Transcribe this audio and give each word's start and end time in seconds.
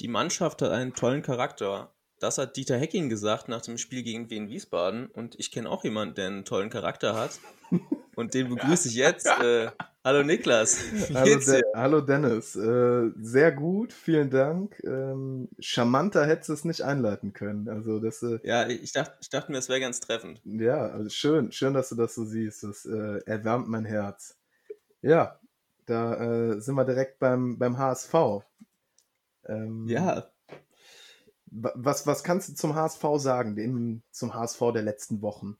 Die 0.00 0.08
Mannschaft 0.08 0.62
hat 0.62 0.70
einen 0.70 0.94
tollen 0.94 1.22
Charakter. 1.22 1.92
Das 2.20 2.38
hat 2.38 2.56
Dieter 2.56 2.76
Hecking 2.76 3.08
gesagt 3.08 3.48
nach 3.48 3.62
dem 3.62 3.78
Spiel 3.78 4.02
gegen 4.02 4.30
Wien 4.30 4.48
Wiesbaden. 4.48 5.06
Und 5.06 5.38
ich 5.38 5.50
kenne 5.50 5.68
auch 5.68 5.82
jemanden, 5.84 6.14
der 6.14 6.26
einen 6.28 6.44
tollen 6.44 6.70
Charakter 6.70 7.14
hat. 7.14 7.38
Und 8.14 8.34
den 8.34 8.48
begrüße 8.48 8.88
ich 8.88 8.94
jetzt. 8.94 9.26
Äh, 9.26 9.70
hallo 10.04 10.24
Niklas. 10.24 10.80
Hallo, 11.14 11.38
De 11.38 11.62
hallo, 11.74 12.00
Dennis. 12.00 12.56
Äh, 12.56 13.10
sehr 13.20 13.52
gut, 13.52 13.92
vielen 13.92 14.30
Dank. 14.30 14.80
Ähm, 14.84 15.48
charmanter 15.60 16.26
hättest 16.26 16.48
du 16.48 16.52
es 16.54 16.64
nicht 16.64 16.82
einleiten 16.82 17.32
können. 17.32 17.68
Also 17.68 18.00
das, 18.00 18.22
äh, 18.22 18.40
ja, 18.42 18.68
ich 18.68 18.92
dachte, 18.92 19.14
ich 19.20 19.30
dachte 19.30 19.52
mir, 19.52 19.58
es 19.58 19.68
wäre 19.68 19.80
ganz 19.80 20.00
treffend. 20.00 20.40
Ja, 20.44 20.88
also 20.88 21.08
schön, 21.10 21.52
schön, 21.52 21.74
dass 21.74 21.90
du 21.90 21.94
das 21.94 22.14
so 22.14 22.24
siehst. 22.24 22.64
Das 22.64 22.84
äh, 22.86 23.20
erwärmt 23.26 23.68
mein 23.68 23.84
Herz. 23.84 24.36
Ja, 25.02 25.38
da 25.86 26.14
äh, 26.54 26.60
sind 26.60 26.74
wir 26.74 26.84
direkt 26.84 27.20
beim, 27.20 27.58
beim 27.58 27.78
HSV. 27.78 28.42
Ähm, 29.48 29.88
ja. 29.88 30.30
Was, 31.50 32.06
was 32.06 32.22
kannst 32.22 32.48
du 32.50 32.54
zum 32.54 32.74
HSV 32.74 33.02
sagen, 33.16 33.56
dem, 33.56 34.02
zum 34.10 34.34
HSV 34.34 34.60
der 34.74 34.82
letzten 34.82 35.22
Wochen? 35.22 35.56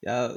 Ja, 0.00 0.36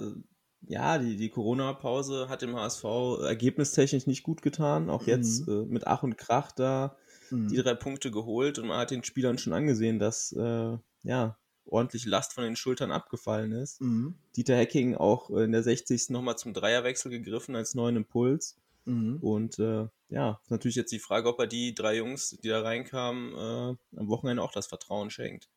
ja, 0.61 0.97
die, 0.97 1.17
die 1.17 1.29
Corona-Pause 1.29 2.29
hat 2.29 2.41
dem 2.41 2.55
HSV 2.55 2.83
ergebnistechnisch 3.21 4.07
nicht 4.07 4.23
gut 4.23 4.41
getan. 4.41 4.89
Auch 4.89 5.05
jetzt 5.07 5.47
mhm. 5.47 5.53
äh, 5.53 5.65
mit 5.65 5.87
Ach 5.87 6.03
und 6.03 6.17
Krach 6.17 6.51
da 6.51 6.97
mhm. 7.29 7.49
die 7.49 7.57
drei 7.57 7.75
Punkte 7.75 8.11
geholt 8.11 8.59
und 8.59 8.67
man 8.67 8.79
hat 8.79 8.91
den 8.91 9.03
Spielern 9.03 9.37
schon 9.37 9.53
angesehen, 9.53 9.99
dass 9.99 10.31
äh, 10.31 10.77
ja 11.03 11.37
ordentlich 11.65 12.05
Last 12.05 12.33
von 12.33 12.43
den 12.43 12.55
Schultern 12.55 12.91
abgefallen 12.91 13.51
ist. 13.51 13.81
Mhm. 13.81 14.15
Dieter 14.35 14.55
Hecking 14.55 14.95
auch 14.95 15.29
in 15.29 15.51
der 15.51 15.63
60. 15.63 16.09
nochmal 16.09 16.37
zum 16.37 16.53
Dreierwechsel 16.53 17.11
gegriffen 17.11 17.55
als 17.55 17.75
neuen 17.75 17.95
Impuls. 17.95 18.57
Mhm. 18.85 19.17
Und 19.21 19.59
äh, 19.59 19.87
ja, 20.09 20.39
natürlich 20.49 20.75
jetzt 20.75 20.91
die 20.91 20.99
Frage, 20.99 21.29
ob 21.29 21.39
er 21.39 21.47
die 21.47 21.73
drei 21.73 21.97
Jungs, 21.97 22.37
die 22.43 22.49
da 22.49 22.61
reinkamen, 22.61 23.33
äh, 23.33 23.97
am 23.99 24.07
Wochenende 24.07 24.43
auch 24.43 24.51
das 24.51 24.67
Vertrauen 24.67 25.09
schenkt. 25.09 25.49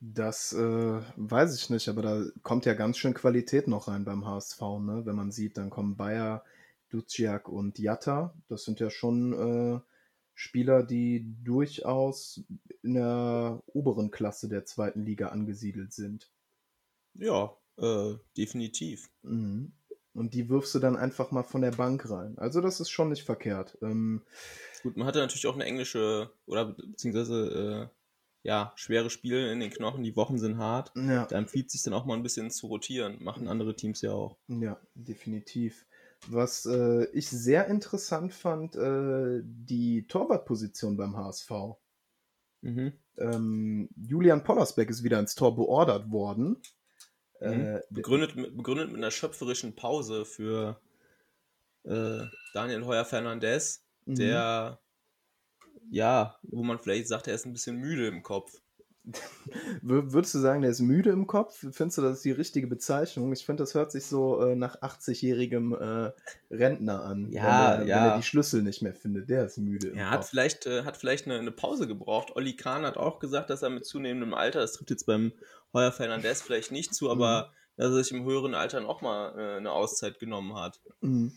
Das 0.00 0.52
äh, 0.52 1.00
weiß 1.16 1.56
ich 1.56 1.70
nicht, 1.70 1.88
aber 1.88 2.02
da 2.02 2.24
kommt 2.42 2.66
ja 2.66 2.74
ganz 2.74 2.98
schön 2.98 3.14
Qualität 3.14 3.68
noch 3.68 3.88
rein 3.88 4.04
beim 4.04 4.26
HSV, 4.26 4.60
ne? 4.80 5.02
Wenn 5.04 5.16
man 5.16 5.30
sieht, 5.30 5.56
dann 5.56 5.70
kommen 5.70 5.96
Bayer, 5.96 6.44
Duciak 6.90 7.48
und 7.48 7.78
Jatta. 7.78 8.34
Das 8.48 8.64
sind 8.64 8.80
ja 8.80 8.90
schon 8.90 9.32
äh, 9.32 9.80
Spieler, 10.34 10.82
die 10.82 11.34
durchaus 11.42 12.44
in 12.82 12.94
der 12.94 13.62
oberen 13.66 14.10
Klasse 14.10 14.48
der 14.48 14.64
zweiten 14.66 15.04
Liga 15.04 15.28
angesiedelt 15.28 15.92
sind. 15.92 16.30
Ja, 17.14 17.56
äh, 17.78 18.14
definitiv. 18.36 19.10
Mhm. 19.22 19.72
Und 20.14 20.34
die 20.34 20.48
wirfst 20.48 20.74
du 20.74 20.78
dann 20.78 20.96
einfach 20.96 21.32
mal 21.32 21.42
von 21.42 21.60
der 21.60 21.72
Bank 21.72 22.08
rein. 22.08 22.38
Also 22.38 22.60
das 22.60 22.80
ist 22.80 22.90
schon 22.90 23.08
nicht 23.08 23.24
verkehrt. 23.24 23.76
Ähm, 23.82 24.22
Gut, 24.82 24.96
man 24.96 25.06
hatte 25.06 25.18
natürlich 25.18 25.46
auch 25.46 25.54
eine 25.54 25.64
englische 25.64 26.30
oder 26.46 26.66
beziehungsweise 26.66 27.90
äh, 27.90 28.48
ja, 28.48 28.72
schwere 28.76 29.08
Spiele 29.10 29.50
in 29.50 29.58
den 29.58 29.70
Knochen, 29.70 30.04
die 30.04 30.16
Wochen 30.16 30.38
sind 30.38 30.58
hart. 30.58 30.92
Ja. 30.94 31.24
Da 31.24 31.38
empfiehlt 31.38 31.70
sich 31.70 31.82
dann 31.82 31.94
auch 31.94 32.04
mal 32.04 32.14
ein 32.14 32.22
bisschen 32.22 32.50
zu 32.50 32.66
rotieren. 32.66 33.16
Machen 33.24 33.48
andere 33.48 33.74
Teams 33.74 34.02
ja 34.02 34.12
auch. 34.12 34.36
Ja, 34.48 34.78
definitiv. 34.94 35.86
Was 36.28 36.66
äh, 36.66 37.06
ich 37.12 37.28
sehr 37.28 37.66
interessant 37.66 38.32
fand, 38.34 38.76
äh, 38.76 39.40
die 39.42 40.06
Torwartposition 40.06 40.96
beim 40.96 41.16
HSV. 41.16 41.50
Mhm. 42.60 42.92
Ähm, 43.16 43.88
Julian 43.96 44.44
Pollersbeck 44.44 44.90
ist 44.90 45.02
wieder 45.02 45.18
ins 45.18 45.34
Tor 45.34 45.56
beordert 45.56 46.10
worden. 46.10 46.60
Mhm. 47.50 47.76
Äh, 47.76 47.80
begründet, 47.90 48.36
mit, 48.36 48.56
begründet 48.56 48.88
mit 48.88 48.98
einer 48.98 49.10
schöpferischen 49.10 49.74
Pause 49.74 50.24
für 50.24 50.80
äh, 51.84 52.20
Daniel 52.52 52.84
Heuer-Fernandez, 52.84 53.84
mhm. 54.06 54.14
der 54.14 54.78
ja, 55.90 56.36
wo 56.42 56.62
man 56.62 56.78
vielleicht 56.78 57.08
sagt, 57.08 57.28
er 57.28 57.34
ist 57.34 57.46
ein 57.46 57.52
bisschen 57.52 57.76
müde 57.76 58.06
im 58.06 58.22
Kopf. 58.22 58.60
Würdest 59.82 60.34
du 60.34 60.38
sagen, 60.38 60.62
der 60.62 60.70
ist 60.70 60.80
müde 60.80 61.10
im 61.10 61.26
Kopf? 61.26 61.58
Findest 61.72 61.98
du, 61.98 62.02
das 62.02 62.16
ist 62.16 62.24
die 62.24 62.30
richtige 62.30 62.66
Bezeichnung? 62.66 63.30
Ich 63.34 63.44
finde, 63.44 63.62
das 63.62 63.74
hört 63.74 63.92
sich 63.92 64.06
so 64.06 64.40
äh, 64.40 64.56
nach 64.56 64.80
80-jährigem 64.80 65.74
äh, 65.74 66.12
Rentner 66.50 67.04
an. 67.04 67.30
Ja, 67.30 67.80
wenn 67.80 67.82
er, 67.82 67.86
ja. 67.86 67.96
Wenn 67.96 68.10
er 68.12 68.16
die 68.16 68.22
Schlüssel 68.22 68.62
nicht 68.62 68.80
mehr 68.80 68.94
findet, 68.94 69.28
der 69.28 69.44
ist 69.44 69.58
müde. 69.58 69.92
Er 69.94 70.08
hat 70.08 70.24
vielleicht, 70.24 70.64
äh, 70.64 70.84
hat 70.84 70.96
vielleicht 70.96 71.26
eine, 71.26 71.38
eine, 71.38 71.50
Pause 71.50 71.86
gebraucht. 71.86 72.34
Olli 72.34 72.56
Kahn 72.56 72.86
hat 72.86 72.96
auch 72.96 73.18
gesagt, 73.18 73.50
dass 73.50 73.62
er 73.62 73.68
mit 73.68 73.84
zunehmendem 73.84 74.32
Alter, 74.32 74.60
das 74.60 74.72
trifft 74.72 74.90
jetzt 74.90 75.04
beim 75.04 75.32
Heuer 75.74 75.92
Fernandez 75.92 76.40
vielleicht 76.40 76.72
nicht 76.72 76.94
zu, 76.94 77.10
aber 77.10 77.50
mhm. 77.50 77.82
dass 77.82 77.90
er 77.90 78.02
sich 78.04 78.12
im 78.12 78.24
höheren 78.24 78.54
Alter 78.54 78.80
noch 78.80 79.02
mal 79.02 79.38
äh, 79.38 79.56
eine 79.58 79.72
Auszeit 79.72 80.18
genommen 80.18 80.54
hat. 80.54 80.80
Mhm. 81.00 81.32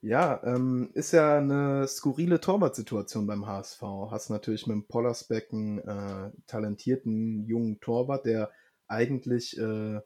Ja, 0.00 0.42
ähm, 0.44 0.90
ist 0.92 1.12
ja 1.12 1.38
eine 1.38 1.88
skurrile 1.88 2.38
Torwartsituation 2.38 3.26
beim 3.26 3.46
HSV. 3.46 3.80
Hast 4.10 4.28
natürlich 4.28 4.66
mit 4.66 4.74
dem 4.74 4.86
Pollersbeck 4.86 5.50
einen 5.50 5.78
äh, 5.78 6.30
talentierten 6.46 7.46
jungen 7.46 7.80
Torwart, 7.80 8.26
der 8.26 8.50
eigentlich 8.86 9.56
äh, 9.58 10.00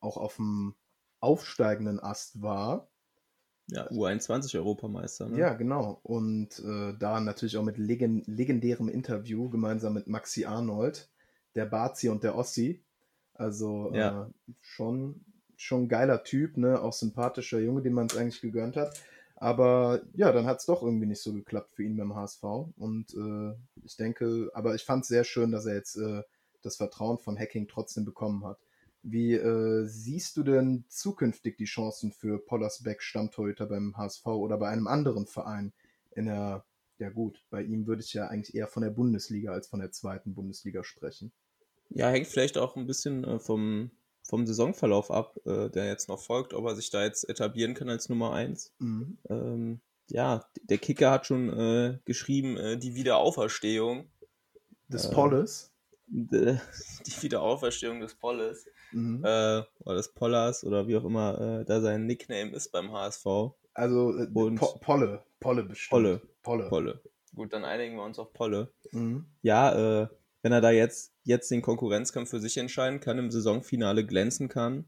auch 0.00 0.18
auf 0.18 0.36
dem 0.36 0.74
aufsteigenden 1.20 2.00
Ast 2.00 2.42
war. 2.42 2.90
Ja, 3.68 3.88
U21-Europameister. 3.88 5.28
Ne? 5.28 5.38
Ja, 5.38 5.54
genau. 5.54 6.00
Und 6.02 6.58
äh, 6.58 6.92
da 6.98 7.20
natürlich 7.20 7.56
auch 7.56 7.62
mit 7.62 7.78
legend 7.78 8.26
legendärem 8.26 8.88
Interview 8.88 9.48
gemeinsam 9.48 9.94
mit 9.94 10.06
Maxi 10.06 10.44
Arnold, 10.44 11.10
der 11.54 11.64
Bazi 11.64 12.10
und 12.10 12.24
der 12.24 12.36
Ossi. 12.36 12.84
Also 13.40 13.90
ja. 13.94 14.26
äh, 14.26 14.52
schon, 14.60 15.24
schon 15.56 15.88
geiler 15.88 16.24
Typ, 16.24 16.58
ne? 16.58 16.78
Auch 16.78 16.92
sympathischer 16.92 17.58
Junge, 17.58 17.80
den 17.80 17.94
man 17.94 18.06
es 18.06 18.16
eigentlich 18.16 18.42
gegönnt 18.42 18.76
hat. 18.76 19.00
Aber 19.36 20.02
ja, 20.12 20.30
dann 20.30 20.44
hat 20.44 20.58
es 20.58 20.66
doch 20.66 20.82
irgendwie 20.82 21.06
nicht 21.06 21.22
so 21.22 21.32
geklappt 21.32 21.74
für 21.74 21.82
ihn 21.82 21.96
beim 21.96 22.14
HSV. 22.14 22.42
Und 22.76 23.14
äh, 23.14 23.54
ich 23.82 23.96
denke, 23.96 24.50
aber 24.52 24.74
ich 24.74 24.84
fand 24.84 25.04
es 25.04 25.08
sehr 25.08 25.24
schön, 25.24 25.52
dass 25.52 25.64
er 25.64 25.74
jetzt 25.74 25.96
äh, 25.96 26.22
das 26.60 26.76
Vertrauen 26.76 27.18
von 27.18 27.38
Hacking 27.38 27.66
trotzdem 27.66 28.04
bekommen 28.04 28.44
hat. 28.44 28.58
Wie 29.02 29.32
äh, 29.32 29.86
siehst 29.86 30.36
du 30.36 30.42
denn 30.42 30.84
zukünftig 30.88 31.56
die 31.56 31.64
Chancen 31.64 32.12
für 32.12 32.44
Pollersbeck 32.44 33.00
Stammtorhüter 33.00 33.64
beim 33.64 33.96
HSV 33.96 34.26
oder 34.26 34.58
bei 34.58 34.68
einem 34.68 34.86
anderen 34.86 35.26
Verein 35.26 35.72
in 36.10 36.26
der, 36.26 36.66
ja 36.98 37.08
gut, 37.08 37.42
bei 37.48 37.62
ihm 37.62 37.86
würde 37.86 38.02
ich 38.02 38.12
ja 38.12 38.28
eigentlich 38.28 38.54
eher 38.54 38.68
von 38.68 38.82
der 38.82 38.90
Bundesliga 38.90 39.52
als 39.52 39.68
von 39.68 39.80
der 39.80 39.92
zweiten 39.92 40.34
Bundesliga 40.34 40.84
sprechen. 40.84 41.32
Ja, 41.90 42.08
hängt 42.08 42.26
vielleicht 42.26 42.58
auch 42.58 42.76
ein 42.76 42.86
bisschen 42.86 43.24
äh, 43.24 43.38
vom, 43.38 43.90
vom 44.22 44.46
Saisonverlauf 44.46 45.10
ab, 45.10 45.36
äh, 45.44 45.68
der 45.70 45.86
jetzt 45.86 46.08
noch 46.08 46.20
folgt, 46.20 46.54
ob 46.54 46.64
er 46.66 46.76
sich 46.76 46.90
da 46.90 47.02
jetzt 47.02 47.28
etablieren 47.28 47.74
kann 47.74 47.88
als 47.88 48.08
Nummer 48.08 48.32
1. 48.32 48.72
Mhm. 48.78 49.18
Ähm, 49.28 49.80
ja, 50.08 50.44
der 50.62 50.78
Kicker 50.78 51.10
hat 51.10 51.26
schon 51.26 51.50
äh, 51.50 51.98
geschrieben, 52.04 52.56
äh, 52.56 52.76
die 52.76 52.94
Wiederauferstehung. 52.94 54.10
Des 54.88 55.06
äh, 55.06 55.14
Polles? 55.14 55.72
Die 56.12 57.22
Wiederauferstehung 57.22 58.00
des 58.00 58.16
Polles. 58.16 58.66
Mhm. 58.90 59.20
Oder 59.20 59.94
des 59.94 60.12
Pollers 60.12 60.64
oder 60.64 60.88
wie 60.88 60.96
auch 60.96 61.04
immer 61.04 61.62
da 61.64 61.80
sein 61.80 62.06
Nickname 62.06 62.50
ist 62.50 62.72
beim 62.72 62.90
HSV. 62.90 63.24
Also 63.74 64.06
Und 64.34 64.56
po 64.56 64.76
Polle. 64.80 65.22
Polle 65.38 65.62
bestimmt. 65.62 65.90
Polle. 65.90 66.22
Polle. 66.42 66.68
Polle. 66.68 67.00
Gut, 67.34 67.52
dann 67.52 67.64
einigen 67.64 67.94
wir 67.94 68.02
uns 68.02 68.18
auf 68.18 68.32
Polle. 68.32 68.72
Mhm. 68.90 69.26
Ja, 69.42 70.02
äh, 70.02 70.08
wenn 70.42 70.52
er 70.52 70.60
da 70.60 70.70
jetzt, 70.70 71.12
jetzt 71.24 71.50
den 71.50 71.62
Konkurrenzkampf 71.62 72.30
für 72.30 72.40
sich 72.40 72.56
entscheiden 72.56 73.00
kann, 73.00 73.18
im 73.18 73.30
Saisonfinale 73.30 74.06
glänzen 74.06 74.48
kann, 74.48 74.86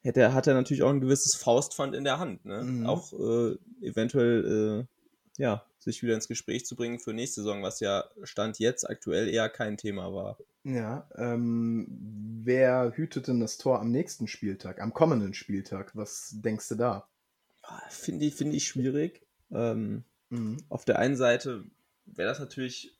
hätte, 0.00 0.32
hat 0.32 0.46
er 0.46 0.54
natürlich 0.54 0.82
auch 0.82 0.90
ein 0.90 1.00
gewisses 1.00 1.34
Faustpfand 1.34 1.94
in 1.94 2.04
der 2.04 2.18
Hand. 2.18 2.44
Ne? 2.44 2.62
Mhm. 2.62 2.86
Auch 2.86 3.12
äh, 3.12 3.56
eventuell 3.80 4.86
äh, 4.86 5.42
ja, 5.42 5.64
sich 5.78 6.02
wieder 6.02 6.14
ins 6.14 6.28
Gespräch 6.28 6.66
zu 6.66 6.76
bringen 6.76 6.98
für 6.98 7.12
nächste 7.12 7.42
Saison, 7.42 7.62
was 7.62 7.80
ja 7.80 8.04
Stand 8.24 8.58
jetzt 8.58 8.88
aktuell 8.88 9.28
eher 9.28 9.48
kein 9.48 9.76
Thema 9.76 10.12
war. 10.12 10.38
Ja, 10.64 11.08
ähm, 11.16 11.86
wer 12.42 12.92
hütet 12.94 13.28
denn 13.28 13.40
das 13.40 13.58
Tor 13.58 13.80
am 13.80 13.90
nächsten 13.90 14.26
Spieltag, 14.26 14.80
am 14.80 14.92
kommenden 14.92 15.34
Spieltag? 15.34 15.94
Was 15.94 16.34
denkst 16.34 16.68
du 16.68 16.74
da? 16.74 17.08
Finde 17.88 18.26
ich, 18.26 18.34
find 18.34 18.54
ich 18.54 18.66
schwierig. 18.66 19.22
Ähm, 19.50 20.04
mhm. 20.30 20.58
Auf 20.68 20.84
der 20.84 20.98
einen 20.98 21.16
Seite 21.16 21.64
wäre 22.06 22.28
das 22.28 22.40
natürlich 22.40 22.97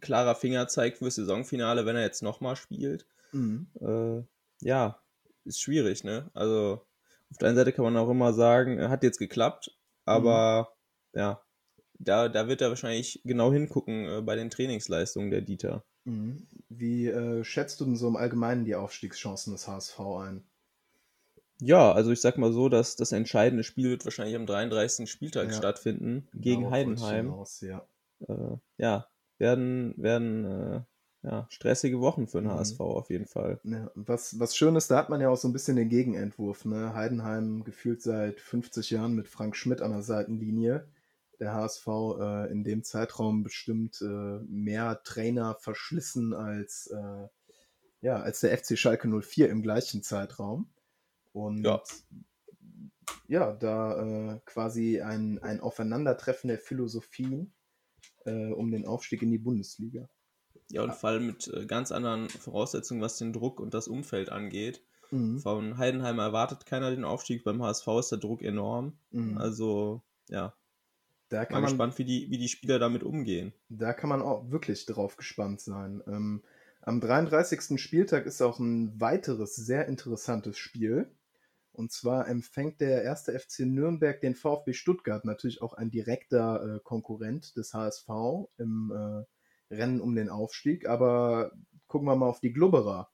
klarer 0.00 0.34
Fingerzeig 0.34 0.96
fürs 0.96 1.16
Saisonfinale, 1.16 1.86
wenn 1.86 1.96
er 1.96 2.02
jetzt 2.02 2.22
nochmal 2.22 2.56
spielt. 2.56 3.06
Mhm. 3.32 3.68
Äh, 3.80 4.22
ja, 4.66 5.00
ist 5.44 5.60
schwierig, 5.60 6.04
ne? 6.04 6.30
Also 6.34 6.86
auf 7.30 7.38
der 7.38 7.48
einen 7.48 7.56
Seite 7.56 7.72
kann 7.72 7.84
man 7.84 7.96
auch 7.96 8.08
immer 8.08 8.32
sagen, 8.32 8.88
hat 8.88 9.02
jetzt 9.02 9.18
geklappt, 9.18 9.76
aber 10.04 10.70
mhm. 11.12 11.20
ja, 11.20 11.42
da, 11.98 12.28
da 12.28 12.48
wird 12.48 12.60
er 12.60 12.68
wahrscheinlich 12.68 13.20
genau 13.24 13.52
hingucken 13.52 14.06
äh, 14.06 14.22
bei 14.22 14.36
den 14.36 14.50
Trainingsleistungen 14.50 15.30
der 15.30 15.42
Dieter. 15.42 15.84
Mhm. 16.04 16.46
Wie 16.68 17.06
äh, 17.08 17.42
schätzt 17.44 17.80
du 17.80 17.84
denn 17.84 17.96
so 17.96 18.08
im 18.08 18.16
Allgemeinen 18.16 18.64
die 18.64 18.74
Aufstiegschancen 18.74 19.52
des 19.52 19.66
HSV 19.66 19.98
ein? 20.00 20.44
Ja, 21.60 21.92
also 21.92 22.10
ich 22.10 22.20
sag 22.20 22.36
mal 22.36 22.52
so, 22.52 22.68
dass 22.68 22.96
das 22.96 23.12
entscheidende 23.12 23.64
Spiel 23.64 23.90
wird 23.90 24.04
wahrscheinlich 24.04 24.36
am 24.36 24.46
33. 24.46 25.10
Spieltag 25.10 25.48
ja. 25.48 25.54
stattfinden 25.54 26.28
gegen 26.34 26.62
Darauf 26.62 26.74
Heidenheim. 26.74 27.30
Hinaus, 27.30 27.60
ja. 27.62 27.88
Äh, 28.28 28.56
ja, 28.76 29.08
werden, 29.38 29.94
werden 29.96 30.44
äh, 30.44 30.80
ja, 31.26 31.46
stressige 31.50 32.00
Wochen 32.00 32.28
für 32.28 32.40
den 32.40 32.50
mhm. 32.50 32.54
HSV 32.54 32.80
auf 32.80 33.10
jeden 33.10 33.26
Fall. 33.26 33.60
Ja, 33.64 33.90
was, 33.94 34.38
was 34.38 34.56
schön 34.56 34.76
ist, 34.76 34.90
da 34.90 34.96
hat 34.96 35.10
man 35.10 35.20
ja 35.20 35.28
auch 35.28 35.36
so 35.36 35.48
ein 35.48 35.52
bisschen 35.52 35.76
den 35.76 35.88
Gegenentwurf. 35.88 36.64
Ne? 36.64 36.94
Heidenheim 36.94 37.64
gefühlt 37.64 38.00
seit 38.00 38.40
50 38.40 38.90
Jahren 38.90 39.14
mit 39.14 39.28
Frank 39.28 39.56
Schmidt 39.56 39.82
an 39.82 39.90
der 39.90 40.02
Seitenlinie. 40.02 40.86
der 41.40 41.52
HSV 41.52 41.86
äh, 42.18 42.52
in 42.52 42.64
dem 42.64 42.84
Zeitraum 42.84 43.42
bestimmt 43.42 44.00
äh, 44.00 44.38
mehr 44.46 45.02
Trainer 45.02 45.56
verschlissen 45.56 46.32
als, 46.32 46.86
äh, 46.86 47.28
ja, 48.00 48.20
als 48.20 48.40
der 48.40 48.56
FC 48.56 48.78
Schalke 48.78 49.08
04 49.08 49.50
im 49.50 49.62
gleichen 49.62 50.02
Zeitraum. 50.02 50.70
Und 51.32 51.64
ja, 51.64 51.82
ja 53.26 53.52
da 53.52 54.34
äh, 54.34 54.40
quasi 54.44 55.00
ein, 55.00 55.40
ein 55.42 55.60
Aufeinandertreffen 55.60 56.48
der 56.48 56.58
Philosophien 56.58 57.52
äh, 58.26 58.52
um 58.52 58.70
den 58.70 58.86
Aufstieg 58.86 59.22
in 59.22 59.30
die 59.30 59.38
Bundesliga. 59.38 60.08
Ja, 60.70 60.82
und 60.82 60.94
vor 60.94 61.10
allem 61.10 61.26
mit 61.26 61.48
äh, 61.48 61.66
ganz 61.66 61.92
anderen 61.92 62.28
Voraussetzungen, 62.28 63.00
was 63.00 63.18
den 63.18 63.32
Druck 63.32 63.60
und 63.60 63.72
das 63.72 63.88
Umfeld 63.88 64.30
angeht. 64.30 64.82
Mhm. 65.10 65.38
Von 65.38 65.78
Heidenheim 65.78 66.18
erwartet 66.18 66.66
keiner 66.66 66.90
den 66.90 67.04
Aufstieg, 67.04 67.44
beim 67.44 67.62
HSV 67.62 67.86
ist 68.00 68.10
der 68.10 68.18
Druck 68.18 68.42
enorm. 68.42 68.98
Mhm. 69.10 69.38
Also, 69.38 70.02
ja. 70.28 70.54
Da 71.28 71.44
kann 71.44 71.54
Mal 71.54 71.60
man, 71.62 71.70
gespannt, 71.70 71.98
wie 71.98 72.04
die, 72.04 72.30
wie 72.30 72.38
die 72.38 72.48
Spieler 72.48 72.78
damit 72.78 73.02
umgehen. 73.02 73.52
Da 73.68 73.92
kann 73.92 74.08
man 74.08 74.22
auch 74.22 74.50
wirklich 74.50 74.86
drauf 74.86 75.16
gespannt 75.16 75.60
sein. 75.60 76.02
Ähm, 76.06 76.42
am 76.82 77.00
33. 77.00 77.80
Spieltag 77.80 78.26
ist 78.26 78.42
auch 78.42 78.60
ein 78.60 79.00
weiteres 79.00 79.56
sehr 79.56 79.88
interessantes 79.88 80.56
Spiel. 80.56 81.10
Und 81.76 81.92
zwar 81.92 82.26
empfängt 82.26 82.80
der 82.80 83.02
erste 83.02 83.38
FC 83.38 83.60
Nürnberg 83.60 84.20
den 84.20 84.34
VfB 84.34 84.72
Stuttgart, 84.72 85.24
natürlich 85.24 85.60
auch 85.60 85.74
ein 85.74 85.90
direkter 85.90 86.76
äh, 86.76 86.80
Konkurrent 86.82 87.54
des 87.56 87.74
HSV 87.74 88.08
im 88.56 88.92
äh, 88.94 89.74
Rennen 89.74 90.00
um 90.00 90.14
den 90.14 90.30
Aufstieg. 90.30 90.88
Aber 90.88 91.52
gucken 91.86 92.08
wir 92.08 92.16
mal 92.16 92.28
auf 92.28 92.40
die 92.40 92.52
Glubberer. 92.52 93.10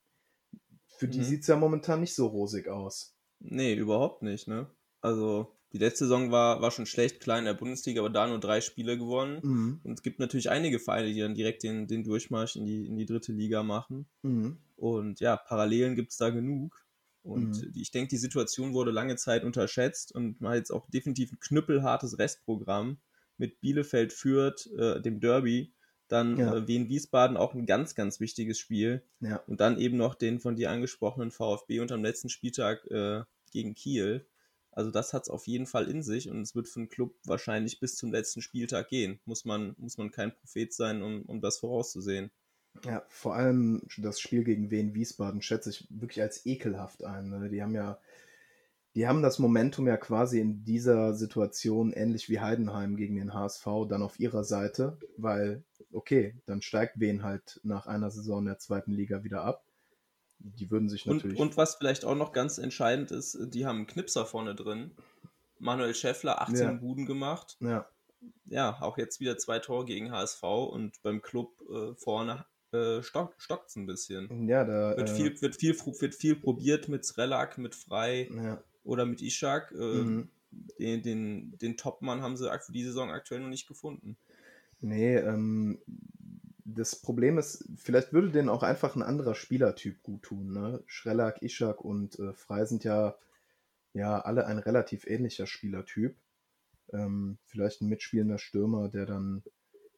Für 0.96 1.08
die 1.08 1.18
mhm. 1.18 1.24
sieht 1.24 1.40
es 1.40 1.48
ja 1.48 1.56
momentan 1.56 2.00
nicht 2.00 2.14
so 2.14 2.26
rosig 2.28 2.68
aus. 2.68 3.16
Nee, 3.40 3.74
überhaupt 3.74 4.22
nicht, 4.22 4.46
ne? 4.46 4.70
Also, 5.00 5.56
die 5.72 5.78
letzte 5.78 6.04
Saison 6.04 6.30
war, 6.30 6.62
war 6.62 6.70
schon 6.70 6.86
schlecht, 6.86 7.18
klar 7.18 7.40
in 7.40 7.44
der 7.44 7.54
Bundesliga, 7.54 8.00
aber 8.00 8.10
da 8.10 8.28
nur 8.28 8.38
drei 8.38 8.60
Spiele 8.60 8.96
gewonnen. 8.96 9.40
Mhm. 9.42 9.80
Und 9.82 9.94
es 9.94 10.02
gibt 10.02 10.20
natürlich 10.20 10.50
einige 10.50 10.78
Vereine, 10.78 11.12
die 11.12 11.18
dann 11.18 11.34
direkt 11.34 11.64
den, 11.64 11.88
den 11.88 12.04
Durchmarsch 12.04 12.54
in 12.54 12.66
die, 12.66 12.86
in 12.86 12.96
die 12.96 13.06
dritte 13.06 13.32
Liga 13.32 13.64
machen. 13.64 14.06
Mhm. 14.22 14.58
Und 14.76 15.18
ja, 15.18 15.36
Parallelen 15.36 15.96
gibt 15.96 16.12
es 16.12 16.18
da 16.18 16.30
genug. 16.30 16.84
Und 17.22 17.62
mhm. 17.62 17.72
ich 17.74 17.90
denke, 17.90 18.08
die 18.08 18.16
Situation 18.16 18.74
wurde 18.74 18.90
lange 18.90 19.16
Zeit 19.16 19.44
unterschätzt 19.44 20.12
und 20.12 20.40
man 20.40 20.52
hat 20.52 20.58
jetzt 20.58 20.72
auch 20.72 20.88
definitiv 20.90 21.32
ein 21.32 21.40
knüppelhartes 21.40 22.18
Restprogramm 22.18 22.98
mit 23.36 23.60
Bielefeld 23.60 24.12
führt, 24.12 24.66
äh, 24.78 25.00
dem 25.00 25.20
Derby, 25.20 25.72
dann 26.08 26.36
ja. 26.36 26.54
äh, 26.54 26.68
Wien 26.68 26.88
Wiesbaden 26.88 27.36
auch 27.36 27.54
ein 27.54 27.64
ganz, 27.64 27.94
ganz 27.94 28.20
wichtiges 28.20 28.58
Spiel. 28.58 29.02
Ja. 29.20 29.36
Und 29.46 29.60
dann 29.60 29.78
eben 29.78 29.96
noch 29.96 30.14
den 30.14 30.40
von 30.40 30.56
dir 30.56 30.70
angesprochenen 30.70 31.30
VfB 31.30 31.80
und 31.80 31.90
am 31.92 32.02
letzten 32.02 32.28
Spieltag 32.28 32.84
äh, 32.90 33.22
gegen 33.50 33.74
Kiel. 33.74 34.26
Also 34.72 34.90
das 34.90 35.12
hat 35.12 35.22
es 35.22 35.28
auf 35.28 35.46
jeden 35.46 35.66
Fall 35.66 35.88
in 35.88 36.02
sich 36.02 36.28
und 36.28 36.40
es 36.40 36.54
wird 36.54 36.68
für 36.68 36.80
den 36.80 36.88
Club 36.88 37.14
wahrscheinlich 37.24 37.78
bis 37.78 37.96
zum 37.96 38.10
letzten 38.10 38.42
Spieltag 38.42 38.88
gehen. 38.88 39.20
Muss 39.24 39.44
man, 39.44 39.74
muss 39.78 39.98
man 39.98 40.10
kein 40.10 40.34
Prophet 40.34 40.72
sein, 40.72 41.02
um, 41.02 41.22
um 41.22 41.40
das 41.40 41.58
vorauszusehen. 41.58 42.30
Ja, 42.84 43.04
vor 43.08 43.34
allem 43.34 43.82
das 43.98 44.20
Spiel 44.20 44.44
gegen 44.44 44.70
Wien 44.70 44.94
Wiesbaden 44.94 45.42
schätze 45.42 45.70
ich 45.70 45.86
wirklich 45.90 46.20
als 46.22 46.46
ekelhaft 46.46 47.04
ein. 47.04 47.28
Ne? 47.28 47.48
Die 47.48 47.62
haben 47.62 47.74
ja 47.74 47.98
die 48.94 49.06
haben 49.06 49.22
das 49.22 49.38
Momentum 49.38 49.86
ja 49.86 49.96
quasi 49.96 50.38
in 50.40 50.64
dieser 50.64 51.14
Situation 51.14 51.92
ähnlich 51.92 52.28
wie 52.28 52.40
Heidenheim 52.40 52.96
gegen 52.96 53.16
den 53.16 53.32
HSV 53.32 53.66
dann 53.88 54.02
auf 54.02 54.20
ihrer 54.20 54.44
Seite, 54.44 54.98
weil, 55.16 55.64
okay, 55.92 56.36
dann 56.44 56.60
steigt 56.60 57.00
Wen 57.00 57.22
halt 57.22 57.58
nach 57.62 57.86
einer 57.86 58.10
Saison 58.10 58.44
der 58.44 58.58
zweiten 58.58 58.92
Liga 58.92 59.24
wieder 59.24 59.44
ab. 59.44 59.64
Die 60.38 60.70
würden 60.70 60.88
sich 60.88 61.06
natürlich. 61.06 61.38
Und, 61.38 61.48
und 61.48 61.56
was 61.56 61.76
vielleicht 61.76 62.04
auch 62.04 62.16
noch 62.16 62.32
ganz 62.32 62.58
entscheidend 62.58 63.12
ist, 63.12 63.38
die 63.40 63.64
haben 63.64 63.78
einen 63.78 63.86
Knipser 63.86 64.26
vorne 64.26 64.54
drin. 64.54 64.90
Manuel 65.58 65.94
Schäffler, 65.94 66.42
18 66.42 66.56
ja. 66.56 66.72
Buden 66.72 67.06
gemacht. 67.06 67.56
Ja. 67.60 67.86
Ja, 68.44 68.80
auch 68.82 68.98
jetzt 68.98 69.20
wieder 69.20 69.38
zwei 69.38 69.58
Tore 69.58 69.84
gegen 69.84 70.12
HSV 70.12 70.42
und 70.42 71.00
beim 71.02 71.22
Club 71.22 71.62
äh, 71.70 71.94
vorne 71.94 72.44
äh, 72.72 73.02
stock, 73.02 73.34
stockt 73.38 73.68
es 73.68 73.76
ein 73.76 73.86
bisschen. 73.86 74.48
Ja, 74.48 74.64
da. 74.64 74.96
Wird, 74.96 75.10
äh, 75.10 75.14
viel, 75.14 75.40
wird, 75.40 75.56
viel, 75.56 75.76
wird 75.76 76.14
viel 76.14 76.36
probiert 76.36 76.88
mit 76.88 77.04
Srelak, 77.04 77.58
mit 77.58 77.74
Frei. 77.74 78.28
Ja 78.34 78.62
oder 78.84 79.06
mit 79.06 79.22
Ishak. 79.22 79.72
Äh, 79.72 80.02
mhm. 80.02 80.28
Den, 80.78 81.02
den, 81.02 81.58
den 81.58 81.76
Topmann 81.76 82.20
haben 82.20 82.36
sie 82.36 82.50
für 82.60 82.72
die 82.72 82.84
Saison 82.84 83.10
aktuell 83.10 83.40
noch 83.40 83.48
nicht 83.48 83.66
gefunden. 83.66 84.18
Nee, 84.80 85.16
ähm, 85.16 85.78
das 86.64 86.96
Problem 86.96 87.38
ist, 87.38 87.64
vielleicht 87.76 88.12
würde 88.12 88.30
denen 88.30 88.50
auch 88.50 88.62
einfach 88.62 88.94
ein 88.94 89.02
anderer 89.02 89.34
Spielertyp 89.34 90.02
gut 90.02 90.22
tun. 90.22 90.52
Ne? 90.52 90.82
Schrellak, 90.86 91.42
Ishak 91.42 91.80
und 91.82 92.18
äh, 92.18 92.34
Frei 92.34 92.66
sind 92.66 92.84
ja, 92.84 93.16
ja 93.94 94.20
alle 94.20 94.46
ein 94.46 94.58
relativ 94.58 95.06
ähnlicher 95.06 95.46
Spielertyp. 95.46 96.16
Ähm, 96.92 97.38
vielleicht 97.46 97.80
ein 97.80 97.88
mitspielender 97.88 98.38
Stürmer, 98.38 98.88
der 98.88 99.06
dann, 99.06 99.42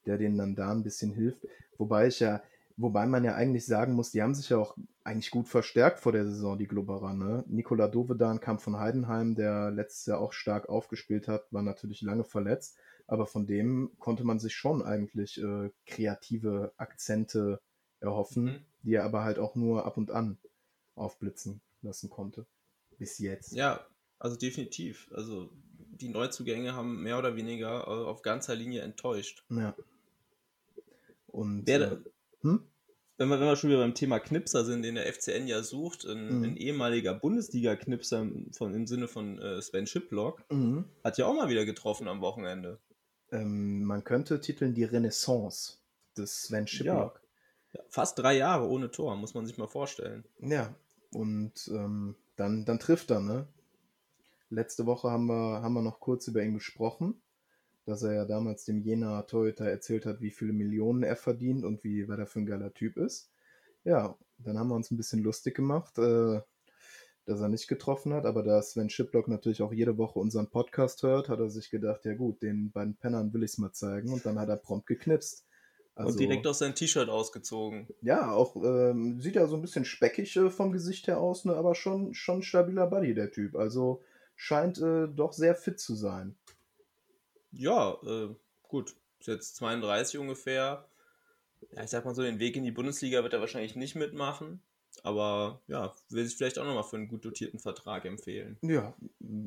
der 0.06 0.18
denen 0.18 0.38
dann 0.38 0.54
da 0.54 0.70
ein 0.70 0.84
bisschen 0.84 1.12
hilft. 1.12 1.44
Wobei 1.78 2.06
ich 2.06 2.20
ja, 2.20 2.42
Wobei 2.76 3.06
man 3.06 3.22
ja 3.22 3.34
eigentlich 3.34 3.66
sagen 3.66 3.92
muss, 3.92 4.10
die 4.10 4.20
haben 4.20 4.34
sich 4.34 4.48
ja 4.48 4.58
auch 4.58 4.76
eigentlich 5.04 5.30
gut 5.30 5.48
verstärkt 5.48 6.00
vor 6.00 6.10
der 6.10 6.24
Saison, 6.24 6.58
die 6.58 6.66
Globberer. 6.66 7.12
Ne? 7.12 7.44
Nikola 7.46 7.86
Dovedan 7.86 8.40
kam 8.40 8.58
von 8.58 8.78
Heidenheim, 8.78 9.36
der 9.36 9.70
letztes 9.70 10.06
Jahr 10.06 10.20
auch 10.20 10.32
stark 10.32 10.68
aufgespielt 10.68 11.28
hat, 11.28 11.52
war 11.52 11.62
natürlich 11.62 12.02
lange 12.02 12.24
verletzt, 12.24 12.76
aber 13.06 13.26
von 13.26 13.46
dem 13.46 13.92
konnte 13.98 14.24
man 14.24 14.40
sich 14.40 14.54
schon 14.54 14.82
eigentlich 14.82 15.40
äh, 15.40 15.70
kreative 15.86 16.72
Akzente 16.76 17.60
erhoffen, 18.00 18.44
mhm. 18.44 18.64
die 18.82 18.94
er 18.94 19.04
aber 19.04 19.22
halt 19.22 19.38
auch 19.38 19.54
nur 19.54 19.86
ab 19.86 19.96
und 19.96 20.10
an 20.10 20.38
aufblitzen 20.96 21.60
lassen 21.82 22.10
konnte. 22.10 22.46
Bis 22.98 23.18
jetzt. 23.18 23.52
Ja, 23.52 23.86
also 24.18 24.36
definitiv. 24.36 25.10
Also 25.14 25.50
die 26.00 26.08
Neuzugänge 26.08 26.74
haben 26.74 27.02
mehr 27.02 27.18
oder 27.18 27.36
weniger 27.36 27.82
äh, 27.86 28.04
auf 28.06 28.22
ganzer 28.22 28.54
Linie 28.54 28.82
enttäuscht. 28.82 29.44
Ja. 29.50 29.74
Und 31.28 31.66
Wer, 31.66 31.92
äh, 31.92 31.96
hm? 32.44 32.60
Wenn 33.16 33.28
wir, 33.28 33.38
wenn 33.38 33.46
wir 33.46 33.56
schon 33.56 33.70
wieder 33.70 33.80
beim 33.80 33.94
Thema 33.94 34.18
Knipser 34.18 34.64
sind, 34.64 34.82
den 34.82 34.96
der 34.96 35.12
FCN 35.12 35.46
ja 35.46 35.62
sucht, 35.62 36.04
ein, 36.04 36.38
mhm. 36.38 36.44
ein 36.44 36.56
ehemaliger 36.56 37.14
Bundesliga-Knipser 37.14 38.22
im 38.22 38.86
Sinne 38.86 39.06
von 39.06 39.38
äh, 39.38 39.62
Sven 39.62 39.86
Schiplock, 39.86 40.44
mhm. 40.50 40.84
hat 41.04 41.16
ja 41.16 41.26
auch 41.26 41.34
mal 41.34 41.48
wieder 41.48 41.64
getroffen 41.64 42.08
am 42.08 42.20
Wochenende. 42.20 42.80
Ähm, 43.30 43.84
man 43.84 44.02
könnte 44.02 44.40
titeln 44.40 44.74
die 44.74 44.84
Renaissance 44.84 45.78
des 46.16 46.42
Sven 46.42 46.66
Schiplock. 46.66 47.20
Ja. 47.72 47.80
ja. 47.80 47.86
fast 47.88 48.18
drei 48.18 48.36
Jahre 48.36 48.68
ohne 48.68 48.90
Tor, 48.90 49.16
muss 49.16 49.34
man 49.34 49.46
sich 49.46 49.58
mal 49.58 49.68
vorstellen. 49.68 50.24
Ja, 50.40 50.74
und 51.12 51.68
ähm, 51.68 52.16
dann, 52.34 52.64
dann 52.64 52.80
trifft 52.80 53.12
er, 53.12 53.20
ne? 53.20 53.46
Letzte 54.50 54.86
Woche 54.86 55.10
haben 55.10 55.26
wir, 55.26 55.62
haben 55.62 55.74
wir 55.74 55.82
noch 55.82 56.00
kurz 56.00 56.26
über 56.26 56.42
ihn 56.42 56.54
gesprochen 56.54 57.22
dass 57.84 58.02
er 58.02 58.14
ja 58.14 58.24
damals 58.24 58.64
dem 58.64 58.80
Jena 58.80 59.22
Torhüter 59.22 59.66
erzählt 59.66 60.06
hat, 60.06 60.20
wie 60.20 60.30
viele 60.30 60.52
Millionen 60.52 61.02
er 61.02 61.16
verdient 61.16 61.64
und 61.64 61.84
wie 61.84 62.08
wer 62.08 62.18
er 62.18 62.26
für 62.26 62.40
ein 62.40 62.46
geiler 62.46 62.72
Typ 62.72 62.96
ist. 62.96 63.30
Ja, 63.84 64.16
dann 64.38 64.58
haben 64.58 64.68
wir 64.68 64.74
uns 64.74 64.90
ein 64.90 64.96
bisschen 64.96 65.22
lustig 65.22 65.54
gemacht, 65.54 65.98
äh, 65.98 66.40
dass 67.26 67.40
er 67.40 67.48
nicht 67.48 67.68
getroffen 67.68 68.12
hat, 68.12 68.26
aber 68.26 68.42
da 68.42 68.60
Sven 68.62 68.90
Schiplock 68.90 69.28
natürlich 69.28 69.62
auch 69.62 69.72
jede 69.72 69.96
Woche 69.98 70.18
unseren 70.18 70.50
Podcast 70.50 71.02
hört, 71.02 71.28
hat 71.28 71.38
er 71.38 71.50
sich 71.50 71.70
gedacht, 71.70 72.04
ja 72.04 72.14
gut, 72.14 72.42
den 72.42 72.70
beiden 72.70 72.96
Pennern 72.96 73.32
will 73.32 73.42
ich 73.42 73.52
es 73.52 73.58
mal 73.58 73.72
zeigen 73.72 74.12
und 74.12 74.24
dann 74.26 74.38
hat 74.38 74.48
er 74.48 74.56
prompt 74.56 74.86
geknipst. 74.86 75.46
Also, 75.94 76.10
und 76.10 76.20
direkt 76.20 76.46
aus 76.46 76.58
sein 76.58 76.74
T-Shirt 76.74 77.08
ausgezogen. 77.08 77.86
Ja, 78.02 78.32
auch 78.32 78.56
ähm, 78.56 79.20
sieht 79.20 79.36
ja 79.36 79.46
so 79.46 79.54
ein 79.54 79.62
bisschen 79.62 79.84
speckig 79.84 80.36
äh, 80.36 80.50
vom 80.50 80.72
Gesicht 80.72 81.06
her 81.06 81.20
aus, 81.20 81.44
ne, 81.44 81.54
aber 81.54 81.74
schon, 81.74 82.14
schon 82.14 82.42
stabiler 82.42 82.88
Buddy, 82.88 83.14
der 83.14 83.30
Typ. 83.30 83.54
Also 83.54 84.02
scheint 84.34 84.78
äh, 84.78 85.06
doch 85.06 85.32
sehr 85.32 85.54
fit 85.54 85.78
zu 85.78 85.94
sein. 85.94 86.36
Ja, 87.56 87.98
äh, 88.04 88.34
gut. 88.62 88.94
Ist 89.20 89.28
jetzt 89.28 89.56
32 89.56 90.18
ungefähr. 90.18 90.86
Ja, 91.72 91.82
ich 91.82 91.90
sag 91.90 92.04
mal 92.04 92.14
so, 92.14 92.22
den 92.22 92.38
Weg 92.38 92.56
in 92.56 92.64
die 92.64 92.70
Bundesliga 92.70 93.22
wird 93.22 93.32
er 93.32 93.40
wahrscheinlich 93.40 93.76
nicht 93.76 93.94
mitmachen. 93.94 94.60
Aber 95.02 95.60
ja, 95.66 95.94
will 96.08 96.24
sich 96.24 96.36
vielleicht 96.36 96.58
auch 96.58 96.64
nochmal 96.64 96.84
für 96.84 96.96
einen 96.96 97.08
gut 97.08 97.24
dotierten 97.24 97.58
Vertrag 97.58 98.04
empfehlen. 98.04 98.58
Ja, 98.62 98.94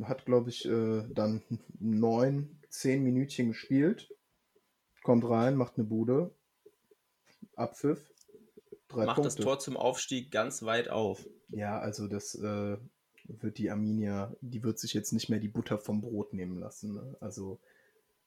hat, 0.03 0.25
glaube 0.25 0.49
ich, 0.49 0.65
äh, 0.65 1.03
dann 1.09 1.41
neun, 1.79 2.59
zehn 2.69 3.03
Minütchen 3.03 3.49
gespielt. 3.49 4.13
Kommt 5.03 5.27
rein, 5.29 5.55
macht 5.55 5.77
eine 5.77 5.85
Bude. 5.85 6.31
Abpfiff. 7.55 8.13
Drei 8.89 9.05
macht 9.05 9.15
Punkte. 9.15 9.35
das 9.35 9.43
Tor 9.43 9.59
zum 9.59 9.77
Aufstieg 9.77 10.31
ganz 10.31 10.63
weit 10.63 10.89
auf. 10.89 11.25
Ja, 11.49 11.79
also 11.79 12.07
das 12.07 12.35
äh, 12.35 12.77
wird 13.27 13.57
die 13.57 13.69
Arminia, 13.69 14.33
die 14.41 14.63
wird 14.63 14.79
sich 14.79 14.93
jetzt 14.93 15.13
nicht 15.13 15.29
mehr 15.29 15.39
die 15.39 15.47
Butter 15.47 15.77
vom 15.77 16.01
Brot 16.01 16.33
nehmen 16.33 16.59
lassen. 16.59 16.93
Ne? 16.93 17.17
Also 17.19 17.59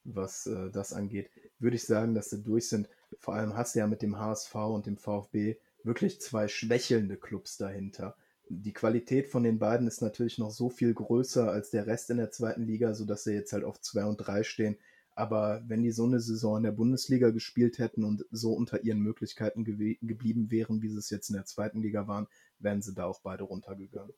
was 0.04 0.46
äh, 0.46 0.70
das 0.70 0.92
angeht, 0.92 1.30
würde 1.58 1.76
ich 1.76 1.84
sagen, 1.84 2.14
dass 2.14 2.30
sie 2.30 2.42
durch 2.42 2.68
sind. 2.68 2.88
Vor 3.18 3.34
allem 3.34 3.56
hast 3.56 3.74
du 3.74 3.80
ja 3.80 3.86
mit 3.86 4.02
dem 4.02 4.18
HSV 4.18 4.54
und 4.54 4.86
dem 4.86 4.96
VfB 4.96 5.56
wirklich 5.82 6.20
zwei 6.20 6.48
schwächelnde 6.48 7.16
Clubs 7.16 7.56
dahinter. 7.56 8.16
Die 8.48 8.72
Qualität 8.72 9.28
von 9.28 9.44
den 9.44 9.58
beiden 9.58 9.86
ist 9.86 10.02
natürlich 10.02 10.38
noch 10.38 10.50
so 10.50 10.70
viel 10.70 10.92
größer 10.92 11.50
als 11.50 11.70
der 11.70 11.86
Rest 11.86 12.10
in 12.10 12.16
der 12.16 12.30
zweiten 12.30 12.64
Liga, 12.64 12.94
sodass 12.94 13.24
sie 13.24 13.32
jetzt 13.32 13.52
halt 13.52 13.64
auf 13.64 13.80
2 13.80 14.04
und 14.04 14.16
3 14.16 14.42
stehen. 14.42 14.76
Aber 15.14 15.62
wenn 15.66 15.82
die 15.82 15.92
so 15.92 16.04
eine 16.04 16.20
Saison 16.20 16.56
in 16.56 16.62
der 16.62 16.72
Bundesliga 16.72 17.30
gespielt 17.30 17.78
hätten 17.78 18.04
und 18.04 18.24
so 18.30 18.52
unter 18.52 18.82
ihren 18.82 19.00
Möglichkeiten 19.00 19.64
ge 19.64 19.98
geblieben 20.00 20.50
wären, 20.50 20.82
wie 20.82 20.88
sie 20.88 20.98
es 20.98 21.10
jetzt 21.10 21.30
in 21.30 21.36
der 21.36 21.44
zweiten 21.44 21.82
Liga 21.82 22.08
waren, 22.08 22.26
wären 22.58 22.82
sie 22.82 22.94
da 22.94 23.04
auch 23.04 23.20
beide 23.20 23.44
runtergegangen. 23.44 24.14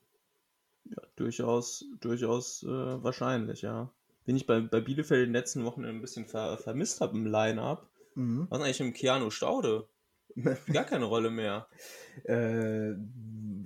Ja, 0.85 1.01
durchaus, 1.15 1.85
durchaus 1.99 2.63
äh, 2.63 2.67
wahrscheinlich, 2.67 3.61
ja. 3.61 3.91
Den 4.27 4.35
ich 4.35 4.45
bei, 4.45 4.61
bei 4.61 4.81
Bielefeld 4.81 5.21
in 5.21 5.29
den 5.29 5.33
letzten 5.33 5.65
Wochen 5.65 5.85
ein 5.85 6.01
bisschen 6.01 6.25
ver, 6.25 6.57
vermisst 6.57 7.01
habe 7.01 7.17
im 7.17 7.25
Line-Up. 7.25 7.89
Mhm. 8.15 8.47
Was 8.49 8.59
ist 8.59 8.65
eigentlich 8.65 8.79
im 8.81 8.93
Keanu 8.93 9.29
Staude? 9.29 9.87
Gar 10.73 10.85
keine 10.85 11.05
Rolle 11.05 11.29
mehr. 11.29 11.67
Äh, 12.25 12.93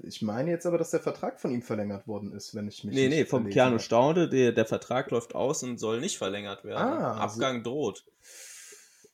ich 0.03 0.21
meine 0.21 0.51
jetzt 0.51 0.65
aber, 0.65 0.77
dass 0.77 0.91
der 0.91 0.99
Vertrag 0.99 1.39
von 1.39 1.51
ihm 1.51 1.61
verlängert 1.61 2.07
worden 2.07 2.31
ist, 2.33 2.55
wenn 2.55 2.67
ich 2.67 2.83
mich 2.83 2.95
Nee, 2.95 3.07
nee, 3.07 3.25
vom 3.25 3.49
Keanu. 3.49 3.79
Staude, 3.79 4.27
der, 4.29 4.51
der 4.51 4.65
Vertrag 4.65 5.11
läuft 5.11 5.35
aus 5.35 5.63
und 5.63 5.77
soll 5.77 5.99
nicht 5.99 6.17
verlängert 6.17 6.63
werden. 6.63 6.81
Ah, 6.81 7.17
Abgang 7.17 7.63
droht. 7.63 8.05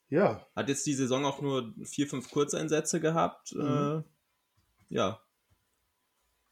Ja, 0.09 0.45
Hat 0.55 0.69
jetzt 0.69 0.85
die 0.85 0.93
Saison 0.93 1.25
auch 1.25 1.41
nur 1.41 1.73
vier, 1.83 2.07
fünf 2.07 2.29
Kurzeinsätze 2.29 2.99
gehabt. 2.99 3.55
Mhm. 3.55 4.03
Äh, 4.89 4.95
ja. 4.95 5.19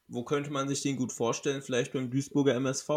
Wo 0.08 0.24
könnte 0.24 0.50
man 0.52 0.68
sich 0.68 0.82
den 0.82 0.98
gut 0.98 1.12
vorstellen? 1.12 1.62
Vielleicht 1.62 1.94
beim 1.94 2.10
Duisburger 2.10 2.56
MSV, 2.56 2.90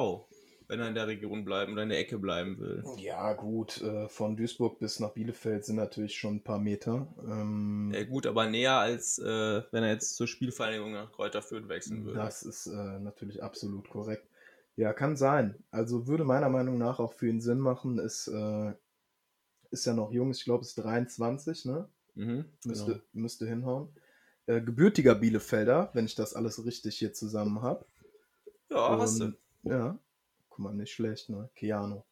wenn 0.69 0.81
er 0.81 0.89
in 0.89 0.95
der 0.95 1.07
Region 1.07 1.45
bleiben 1.45 1.73
oder 1.73 1.83
in 1.83 1.89
der 1.91 1.99
Ecke 1.99 2.19
bleiben 2.19 2.59
will. 2.59 2.83
ja 2.97 3.33
gut, 3.35 3.81
äh, 3.83 4.09
von 4.09 4.37
Duisburg 4.37 4.79
bis 4.79 5.01
nach 5.01 5.11
Bielefeld 5.11 5.65
sind 5.65 5.77
natürlich 5.77 6.17
schon 6.17 6.37
ein 6.37 6.45
paar 6.45 6.59
Meter. 6.59 7.07
Ähm, 7.27 7.93
Ja, 7.95 8.05
gut, 8.05 8.27
aber 8.27 8.47
näher 8.49 8.79
als 8.79 9.19
äh, 9.19 9.63
wenn 9.71 9.83
er 9.83 9.91
jetzt 9.91 10.17
zur 10.17 10.27
Spielvereinigung 10.27 10.93
nach 10.93 11.13
Kräuter 11.13 11.43
Fürth 11.43 11.69
wechseln 11.69 12.05
würde. 12.05 12.19
Das 12.19 12.43
ist 12.43 12.67
äh, 12.67 12.99
natürlich 13.01 13.43
absolut 13.43 13.89
korrekt. 13.91 14.27
Ja, 14.77 14.93
kann 14.93 15.17
sein. 15.17 15.55
Also 15.71 16.07
würde 16.09 16.25
meiner 16.25 16.49
Meinung 16.49 16.79
nach 16.79 16.99
auch 16.99 17.13
für 17.13 17.29
ihn 17.29 17.41
Sinn 17.41 17.59
machen. 17.59 17.99
Ist, 17.99 18.27
äh, 18.29 18.73
ist 19.71 19.85
ja 19.85 19.93
noch 19.93 20.13
jung, 20.13 20.31
ich 20.31 20.45
glaube, 20.45 20.63
ist 20.63 20.77
23, 20.77 21.67
ne? 21.67 21.89
Mhm, 22.15 22.45
Müsste, 22.65 22.93
genau. 22.93 23.01
müsste 23.13 23.47
hinhauen. 23.47 23.89
Äh, 24.47 24.61
gebürtiger 24.61 25.15
Bielefelder, 25.15 25.91
wenn 25.95 26.07
ich 26.07 26.15
das 26.15 26.35
alles 26.35 26.65
richtig 26.65 26.99
hier 26.99 27.13
zusammen 27.13 27.63
habe. 27.63 27.85
Ja, 28.71 28.99
hast 28.99 29.21
du. 29.21 29.33
Ja, 29.63 29.99
guck 30.55 30.65
mal, 30.65 30.75
nicht 30.75 30.93
schlecht, 30.93 31.31
ne? 31.31 31.49
Keanu. 31.57 32.03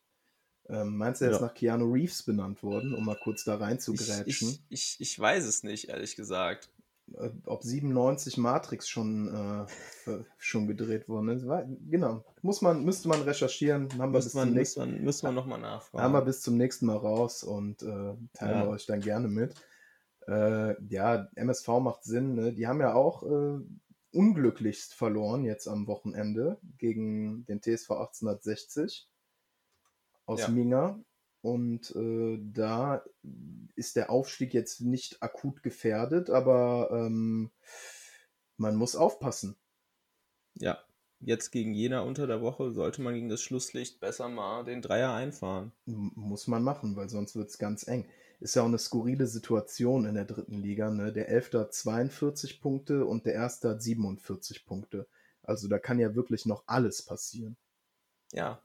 Ähm, 0.69 0.97
meinst 0.97 1.21
du, 1.21 1.27
er 1.27 1.33
ist 1.33 1.41
Ja. 1.41 1.47
nach 1.47 1.55
Keanu 1.55 1.93
Reeves 1.93 2.23
benannt 2.25 2.63
worden, 2.63 2.95
um 2.95 3.05
mal 3.05 3.19
kurz 3.23 3.45
da 3.45 3.57
rein 3.57 3.79
zu 3.81 3.95
Ich, 3.95 4.01
grätschen? 4.07 4.49
ich, 4.49 4.61
ich, 4.69 4.97
ich 5.01 5.19
weiß 5.19 5.45
es 5.45 5.63
nicht, 5.63 5.89
ehrlich 5.89 6.17
gesagt. 6.17 6.71
äh, 7.19 7.31
ob 7.47 7.63
97 7.65 8.39
Matrix 8.39 8.89
schon, 8.89 9.67
äh, 10.09 10.13
schon 10.39 10.67
gedreht 10.69 11.09
worden 11.09 11.29
ist. 11.31 11.47
Wei- 11.47 11.67
Genau. 11.91 12.25
Muss 12.43 12.63
man, 12.63 12.85
müsste 12.85 13.09
man 13.09 13.23
recherchieren. 13.23 13.89
Haben 13.99 14.13
wir, 14.13 14.19
bis 14.19 14.27
Müsste 14.27 14.31
zum 14.31 14.41
man, 14.41 14.53
nächsten, 14.55 14.81
müsste 14.81 14.97
man, 14.97 15.05
müsste 15.05 15.27
man 15.27 15.35
nochmal 15.35 15.61
nachfragen. 15.61 16.05
haben 16.05 16.13
wir 16.13 16.23
bis 16.23 16.41
zum 16.43 16.57
nächsten 16.57 16.87
Mal 16.87 16.97
raus 16.97 17.43
und 17.45 17.83
äh, 17.83 17.87
teilen 18.33 18.59
Ja. 18.61 18.63
wir 18.65 18.69
euch 18.69 18.87
dann 18.87 19.01
gerne 19.01 19.29
mit. 19.29 19.55
Äh, 20.29 20.81
ja, 20.89 21.29
MSV 21.35 21.69
macht 21.81 22.05
Sinn. 22.05 22.35
Ne? 22.37 22.53
Die 22.53 22.69
haben 22.69 22.81
ja 22.81 22.95
auch 22.95 23.25
äh, 23.25 23.59
unglücklichst 24.13 24.95
verloren 24.95 25.45
jetzt 25.45 25.67
am 25.67 25.87
Wochenende 25.87 26.59
gegen 26.79 27.45
den 27.47 27.61
TSV 27.61 27.91
1860 27.91 29.09
aus 30.27 30.41
Ja. 30.41 30.49
Minga. 30.49 31.01
Und 31.41 31.95
äh, 31.97 32.39
da 32.41 33.03
ist 33.75 33.97
der 33.97 34.11
Aufstieg 34.11 34.55
jetzt 34.55 34.81
nicht 34.81 35.21
akut 35.23 35.65
gefährdet, 35.65 36.31
aber 36.31 36.89
ähm, 36.93 37.51
man 38.57 38.77
muss 38.77 38.95
aufpassen. 38.95 39.57
Ja, 40.55 40.79
jetzt 41.19 41.51
gegen 41.51 41.75
Jena 41.75 42.03
unter 42.03 42.29
der 42.29 42.43
Woche 42.43 42.73
sollte 42.73 43.03
man 43.03 43.15
gegen 43.15 43.29
das 43.29 43.43
Schlusslicht 43.43 43.99
besser 43.99 44.29
mal 44.29 44.65
den 44.65 44.83
Dreier 44.83 45.13
einfahren. 45.15 45.73
Muss 45.85 46.47
man 46.47 46.63
machen, 46.63 46.95
weil 46.95 47.09
sonst 47.09 47.35
wird 47.35 47.51
es 47.51 47.59
ganz 47.59 47.89
eng. 47.89 48.07
Ist 48.43 48.57
ja 48.57 48.63
auch 48.63 48.67
eine 48.67 48.79
skurrile 48.79 49.29
Situation 49.29 50.05
in 50.05 50.17
der 50.17 50.25
dritten 50.25 50.61
Liga. 50.61 50.91
Ne? 50.91 51.13
Der 51.13 51.29
Elfte 51.29 51.61
hat 51.61 51.75
42 51.75 52.61
Punkte 52.61 53.07
und 53.07 53.25
der 53.25 53.35
Erste 53.35 53.71
hat 53.71 53.83
47 53.83 54.67
Punkte. 54.67 55.07
Also 55.43 55.69
da 55.69 55.79
kann 55.79 56.01
ja 56.01 56.17
wirklich 56.17 56.45
noch 56.45 56.65
alles 56.67 57.03
passieren. 57.03 57.57
Ja. 58.33 58.61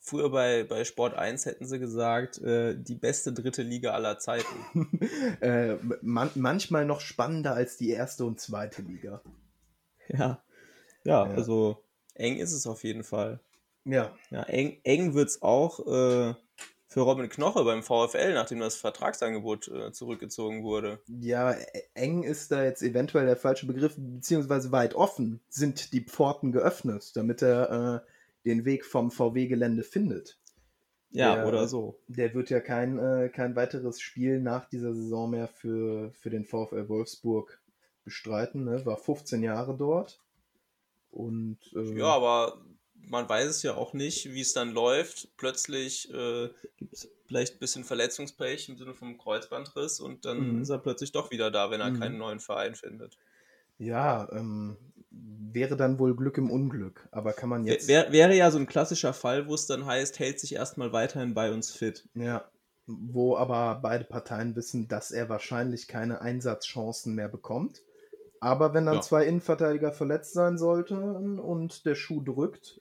Früher 0.00 0.30
bei, 0.30 0.64
bei 0.64 0.82
Sport 0.84 1.14
1 1.14 1.46
hätten 1.46 1.66
sie 1.66 1.78
gesagt, 1.78 2.38
äh, 2.38 2.74
die 2.76 2.96
beste 2.96 3.32
dritte 3.32 3.62
Liga 3.62 3.92
aller 3.92 4.18
Zeiten. 4.18 4.48
äh, 5.40 5.76
man 6.02 6.30
manchmal 6.34 6.84
noch 6.86 7.00
spannender 7.00 7.54
als 7.54 7.76
die 7.76 7.90
erste 7.90 8.24
und 8.24 8.40
zweite 8.40 8.82
Liga. 8.82 9.22
Ja. 10.08 10.42
Ja, 11.04 11.26
Ja. 11.26 11.34
also 11.34 11.84
eng 12.14 12.38
ist 12.38 12.52
es 12.52 12.66
auf 12.66 12.82
jeden 12.82 13.04
Fall. 13.04 13.38
Ja, 13.84 14.16
Ja, 14.30 14.42
eng, 14.44 14.80
eng 14.82 15.14
wird 15.14 15.28
es 15.28 15.40
auch 15.42 15.86
äh, 15.86 16.34
für 16.92 17.02
Robin 17.02 17.28
Knoche 17.28 17.62
beim 17.62 17.84
VfL, 17.84 18.34
nachdem 18.34 18.58
das 18.58 18.74
Vertragsangebot 18.74 19.68
äh, 19.68 19.92
zurückgezogen 19.92 20.64
wurde. 20.64 21.00
ja, 21.06 21.52
e- 21.52 21.64
eng 21.94 22.24
ist 22.24 22.50
da 22.50 22.64
jetzt 22.64 22.82
eventuell 22.82 23.26
der 23.26 23.36
falsche 23.36 23.66
Begriff, 23.66 23.94
beziehungsweise 23.96 24.72
weit 24.72 24.94
offen 24.96 25.40
sind 25.48 25.92
die 25.92 26.00
Pforten 26.04 26.50
geöffnet, 26.50 27.12
damit 27.14 27.42
er 27.42 28.02
äh, 28.04 28.48
den 28.48 28.64
Weg 28.64 28.84
vom 28.84 29.12
VW-Gelände 29.12 29.84
findet. 29.84 30.36
Ja, 31.12 31.36
Der- 31.36 31.46
oder 31.46 31.68
so. 31.68 32.00
Der 32.08 32.34
wird 32.34 32.50
ja 32.50 32.58
kein, 32.60 32.98
äh, 32.98 33.28
kein 33.28 33.54
weiteres 33.54 34.00
Spiel 34.00 34.40
nach 34.40 34.68
dieser 34.68 34.92
Saison 34.92 35.30
mehr 35.30 35.46
für, 35.46 36.10
für 36.12 36.30
den 36.30 36.44
VfL 36.44 36.88
Wolfsburg 36.88 37.60
bestreiten. 38.04 38.64
Ne? 38.64 38.84
War 38.84 38.96
15 38.96 39.44
Jahre 39.44 39.76
dort. 39.76 40.20
Und 41.12 41.58
äh, 41.76 41.98
Ja, 41.98 42.06
aber 42.14 42.60
man 43.06 43.28
weiß 43.28 43.48
es 43.48 43.62
ja 43.62 43.74
auch 43.74 43.92
nicht, 43.92 44.32
wie 44.32 44.40
es 44.40 44.52
dann 44.52 44.70
läuft. 44.72 45.28
Plötzlich 45.36 46.12
äh, 46.12 46.50
gibt 46.76 46.92
es 46.94 47.08
vielleicht 47.26 47.54
ein 47.56 47.58
bisschen 47.58 47.84
Verletzungspech 47.84 48.68
im 48.68 48.76
Sinne 48.76 48.94
vom 48.94 49.18
Kreuzbandriss 49.18 50.00
und 50.00 50.24
dann 50.24 50.56
Mhm. 50.56 50.62
ist 50.62 50.70
er 50.70 50.78
plötzlich 50.78 51.12
doch 51.12 51.30
wieder 51.30 51.50
da, 51.50 51.70
wenn 51.70 51.80
er 51.80 51.90
Mhm. 51.90 52.00
keinen 52.00 52.18
neuen 52.18 52.40
Verein 52.40 52.74
findet. 52.74 53.16
ja 53.78 54.28
ähm, 54.32 54.76
wäre 55.10 55.76
dann 55.76 55.98
wohl 55.98 56.14
Glück 56.14 56.38
im 56.38 56.50
Unglück. 56.50 57.08
Aber 57.10 57.32
kann 57.32 57.48
man 57.48 57.64
jetzt. 57.64 57.88
Wär, 57.88 58.12
wäre 58.12 58.36
ja 58.36 58.50
so 58.50 58.58
ein 58.58 58.66
klassischer 58.66 59.12
Fall, 59.12 59.48
wo 59.48 59.54
es 59.54 59.66
dann 59.66 59.84
heißt, 59.86 60.18
hält 60.18 60.38
sich 60.38 60.54
erstmal 60.54 60.92
weiterhin 60.92 61.34
bei 61.34 61.50
uns 61.52 61.72
fit. 61.72 62.04
Ja, 62.14 62.48
wo 62.86 63.36
aber 63.36 63.80
beide 63.82 64.04
Parteien 64.04 64.54
wissen, 64.54 64.86
dass 64.88 65.10
er 65.10 65.28
wahrscheinlich 65.28 65.88
keine 65.88 66.20
Einsatzchancen 66.20 67.14
mehr 67.14 67.28
bekommt. 67.28 67.82
Aber 68.40 68.72
wenn 68.74 68.86
dann 68.86 68.96
Ja. 68.96 69.00
zwei 69.02 69.24
Innenverteidiger 69.26 69.92
verletzt 69.92 70.32
sein 70.34 70.56
sollten 70.58 71.38
und 71.38 71.84
der 71.84 71.94
Schuh 71.94 72.22
drückt, 72.22 72.80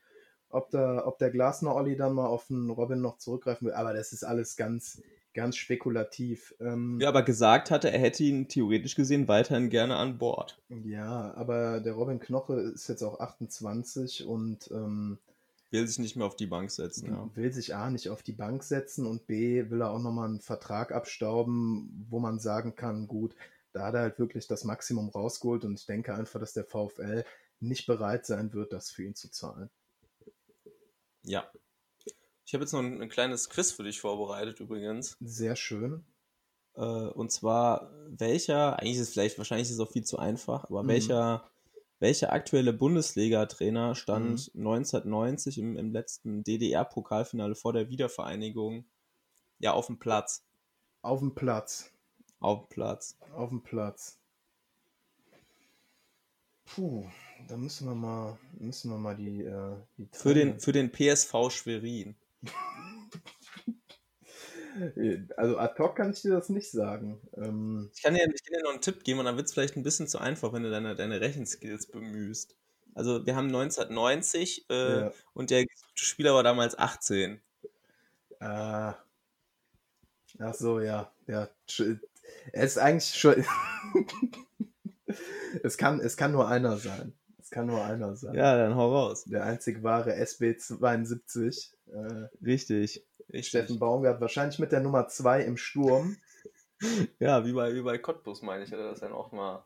ob 0.50 0.70
der, 0.72 1.06
ob 1.06 1.18
der 1.18 1.30
Glasner 1.30 1.76
Olli 1.76 1.96
dann 1.96 2.14
mal 2.14 2.28
auf 2.28 2.48
den 2.48 2.70
Robin 2.70 3.02
noch 3.02 3.18
zurückgreifen 3.18 3.68
will, 3.68 3.74
aber 3.74 3.94
das 3.94 4.14
ist 4.14 4.24
alles 4.24 4.56
ganz, 4.56 5.02
ganz 5.34 5.56
spekulativ. 5.58 6.56
Ähm, 6.60 7.00
Ja, 7.00 7.10
aber 7.10 7.24
gesagt 7.24 7.72
hatte, 7.72 7.92
er 7.92 8.00
hätte 8.00 8.24
ihn 8.24 8.48
theoretisch 8.48 8.96
gesehen 8.96 9.28
weiterhin 9.28 9.70
gerne 9.70 9.96
an 9.96 10.18
Bord. 10.18 10.60
ja, 10.86 11.34
aber 11.36 11.80
der 11.80 11.94
Robin 11.94 12.20
Knoche 12.20 12.60
ist 12.60 12.88
jetzt 12.88 13.04
auch 13.04 13.20
28 13.20 14.26
und 14.26 14.70
ähm, 14.72 15.20
Will 15.72 15.86
sich 15.88 16.00
nicht 16.00 16.16
mehr 16.16 16.26
auf 16.26 16.36
die 16.36 16.48
Bank 16.48 16.72
setzen. 16.72 17.12
Ja. 17.12 17.30
will 17.36 17.54
sich 17.54 17.76
A 17.76 17.92
nicht 17.92 18.10
auf 18.10 18.24
die 18.24 18.32
Bank 18.32 18.64
setzen 18.64 19.06
und 19.06 19.28
B 19.28 19.70
will 19.70 19.82
er 19.82 19.92
auch 19.92 20.02
nochmal 20.02 20.28
einen 20.28 20.40
Vertrag 20.40 20.92
abstauben, 20.92 22.08
wo 22.10 22.20
man 22.20 22.40
sagen 22.40 22.76
kann, 22.76 23.08
gut, 23.08 23.36
da 23.72 23.86
hat 23.86 23.94
er 23.94 24.02
halt 24.02 24.18
wirklich 24.18 24.48
das 24.48 24.64
Maximum 24.64 25.10
rausgeholt 25.10 25.66
und 25.66 25.80
ich 25.80 25.86
denke 25.86 26.16
einfach, 26.16 26.40
dass 26.40 26.54
der 26.54 26.66
VfL 26.66 27.24
nicht 27.60 27.86
bereit 27.86 28.26
sein 28.26 28.52
wird, 28.54 28.74
das 28.74 28.90
für 28.90 29.04
ihn 29.04 29.14
zu 29.14 29.30
zahlen. 29.30 29.70
Ja. 31.24 31.50
Ich 32.46 32.54
habe 32.54 32.64
jetzt 32.64 32.72
noch 32.74 32.80
ein, 32.80 33.02
ein 33.02 33.10
kleines 33.10 33.50
Quiz 33.50 33.72
für 33.72 33.84
dich 33.84 34.00
vorbereitet 34.02 34.60
übrigens. 34.60 35.16
Sehr 35.20 35.56
schön. 35.56 36.04
Äh, 36.76 36.82
und 36.82 37.32
zwar, 37.32 37.92
welcher, 38.08 38.80
eigentlich 38.80 38.96
ist 38.96 39.02
es 39.02 39.10
vielleicht, 39.12 39.38
wahrscheinlich 39.38 39.68
ist 39.68 39.76
es 39.76 39.80
auch 39.80 39.92
viel 39.92 40.04
zu 40.04 40.18
einfach, 40.18 40.64
aber 40.66 40.84
Mhm. 40.84 40.88
welcher, 40.88 41.50
welcher 42.00 42.32
aktuelle 42.34 42.74
Bundesliga-Trainer 42.74 43.94
stand 43.96 44.50
Mhm. 44.56 44.62
1990 44.62 45.58
im, 45.60 45.78
im 45.78 45.92
letzten 45.92 46.44
DDR-Pokalfinale 46.44 47.56
vor 47.56 47.74
der 47.74 47.90
Wiedervereinigung 47.90 48.86
ja 49.60 49.74
auf 49.74 49.88
dem 49.88 50.00
Platz? 50.00 50.44
Auf 51.02 51.20
dem 51.20 51.36
Platz. 51.36 51.92
Auf 52.40 52.60
dem 52.62 52.70
Platz. 52.70 53.18
Auf 53.34 53.50
dem 53.50 53.62
Platz. 53.64 54.19
Puh, 56.76 57.06
da 57.48 57.58
müssen 57.58 57.88
wir 57.88 57.96
mal, 57.96 58.38
müssen 58.60 58.92
wir 58.92 58.98
mal 58.98 59.16
die, 59.16 59.44
äh, 59.44 59.76
die 59.98 60.08
Für 60.12 60.34
den, 60.34 60.60
für 60.60 60.72
den 60.72 60.92
PSV 60.92 61.50
Schwerin. 61.50 62.16
Also 65.36 65.58
ad 65.58 65.78
hoc 65.78 65.98
kann 65.98 66.12
ich 66.12 66.22
dir 66.22 66.32
das 66.32 66.48
nicht 66.48 66.72
sagen. 66.72 67.20
Ähm, 67.36 67.90
Ich 67.94 68.02
kann 68.02 68.14
dir, 68.14 68.22
ich 68.34 68.44
kann 68.46 68.54
dir 68.58 68.64
noch 68.64 68.72
einen 68.72 68.82
Tipp 68.82 69.04
geben 69.04 69.20
und 69.20 69.26
dann 69.26 69.36
wird 69.36 69.48
es 69.48 69.54
vielleicht 69.54 69.76
ein 69.76 69.84
bisschen 69.84 70.08
zu 70.08 70.20
einfach, 70.20 70.54
wenn 70.54 70.64
du 70.64 70.70
deine, 70.70 70.96
deine 70.96 71.20
Rechenskills 71.20 71.88
bemühst. 71.88 72.56
Also 72.94 73.26
wir 73.26 73.36
haben 73.36 73.48
1990 73.48 74.70
äh, 74.70 75.00
ja. 75.02 75.12
und 75.34 75.50
der 75.50 75.66
Spieler 75.96 76.34
war 76.34 76.44
damals 76.44 76.78
18. 76.78 77.42
Ah. 78.40 78.96
Ach 80.40 80.54
so, 80.54 80.80
ja. 80.80 81.12
ja. 81.28 81.50
Er 82.54 82.64
ist 82.64 82.78
eigentlich 82.78 83.14
schon. 83.14 83.44
es, 85.64 85.78
kann, 85.78 86.00
es 86.00 86.18
kann 86.18 86.32
nur 86.32 86.48
einer 86.48 86.78
sein. 86.78 87.14
Es 87.40 87.50
kann 87.50 87.68
nur 87.68 87.84
einer 87.84 88.16
sein. 88.16 88.36
Ja, 88.36 88.58
dann 88.58 88.76
hau 88.76 88.94
raus. 88.94 89.26
Der 89.26 89.44
einzig 89.44 89.82
wahre 89.84 90.14
SB72. 90.14 91.74
Äh, 91.88 92.28
Richtig. 92.46 93.06
Richtig. 93.32 93.48
Steffen 93.48 93.80
Baumgart, 93.80 94.22
wahrscheinlich 94.22 94.60
mit 94.60 94.72
der 94.72 94.82
Nummer 94.82 95.08
2 95.08 95.44
im 95.44 95.58
Sturm. 95.58 96.18
Ja, 97.20 97.46
wie 97.46 97.52
bei, 97.52 97.76
wie 97.76 97.82
bei 97.82 97.98
Cottbus, 97.98 98.42
meine 98.42 98.64
ich, 98.64 98.72
hat 98.72 98.80
er 98.80 98.92
das 98.92 99.02
dann 99.02 99.12
auch 99.12 99.34
mal 99.34 99.66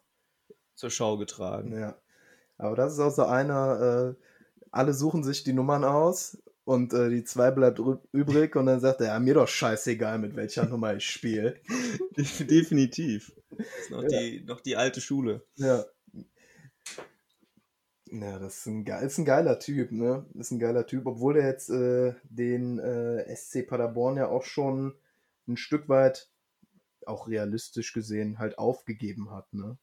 zur 0.73 0.89
Schau 0.89 1.17
getragen. 1.17 1.77
Ja. 1.77 1.95
Aber 2.57 2.75
das 2.75 2.93
ist 2.93 2.99
auch 2.99 3.11
so 3.11 3.25
einer, 3.25 4.15
äh, 4.17 4.25
alle 4.71 4.95
suchen 4.95 5.23
sich 5.23 5.43
die 5.43 5.53
Nummern 5.53 5.83
aus 5.83 6.41
und 6.63 6.91
äh, 6.93 7.11
die 7.11 7.23
2 7.23 7.51
bleibt 7.51 7.79
übrig 8.11 8.55
und 8.55 8.65
dann 8.65 8.79
sagt 8.79 9.01
er, 9.01 9.07
ja, 9.07 9.19
mir 9.19 9.35
doch 9.35 9.47
scheißegal, 9.47 10.17
mit 10.17 10.35
welcher 10.35 10.65
Nummer 10.65 10.95
ich 10.95 11.05
spiele. 11.05 11.61
Definitiv. 12.17 13.31
Das 13.57 13.67
ist 13.81 13.91
noch, 13.91 14.03
ja. 14.03 14.09
die, 14.09 14.43
noch 14.45 14.61
die 14.61 14.75
alte 14.75 15.01
Schule. 15.01 15.45
Ja. 15.55 15.85
Ja, 18.11 18.37
das 18.37 18.59
ist 18.59 18.65
ein, 18.67 18.85
ist 18.85 19.17
ein 19.17 19.25
geiler 19.25 19.57
Typ, 19.57 19.91
ne? 19.91 20.27
Ist 20.35 20.51
ein 20.51 20.59
geiler 20.59 20.85
Typ, 20.85 21.07
obwohl 21.07 21.37
er 21.37 21.47
jetzt 21.47 21.69
äh, 21.69 22.13
den 22.25 22.77
äh, 22.77 23.35
SC 23.35 23.67
Paderborn 23.67 24.17
ja 24.17 24.27
auch 24.27 24.43
schon 24.43 24.93
ein 25.47 25.57
Stück 25.57 25.89
weit, 25.89 26.29
auch 27.07 27.27
realistisch 27.27 27.91
gesehen, 27.91 28.37
halt 28.37 28.59
aufgegeben 28.59 29.31
hat, 29.31 29.51
ne? 29.53 29.77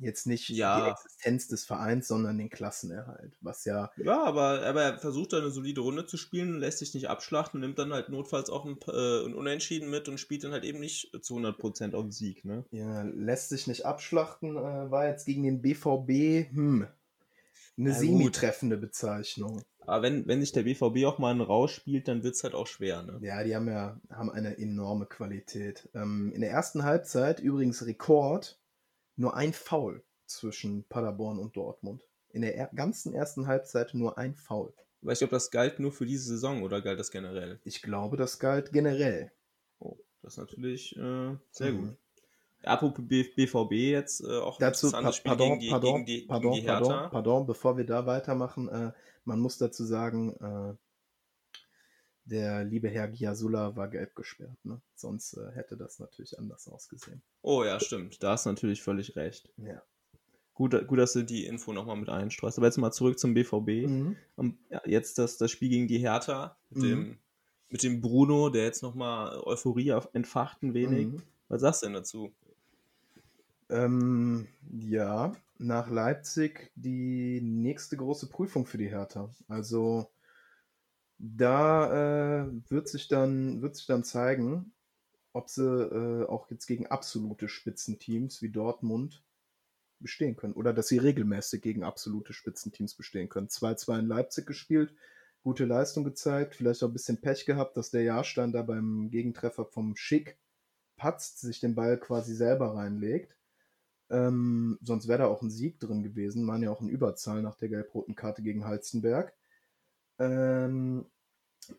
Jetzt 0.00 0.26
nicht 0.26 0.48
ja. 0.48 0.84
die 0.84 0.90
Existenz 0.90 1.48
des 1.48 1.64
Vereins, 1.64 2.08
sondern 2.08 2.38
den 2.38 2.50
Klassenerhalt. 2.50 3.36
Was 3.40 3.64
ja. 3.64 3.90
Ja, 3.96 4.22
aber, 4.24 4.62
aber 4.64 4.82
er 4.82 4.98
versucht 4.98 5.32
da 5.32 5.38
eine 5.38 5.50
solide 5.50 5.80
Runde 5.80 6.06
zu 6.06 6.16
spielen, 6.16 6.58
lässt 6.58 6.78
sich 6.78 6.94
nicht 6.94 7.08
abschlachten 7.08 7.62
nimmt 7.62 7.78
dann 7.78 7.92
halt 7.92 8.08
notfalls 8.08 8.50
auch 8.50 8.66
ein, 8.66 8.76
äh, 8.88 9.26
ein 9.26 9.34
Unentschieden 9.34 9.88
mit 9.88 10.08
und 10.08 10.18
spielt 10.18 10.44
dann 10.44 10.52
halt 10.52 10.64
eben 10.64 10.80
nicht 10.80 11.12
zu 11.22 11.36
100% 11.36 11.94
auf 11.94 12.02
den 12.02 12.12
Sieg. 12.12 12.44
Ne? 12.44 12.64
Ja, 12.70 13.02
lässt 13.02 13.48
sich 13.48 13.66
nicht 13.66 13.86
abschlachten, 13.86 14.56
äh, 14.56 14.90
war 14.90 15.08
jetzt 15.08 15.24
gegen 15.24 15.44
den 15.44 15.62
BVB, 15.62 16.50
hm, 16.50 16.86
eine 17.78 17.90
ja, 17.90 17.94
semi-treffende 17.94 18.76
Bezeichnung. 18.76 19.62
Aber 19.86 20.02
wenn, 20.02 20.26
wenn 20.26 20.40
sich 20.40 20.52
der 20.52 20.62
BVB 20.62 21.04
auch 21.06 21.18
mal 21.18 21.30
einen 21.30 21.40
rausspielt, 21.40 22.06
dann 22.06 22.22
wird 22.22 22.34
es 22.34 22.44
halt 22.44 22.54
auch 22.54 22.66
schwer. 22.66 23.02
Ne? 23.02 23.18
Ja, 23.22 23.42
die 23.42 23.56
haben 23.56 23.68
ja 23.68 23.98
haben 24.10 24.30
eine 24.30 24.58
enorme 24.58 25.06
Qualität. 25.06 25.88
Ähm, 25.94 26.32
in 26.34 26.40
der 26.40 26.50
ersten 26.50 26.84
Halbzeit 26.84 27.40
übrigens 27.40 27.84
Rekord 27.84 28.58
nur 29.16 29.36
ein 29.36 29.52
Foul 29.52 30.02
zwischen 30.26 30.84
Paderborn 30.84 31.38
und 31.38 31.56
Dortmund. 31.56 32.04
In 32.30 32.42
der 32.42 32.56
er 32.56 32.70
ganzen 32.74 33.14
ersten 33.14 33.46
Halbzeit 33.46 33.92
nur 33.94 34.16
ein 34.16 34.34
Foul. 34.34 34.72
Weiß 35.02 35.20
ich, 35.20 35.24
ob 35.24 35.30
das 35.30 35.50
galt 35.50 35.80
nur 35.80 35.92
für 35.92 36.06
diese 36.06 36.24
Saison 36.24 36.62
oder 36.62 36.80
galt 36.80 36.98
das 36.98 37.10
generell? 37.10 37.60
Ich 37.64 37.82
glaube, 37.82 38.16
das 38.16 38.38
galt 38.38 38.72
generell. 38.72 39.32
Oh, 39.80 39.98
das 40.22 40.34
ist 40.34 40.38
natürlich 40.38 40.96
äh, 40.96 41.36
sehr 41.50 41.72
mhm. 41.72 41.88
gut. 41.88 41.96
Apropos 42.64 43.04
BVB 43.04 43.72
jetzt 43.72 44.20
äh, 44.22 44.38
auch 44.38 44.58
dazu, 44.58 44.90
pa 44.92 45.12
Spiel 45.12 45.30
pardon, 45.30 45.58
gegen 45.58 45.60
die, 45.60 45.70
pardon, 45.70 46.04
gegen 46.04 46.06
die, 46.06 46.26
pardon, 46.26 46.52
gegen 46.52 46.62
die 46.62 46.70
Hertha. 46.70 46.86
Pardon, 46.86 47.10
pardon, 47.10 47.46
bevor 47.46 47.76
wir 47.76 47.84
da 47.84 48.06
weitermachen, 48.06 48.68
äh, 48.68 48.92
man 49.24 49.40
muss 49.40 49.58
dazu 49.58 49.84
sagen, 49.84 50.36
äh, 50.36 50.76
der 52.24 52.64
liebe 52.64 52.88
Herr 52.88 53.08
Giasula 53.08 53.76
war 53.76 53.88
gelb 53.88 54.14
gesperrt. 54.14 54.56
Ne? 54.64 54.80
Sonst 54.94 55.34
äh, 55.34 55.50
hätte 55.52 55.76
das 55.76 55.98
natürlich 55.98 56.38
anders 56.38 56.68
ausgesehen. 56.68 57.22
Oh 57.42 57.64
ja, 57.64 57.80
stimmt. 57.80 58.22
Da 58.22 58.32
hast 58.32 58.46
du 58.46 58.50
natürlich 58.50 58.82
völlig 58.82 59.16
recht. 59.16 59.52
Ja. 59.56 59.82
Gut, 60.54 60.86
gut, 60.86 60.98
dass 60.98 61.14
du 61.14 61.24
die 61.24 61.46
Info 61.46 61.72
nochmal 61.72 61.96
mit 61.96 62.08
einstreust. 62.08 62.58
Aber 62.58 62.66
jetzt 62.66 62.76
mal 62.76 62.92
zurück 62.92 63.18
zum 63.18 63.34
BVB. 63.34 63.88
Mhm. 63.88 64.16
Um, 64.36 64.58
ja, 64.68 64.82
jetzt 64.86 65.18
das, 65.18 65.38
das 65.38 65.50
Spiel 65.50 65.70
gegen 65.70 65.88
die 65.88 65.98
Hertha 65.98 66.56
mit, 66.70 66.82
mhm. 66.82 66.88
dem, 66.88 67.18
mit 67.70 67.82
dem 67.82 68.00
Bruno, 68.00 68.50
der 68.50 68.64
jetzt 68.64 68.82
nochmal 68.82 69.40
Euphorie 69.40 69.98
entfacht 70.12 70.62
ein 70.62 70.74
wenig. 70.74 71.08
Mhm. 71.08 71.22
Was 71.48 71.62
sagst 71.62 71.82
du 71.82 71.86
denn 71.86 71.94
dazu? 71.94 72.32
Ähm, 73.70 74.46
ja, 74.70 75.32
nach 75.58 75.90
Leipzig 75.90 76.70
die 76.74 77.40
nächste 77.40 77.96
große 77.96 78.28
Prüfung 78.28 78.66
für 78.66 78.78
die 78.78 78.90
Hertha. 78.90 79.30
Also 79.48 80.10
da 81.24 82.42
äh, 82.42 82.50
wird, 82.68 82.88
sich 82.88 83.06
dann, 83.06 83.62
wird 83.62 83.76
sich 83.76 83.86
dann 83.86 84.02
zeigen, 84.02 84.74
ob 85.32 85.48
sie 85.48 85.62
äh, 85.62 86.26
auch 86.26 86.50
jetzt 86.50 86.66
gegen 86.66 86.88
absolute 86.88 87.48
Spitzenteams 87.48 88.42
wie 88.42 88.50
Dortmund 88.50 89.24
bestehen 90.00 90.34
können. 90.34 90.54
Oder 90.54 90.72
dass 90.72 90.88
sie 90.88 90.98
regelmäßig 90.98 91.62
gegen 91.62 91.84
absolute 91.84 92.32
Spitzenteams 92.32 92.96
bestehen 92.96 93.28
können. 93.28 93.46
2-2 93.46 94.00
in 94.00 94.06
Leipzig 94.06 94.46
gespielt, 94.46 94.94
gute 95.44 95.64
Leistung 95.64 96.02
gezeigt, 96.02 96.56
vielleicht 96.56 96.82
auch 96.82 96.88
ein 96.88 96.92
bisschen 96.92 97.20
Pech 97.20 97.46
gehabt, 97.46 97.76
dass 97.76 97.92
der 97.92 98.02
Jahrstein 98.02 98.50
da 98.50 98.62
beim 98.62 99.08
Gegentreffer 99.10 99.64
vom 99.64 99.94
Schick 99.94 100.36
patzt, 100.96 101.40
sich 101.40 101.60
den 101.60 101.76
Ball 101.76 101.98
quasi 101.98 102.34
selber 102.34 102.74
reinlegt. 102.74 103.36
Ähm, 104.10 104.76
sonst 104.82 105.06
wäre 105.06 105.20
da 105.20 105.26
auch 105.26 105.40
ein 105.40 105.50
Sieg 105.50 105.78
drin 105.78 106.02
gewesen. 106.02 106.48
Waren 106.48 106.64
ja 106.64 106.72
auch 106.72 106.80
in 106.80 106.88
Überzahl 106.88 107.42
nach 107.42 107.54
der 107.54 107.68
gelb-roten 107.68 108.16
Karte 108.16 108.42
gegen 108.42 108.64
Halstenberg. 108.64 109.32
Ähm, 110.18 111.06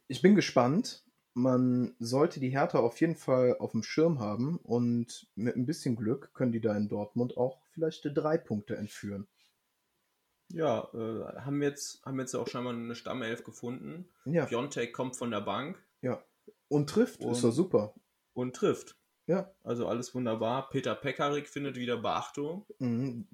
ich 0.07 0.21
bin 0.21 0.35
gespannt. 0.35 1.03
Man 1.35 1.95
sollte 1.97 2.39
die 2.39 2.49
Hertha 2.49 2.79
auf 2.79 2.99
jeden 3.01 3.15
Fall 3.15 3.57
auf 3.57 3.71
dem 3.71 3.81
Schirm 3.81 4.19
haben 4.19 4.57
und 4.57 5.27
mit 5.35 5.55
ein 5.55 5.65
bisschen 5.65 5.95
Glück 5.95 6.31
können 6.33 6.51
die 6.51 6.61
da 6.61 6.75
in 6.77 6.89
Dortmund 6.89 7.37
auch 7.37 7.59
vielleicht 7.71 8.03
drei 8.03 8.37
Punkte 8.37 8.75
entführen. 8.75 9.27
Ja, 10.49 10.87
äh, 10.93 11.41
haben 11.41 11.59
wir 11.59 11.69
jetzt 11.69 12.05
haben 12.05 12.19
jetzt 12.19 12.35
auch 12.35 12.47
scheinbar 12.47 12.73
eine 12.73 12.95
Stammelf 12.95 13.43
gefunden. 13.43 14.07
Ja. 14.25 14.45
Piontek 14.45 14.93
kommt 14.93 15.15
von 15.15 15.31
der 15.31 15.41
Bank. 15.41 15.83
Ja. 16.01 16.23
Und 16.67 16.89
trifft, 16.89 17.21
und, 17.21 17.31
ist 17.31 17.43
doch 17.43 17.51
super. 17.51 17.95
Und 18.33 18.55
trifft. 18.55 18.95
Ja. 19.25 19.51
Also 19.63 19.87
alles 19.87 20.13
wunderbar. 20.13 20.69
Peter 20.69 20.93
Pekarik 20.93 21.47
findet 21.47 21.77
wieder 21.77 21.97
Beachtung. 21.97 22.67
Mhm. 22.77 23.27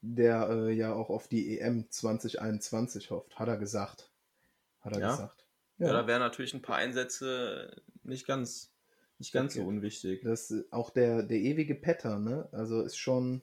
Der 0.00 0.48
äh, 0.50 0.72
ja 0.72 0.92
auch 0.92 1.10
auf 1.10 1.26
die 1.26 1.58
EM 1.58 1.90
2021 1.90 3.10
hofft, 3.10 3.36
hat 3.36 3.48
er 3.48 3.56
gesagt 3.56 4.12
hat 4.80 4.94
er 4.94 5.00
ja. 5.00 5.10
gesagt. 5.10 5.44
Ja. 5.78 5.86
ja, 5.88 5.92
da 5.92 6.06
wären 6.06 6.20
natürlich 6.20 6.54
ein 6.54 6.62
paar 6.62 6.76
Einsätze 6.76 7.82
nicht 8.02 8.26
ganz, 8.26 8.72
nicht 9.18 9.32
ganz 9.32 9.54
okay. 9.54 9.62
so 9.62 9.68
unwichtig. 9.68 10.22
Das 10.22 10.52
auch 10.70 10.90
der, 10.90 11.22
der 11.22 11.38
ewige 11.38 11.74
Petter, 11.74 12.18
ne? 12.18 12.48
Also 12.52 12.82
ist 12.82 12.96
schon, 12.96 13.42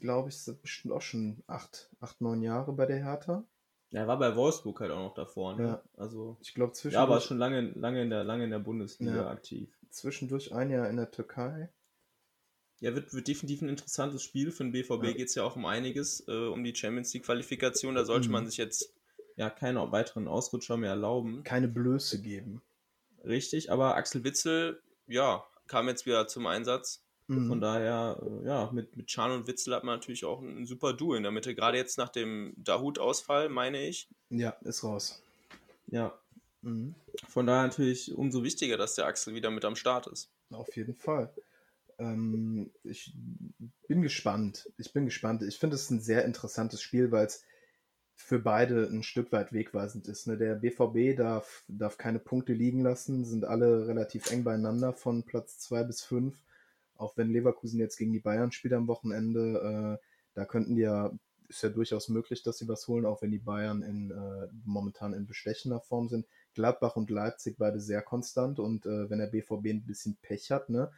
glaube 0.00 0.28
ich, 0.28 0.36
bestimmt 0.60 0.92
auch 0.92 1.02
schon 1.02 1.42
acht, 1.46 1.90
acht, 2.00 2.20
neun 2.20 2.42
Jahre 2.42 2.72
bei 2.72 2.86
der 2.86 3.02
Hertha. 3.02 3.44
Ja, 3.90 4.00
er 4.00 4.08
war 4.08 4.18
bei 4.18 4.36
Wolfsburg 4.36 4.80
halt 4.80 4.92
auch 4.92 5.00
noch 5.00 5.14
davor, 5.14 5.56
ne? 5.56 5.64
Ja. 5.64 5.82
Also, 5.96 6.36
ich 6.40 6.54
glaube 6.54 6.72
zwischen. 6.74 6.94
Ja, 6.94 7.02
aber 7.02 7.20
schon 7.20 7.38
lange, 7.38 7.72
lange, 7.72 8.02
in 8.02 8.10
der, 8.10 8.22
lange 8.22 8.44
in 8.44 8.50
der 8.50 8.60
Bundesliga 8.60 9.16
ja. 9.16 9.30
aktiv. 9.30 9.76
Zwischendurch 9.90 10.54
ein 10.54 10.70
Jahr 10.70 10.88
in 10.88 10.96
der 10.96 11.10
Türkei. 11.10 11.70
Ja, 12.78 12.94
wird, 12.94 13.12
wird 13.12 13.26
definitiv 13.26 13.62
ein 13.62 13.68
interessantes 13.68 14.22
Spiel. 14.22 14.52
Für 14.52 14.64
den 14.64 14.72
BVB 14.72 15.04
ja. 15.04 15.12
geht 15.12 15.28
es 15.28 15.34
ja 15.34 15.42
auch 15.42 15.56
um 15.56 15.66
einiges, 15.66 16.26
äh, 16.28 16.46
um 16.46 16.62
die 16.62 16.74
Champions 16.74 17.12
League-Qualifikation. 17.12 17.94
Da 17.94 18.04
sollte 18.04 18.28
mhm. 18.28 18.32
man 18.32 18.46
sich 18.46 18.56
jetzt 18.56 18.94
ja 19.40 19.48
keine 19.48 19.90
weiteren 19.90 20.28
Ausrutscher 20.28 20.76
mehr 20.76 20.90
erlauben. 20.90 21.42
Keine 21.44 21.66
Blöße 21.66 22.20
geben. 22.20 22.60
Richtig, 23.24 23.72
aber 23.72 23.96
Axel 23.96 24.22
Witzel, 24.22 24.82
ja, 25.06 25.44
kam 25.66 25.88
jetzt 25.88 26.04
wieder 26.04 26.28
zum 26.28 26.46
Einsatz. 26.46 27.02
Mhm. 27.26 27.48
Von 27.48 27.60
daher, 27.60 28.20
äh, 28.22 28.46
ja, 28.46 28.70
mit, 28.70 28.96
mit 28.98 29.06
Chan 29.06 29.30
und 29.30 29.46
Witzel 29.46 29.74
hat 29.74 29.82
man 29.82 29.96
natürlich 29.96 30.26
auch 30.26 30.42
ein, 30.42 30.58
ein 30.58 30.66
super 30.66 30.92
Duo 30.92 31.14
in 31.14 31.22
der 31.22 31.32
Mitte. 31.32 31.54
Gerade 31.54 31.78
jetzt 31.78 31.96
nach 31.96 32.10
dem 32.10 32.52
Dahut-Ausfall, 32.58 33.48
meine 33.48 33.82
ich. 33.86 34.08
Ja, 34.28 34.50
ist 34.60 34.84
raus. 34.84 35.22
Ja. 35.86 36.12
Mhm. 36.60 36.94
Von 37.28 37.46
daher 37.46 37.62
natürlich 37.62 38.14
umso 38.14 38.44
wichtiger, 38.44 38.76
dass 38.76 38.94
der 38.94 39.06
Axel 39.06 39.34
wieder 39.34 39.50
mit 39.50 39.64
am 39.64 39.76
Start 39.76 40.06
ist. 40.08 40.28
Auf 40.50 40.76
jeden 40.76 40.96
Fall. 40.96 41.32
Ähm, 41.98 42.70
ich 42.84 43.14
bin 43.88 44.02
gespannt. 44.02 44.68
Ich 44.76 44.92
bin 44.92 45.06
gespannt. 45.06 45.42
Ich 45.42 45.58
finde 45.58 45.76
es 45.76 45.88
ein 45.88 46.00
sehr 46.00 46.26
interessantes 46.26 46.82
Spiel, 46.82 47.10
weil 47.10 47.26
es 47.26 47.42
für 48.30 48.38
beide 48.38 48.84
ein 48.84 49.02
Stück 49.02 49.32
weit 49.32 49.52
wegweisend 49.52 50.06
ist. 50.06 50.28
Ne? 50.28 50.36
Der 50.36 50.54
BVB 50.54 51.18
darf, 51.18 51.64
darf 51.66 51.98
keine 51.98 52.20
Punkte 52.20 52.52
liegen 52.52 52.80
lassen, 52.80 53.24
sind 53.24 53.44
alle 53.44 53.88
relativ 53.88 54.30
eng 54.30 54.44
beieinander 54.44 54.92
von 54.92 55.24
Platz 55.24 55.58
2 55.58 55.82
bis 55.82 56.04
5. 56.04 56.40
Auch 56.94 57.16
wenn 57.16 57.32
Leverkusen 57.32 57.80
jetzt 57.80 57.96
gegen 57.96 58.12
die 58.12 58.20
Bayern 58.20 58.52
spielt 58.52 58.72
am 58.74 58.86
Wochenende, 58.86 59.98
äh, 59.98 60.06
da 60.34 60.44
könnten 60.44 60.76
die 60.76 60.82
ja, 60.82 61.10
ist 61.48 61.64
ja 61.64 61.70
durchaus 61.70 62.08
möglich, 62.08 62.44
dass 62.44 62.58
sie 62.58 62.68
was 62.68 62.86
holen, 62.86 63.04
auch 63.04 63.20
wenn 63.20 63.32
die 63.32 63.40
Bayern 63.40 63.82
in, 63.82 64.12
äh, 64.12 64.46
momentan 64.64 65.12
in 65.12 65.26
bestechender 65.26 65.80
Form 65.80 66.08
sind. 66.08 66.24
Gladbach 66.54 66.94
und 66.94 67.10
Leipzig 67.10 67.56
beide 67.58 67.80
sehr 67.80 68.00
konstant 68.00 68.60
und 68.60 68.86
äh, 68.86 69.10
wenn 69.10 69.18
der 69.18 69.26
BVB 69.26 69.70
ein 69.70 69.86
bisschen 69.86 70.16
Pech 70.22 70.52
hat, 70.52 70.70
ne, 70.70 70.92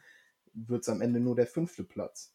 wird 0.53 0.83
es 0.83 0.89
am 0.89 1.01
Ende 1.01 1.19
nur 1.19 1.35
der 1.35 1.47
fünfte 1.47 1.83
Platz. 1.83 2.31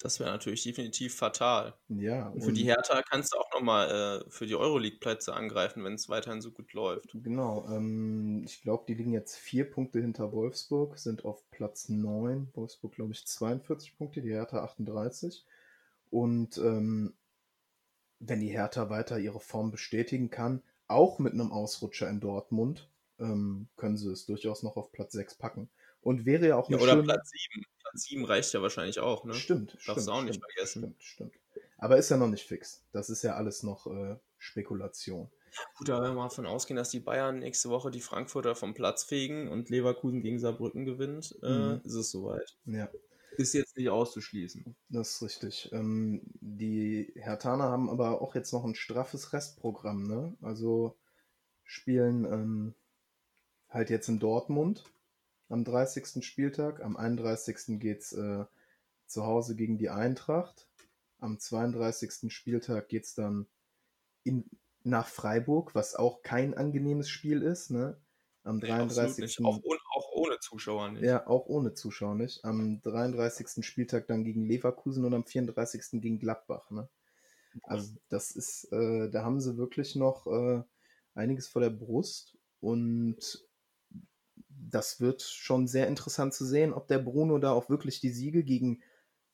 Das 0.00 0.20
wäre 0.20 0.30
natürlich 0.30 0.62
definitiv 0.62 1.16
fatal. 1.16 1.74
Ja. 1.88 2.28
Und 2.28 2.42
für 2.42 2.52
die 2.52 2.64
Hertha 2.64 3.02
kannst 3.02 3.34
du 3.34 3.38
auch 3.38 3.52
nochmal 3.52 4.22
äh, 4.26 4.30
für 4.30 4.46
die 4.46 4.54
Euroleague-Plätze 4.54 5.34
angreifen, 5.34 5.82
wenn 5.82 5.94
es 5.94 6.08
weiterhin 6.08 6.40
so 6.40 6.52
gut 6.52 6.72
läuft. 6.72 7.10
Genau. 7.14 7.66
Ähm, 7.68 8.44
ich 8.44 8.62
glaube, 8.62 8.84
die 8.86 8.94
liegen 8.94 9.12
jetzt 9.12 9.36
vier 9.36 9.68
Punkte 9.68 10.00
hinter 10.00 10.32
Wolfsburg, 10.32 10.98
sind 10.98 11.24
auf 11.24 11.50
Platz 11.50 11.88
9. 11.88 12.48
Wolfsburg, 12.54 12.94
glaube 12.94 13.12
ich, 13.12 13.26
42 13.26 13.98
Punkte, 13.98 14.22
die 14.22 14.30
Hertha 14.30 14.62
38. 14.62 15.44
Und 16.10 16.58
ähm, 16.58 17.14
wenn 18.20 18.40
die 18.40 18.48
Hertha 18.48 18.90
weiter 18.90 19.18
ihre 19.18 19.40
Form 19.40 19.72
bestätigen 19.72 20.30
kann, 20.30 20.62
auch 20.86 21.18
mit 21.18 21.32
einem 21.32 21.52
Ausrutscher 21.52 22.08
in 22.08 22.20
Dortmund, 22.20 22.88
ähm, 23.18 23.68
können 23.76 23.96
sie 23.96 24.10
es 24.10 24.26
durchaus 24.26 24.62
noch 24.62 24.76
auf 24.76 24.92
Platz 24.92 25.12
6 25.12 25.36
packen. 25.36 25.68
Und 26.00 26.24
wäre 26.24 26.48
ja 26.48 26.56
auch 26.56 26.68
eine 26.68 26.76
ja, 26.76 26.82
Oder 26.82 26.92
schöne... 26.92 27.02
Platz 27.04 27.30
7. 27.30 27.64
Platz 27.90 28.02
7 28.04 28.24
reicht 28.24 28.52
ja 28.52 28.62
wahrscheinlich 28.62 29.00
auch, 29.00 29.24
ne? 29.24 29.34
Stimmt. 29.34 29.74
Darfst 29.74 29.82
stimmt, 29.82 30.06
du 30.06 30.10
auch 30.10 30.16
stimmt, 30.16 30.30
nicht 30.30 30.40
vergessen. 30.42 30.80
Stimmt, 30.98 31.02
stimmt. 31.02 31.32
Aber 31.78 31.96
ist 31.96 32.10
ja 32.10 32.16
noch 32.16 32.28
nicht 32.28 32.46
fix. 32.46 32.82
Das 32.92 33.08
ist 33.08 33.22
ja 33.22 33.34
alles 33.34 33.62
noch 33.62 33.86
äh, 33.86 34.16
Spekulation. 34.36 35.30
Gut, 35.76 35.90
aber 35.90 36.02
wenn 36.02 36.10
wir 36.10 36.16
mal 36.16 36.28
davon 36.28 36.46
ausgehen, 36.46 36.76
dass 36.76 36.90
die 36.90 37.00
Bayern 37.00 37.38
nächste 37.38 37.70
Woche 37.70 37.90
die 37.90 38.00
Frankfurter 38.00 38.54
vom 38.54 38.74
Platz 38.74 39.04
fegen 39.04 39.48
und 39.48 39.70
Leverkusen 39.70 40.20
gegen 40.20 40.38
Saarbrücken 40.38 40.84
gewinnt, 40.84 41.38
äh, 41.42 41.48
mhm. 41.48 41.80
ist 41.84 41.94
es 41.94 42.10
soweit. 42.10 42.56
Ja. 42.66 42.88
ist 43.36 43.54
jetzt 43.54 43.76
nicht 43.76 43.88
auszuschließen. 43.88 44.76
Das 44.88 45.10
ist 45.12 45.22
richtig. 45.22 45.70
Ähm, 45.72 46.22
die 46.40 47.12
Hertaner 47.16 47.64
haben 47.64 47.88
aber 47.88 48.20
auch 48.20 48.34
jetzt 48.34 48.52
noch 48.52 48.64
ein 48.64 48.74
straffes 48.74 49.32
Restprogramm, 49.32 50.06
ne? 50.06 50.36
Also 50.42 50.96
spielen 51.64 52.24
ähm, 52.24 52.74
halt 53.68 53.90
jetzt 53.90 54.08
in 54.08 54.18
Dortmund 54.18 54.84
am 55.48 55.64
30. 55.64 56.24
Spieltag. 56.24 56.82
Am 56.82 56.96
31. 56.96 57.78
geht's 57.80 58.12
äh, 58.12 58.44
zu 59.06 59.24
Hause 59.24 59.56
gegen 59.56 59.78
die 59.78 59.90
Eintracht. 59.90 60.68
Am 61.18 61.38
32. 61.38 62.32
Spieltag 62.32 62.88
geht's 62.88 63.14
dann 63.14 63.46
in, 64.24 64.44
nach 64.82 65.08
Freiburg, 65.08 65.74
was 65.74 65.94
auch 65.94 66.22
kein 66.22 66.54
angenehmes 66.54 67.08
Spiel 67.08 67.42
ist, 67.42 67.70
ne? 67.70 68.00
Am 68.44 68.60
33. 68.60 69.38
Nee, 69.40 69.46
auch, 69.46 69.60
ohne, 69.62 69.78
auch, 69.94 70.12
ohne, 70.12 70.38
Zuschauer 70.40 70.90
nicht. 70.90 71.04
Ja, 71.04 71.26
auch 71.26 71.46
ohne 71.46 71.74
Zuschauer 71.74 72.14
nicht. 72.14 72.44
Am 72.44 72.80
33. 72.82 73.64
Spieltag 73.64 74.06
dann 74.06 74.24
gegen 74.24 74.46
Leverkusen 74.46 75.04
und 75.04 75.12
am 75.12 75.26
34. 75.26 76.00
gegen 76.00 76.18
Gladbach. 76.18 76.70
Ne? 76.70 76.88
Also 77.64 77.94
das 78.08 78.30
ist, 78.30 78.72
äh, 78.72 79.10
da 79.10 79.22
haben 79.24 79.40
sie 79.40 79.58
wirklich 79.58 79.96
noch 79.96 80.26
äh, 80.26 80.62
einiges 81.14 81.48
vor 81.48 81.60
der 81.60 81.70
Brust 81.70 82.38
und 82.60 83.47
das 84.70 85.00
wird 85.00 85.22
schon 85.22 85.66
sehr 85.66 85.88
interessant 85.88 86.34
zu 86.34 86.44
sehen, 86.44 86.72
ob 86.72 86.88
der 86.88 86.98
Bruno 86.98 87.38
da 87.38 87.52
auch 87.52 87.68
wirklich 87.68 88.00
die 88.00 88.10
Siege 88.10 88.44
gegen 88.44 88.82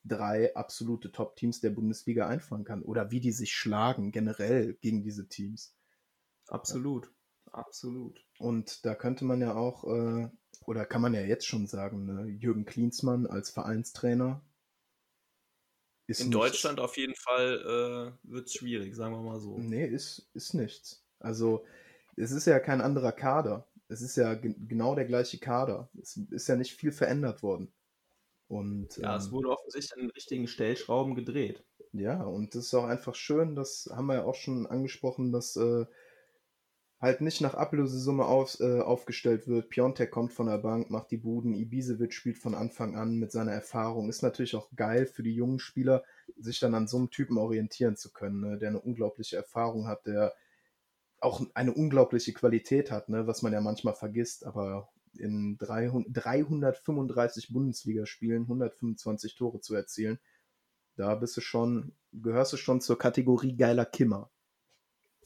drei 0.03 0.55
absolute 0.55 1.11
Top-Teams 1.11 1.61
der 1.61 1.71
Bundesliga 1.71 2.27
einfangen 2.27 2.65
kann 2.65 2.83
oder 2.83 3.11
wie 3.11 3.19
die 3.19 3.31
sich 3.31 3.53
schlagen 3.53 4.11
generell 4.11 4.75
gegen 4.75 5.03
diese 5.03 5.27
Teams. 5.27 5.75
Absolut. 6.47 7.11
Absolut. 7.51 8.23
Und 8.37 8.85
da 8.85 8.95
könnte 8.95 9.23
man 9.25 9.41
ja 9.41 9.55
auch, 9.55 9.85
äh, 9.85 10.29
oder 10.65 10.85
kann 10.85 11.01
man 11.01 11.13
ja 11.13 11.21
jetzt 11.21 11.47
schon 11.47 11.67
sagen, 11.67 12.05
ne, 12.05 12.25
Jürgen 12.27 12.65
Klinsmann 12.65 13.27
als 13.27 13.49
Vereinstrainer. 13.49 14.41
Ist 16.07 16.19
In 16.21 16.29
nichts. 16.29 16.39
Deutschland 16.39 16.79
auf 16.79 16.97
jeden 16.97 17.15
Fall 17.15 18.17
äh, 18.23 18.29
wird 18.29 18.47
es 18.47 18.53
schwierig, 18.53 18.95
sagen 18.95 19.15
wir 19.15 19.21
mal 19.21 19.39
so. 19.39 19.57
Nee, 19.57 19.87
ist, 19.87 20.29
ist 20.33 20.53
nichts. 20.53 21.03
Also, 21.19 21.65
es 22.15 22.31
ist 22.31 22.45
ja 22.45 22.59
kein 22.59 22.81
anderer 22.81 23.11
Kader. 23.11 23.67
Es 23.87 24.01
ist 24.01 24.15
ja 24.17 24.33
genau 24.33 24.95
der 24.95 25.05
gleiche 25.05 25.37
Kader. 25.37 25.89
Es 26.01 26.17
ist 26.17 26.47
ja 26.47 26.55
nicht 26.55 26.73
viel 26.73 26.91
verändert 26.91 27.43
worden. 27.43 27.71
Und, 28.47 28.97
ja, 28.97 29.13
ähm, 29.13 29.19
es 29.19 29.31
wurde 29.31 29.49
offensichtlich 29.49 29.93
an 29.93 30.01
den 30.01 30.11
richtigen 30.11 30.47
Stellschrauben 30.47 31.15
gedreht. 31.15 31.63
Ja, 31.91 32.23
und 32.23 32.55
das 32.55 32.65
ist 32.65 32.73
auch 32.73 32.85
einfach 32.85 33.15
schön, 33.15 33.55
das 33.55 33.89
haben 33.91 34.07
wir 34.07 34.15
ja 34.15 34.23
auch 34.25 34.35
schon 34.35 34.67
angesprochen, 34.67 35.31
dass 35.31 35.55
äh, 35.55 35.85
halt 36.99 37.21
nicht 37.21 37.41
nach 37.41 37.53
Ablösesumme 37.53 38.25
auf, 38.25 38.59
äh, 38.59 38.81
aufgestellt 38.81 39.47
wird. 39.47 39.69
Piontek 39.69 40.11
kommt 40.11 40.33
von 40.33 40.47
der 40.47 40.57
Bank, 40.57 40.89
macht 40.89 41.11
die 41.11 41.17
Buden, 41.17 41.53
Ibisevic 41.53 42.13
spielt 42.13 42.37
von 42.37 42.53
Anfang 42.53 42.95
an 42.95 43.15
mit 43.15 43.31
seiner 43.31 43.51
Erfahrung. 43.51 44.09
Ist 44.09 44.23
natürlich 44.23 44.55
auch 44.55 44.69
geil 44.75 45.05
für 45.05 45.23
die 45.23 45.33
jungen 45.33 45.59
Spieler, 45.59 46.03
sich 46.37 46.59
dann 46.59 46.75
an 46.75 46.87
so 46.87 46.97
einem 46.97 47.11
Typen 47.11 47.37
orientieren 47.37 47.95
zu 47.95 48.11
können, 48.11 48.41
ne? 48.41 48.57
der 48.57 48.69
eine 48.69 48.81
unglaubliche 48.81 49.37
Erfahrung 49.37 49.87
hat, 49.87 50.05
der 50.05 50.33
auch 51.25 51.41
eine 51.53 51.73
unglaubliche 51.73 52.33
Qualität 52.33 52.91
hat, 52.91 53.09
ne? 53.09 53.27
was 53.27 53.41
man 53.41 53.53
ja 53.53 53.61
manchmal 53.61 53.95
vergisst, 53.95 54.45
aber 54.45 54.89
in 55.17 55.57
300, 55.57 56.15
335 56.15 57.49
Bundesligaspielen 57.49 58.43
125 58.43 59.35
Tore 59.35 59.61
zu 59.61 59.75
erzielen, 59.75 60.19
da 60.95 61.15
bist 61.15 61.35
du 61.35 61.41
schon, 61.41 61.93
gehörst 62.13 62.53
du 62.53 62.57
schon 62.57 62.81
zur 62.81 62.97
Kategorie 62.97 63.55
geiler 63.55 63.85
Kimmer. 63.85 64.29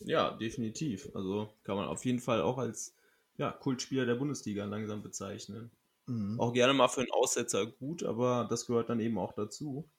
Ja, 0.01 0.31
definitiv. 0.31 1.09
Also 1.13 1.53
kann 1.63 1.75
man 1.75 1.87
auf 1.87 2.05
jeden 2.05 2.19
Fall 2.19 2.41
auch 2.41 2.57
als 2.57 2.95
ja, 3.37 3.51
Kultspieler 3.51 4.05
der 4.05 4.15
Bundesliga 4.15 4.65
langsam 4.65 5.01
bezeichnen. 5.01 5.71
Mhm. 6.07 6.39
Auch 6.39 6.53
gerne 6.53 6.73
mal 6.73 6.87
für 6.87 7.01
einen 7.01 7.11
Aussetzer 7.11 7.65
gut, 7.65 8.03
aber 8.03 8.47
das 8.49 8.65
gehört 8.65 8.89
dann 8.89 8.99
eben 8.99 9.17
auch 9.17 9.33
dazu. 9.33 9.89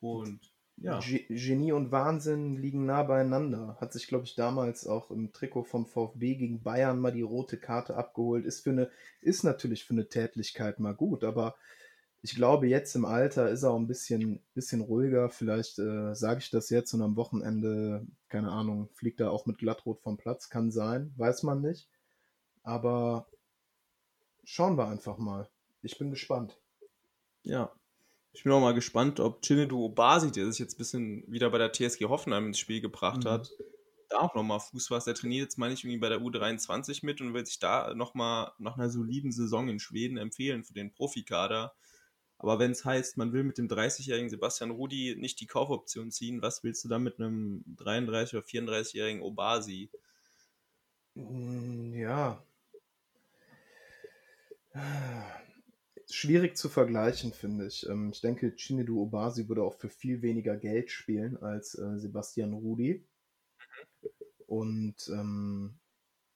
Und 0.00 0.52
ja. 0.78 1.00
Genie 1.28 1.72
und 1.72 1.90
Wahnsinn 1.90 2.56
liegen 2.56 2.84
nah 2.84 3.02
beieinander. 3.02 3.76
Hat 3.80 3.92
sich, 3.92 4.08
glaube 4.08 4.24
ich, 4.24 4.34
damals 4.34 4.86
auch 4.86 5.10
im 5.10 5.32
Trikot 5.32 5.64
vom 5.64 5.86
VfB 5.86 6.34
gegen 6.34 6.62
Bayern 6.62 6.98
mal 6.98 7.12
die 7.12 7.22
rote 7.22 7.56
Karte 7.56 7.96
abgeholt. 7.96 8.44
Ist 8.44 8.60
für 8.60 8.70
eine, 8.70 8.90
ist 9.22 9.42
natürlich 9.42 9.84
für 9.84 9.94
eine 9.94 10.08
Tätlichkeit 10.08 10.78
mal 10.78 10.94
gut, 10.94 11.24
aber 11.24 11.56
ich 12.22 12.34
glaube, 12.34 12.66
jetzt 12.66 12.94
im 12.96 13.04
Alter 13.04 13.50
ist 13.50 13.62
er 13.62 13.70
auch 13.70 13.78
ein 13.78 13.86
bisschen, 13.86 14.40
bisschen 14.52 14.80
ruhiger. 14.80 15.30
Vielleicht 15.30 15.78
äh, 15.78 16.14
sage 16.14 16.40
ich 16.40 16.50
das 16.50 16.70
jetzt 16.70 16.92
und 16.92 17.02
am 17.02 17.16
Wochenende, 17.16 18.06
keine 18.28 18.50
Ahnung, 18.50 18.88
fliegt 18.94 19.20
er 19.20 19.30
auch 19.30 19.46
mit 19.46 19.58
Glattrot 19.58 20.00
vom 20.00 20.16
Platz. 20.16 20.48
Kann 20.48 20.72
sein, 20.72 21.14
weiß 21.16 21.44
man 21.44 21.62
nicht. 21.62 21.88
Aber 22.64 23.28
schauen 24.44 24.76
wir 24.76 24.88
einfach 24.88 25.18
mal. 25.18 25.48
Ich 25.82 25.98
bin 25.98 26.10
gespannt. 26.10 26.58
Ja. 27.44 27.72
Ich 28.36 28.44
bin 28.44 28.52
auch 28.52 28.60
mal 28.60 28.74
gespannt, 28.74 29.18
ob 29.18 29.40
Chinedu 29.40 29.82
Obasi, 29.82 30.30
der 30.30 30.52
sich 30.52 30.58
jetzt 30.58 30.74
ein 30.74 30.78
bisschen 30.78 31.24
wieder 31.26 31.48
bei 31.48 31.56
der 31.56 31.72
TSG 31.72 32.04
Hoffenheim 32.04 32.48
ins 32.48 32.58
Spiel 32.58 32.82
gebracht 32.82 33.24
mhm. 33.24 33.30
hat, 33.30 33.50
da 34.10 34.18
auch 34.18 34.34
nochmal 34.34 34.60
Fuß 34.60 34.90
was. 34.90 35.06
Der 35.06 35.14
trainiert 35.14 35.44
jetzt, 35.44 35.56
meine 35.56 35.72
ich, 35.72 35.84
irgendwie 35.84 36.00
bei 36.00 36.10
der 36.10 36.20
U23 36.20 37.04
mit 37.06 37.22
und 37.22 37.32
will 37.32 37.46
sich 37.46 37.60
da 37.60 37.94
nochmal 37.94 38.52
nach 38.58 38.76
einer 38.76 38.90
soliden 38.90 39.32
Saison 39.32 39.68
in 39.68 39.80
Schweden 39.80 40.18
empfehlen 40.18 40.64
für 40.64 40.74
den 40.74 40.92
Profikader. 40.92 41.74
Aber 42.36 42.58
wenn 42.58 42.72
es 42.72 42.84
heißt, 42.84 43.16
man 43.16 43.32
will 43.32 43.42
mit 43.42 43.56
dem 43.56 43.68
30-jährigen 43.68 44.28
Sebastian 44.28 44.70
Rudi 44.70 45.16
nicht 45.18 45.40
die 45.40 45.46
Kaufoption 45.46 46.10
ziehen, 46.10 46.42
was 46.42 46.62
willst 46.62 46.84
du 46.84 46.88
dann 46.88 47.04
mit 47.04 47.18
einem 47.18 47.64
33- 47.78 48.36
oder 48.36 48.44
34-jährigen 48.44 49.22
Obasi? 49.22 49.88
Hm, 51.14 51.94
ja. 51.94 52.44
Schwierig 56.08 56.56
zu 56.56 56.68
vergleichen, 56.68 57.32
finde 57.32 57.66
ich. 57.66 57.88
Ähm, 57.88 58.10
ich 58.12 58.20
denke, 58.20 58.54
Chinedu 58.56 59.00
Obasi 59.00 59.48
würde 59.48 59.62
auch 59.62 59.74
für 59.74 59.88
viel 59.88 60.22
weniger 60.22 60.56
Geld 60.56 60.90
spielen 60.90 61.36
als 61.36 61.76
äh, 61.76 61.98
Sebastian 61.98 62.52
Rudi. 62.52 63.04
Und 64.46 65.08
ähm, 65.08 65.78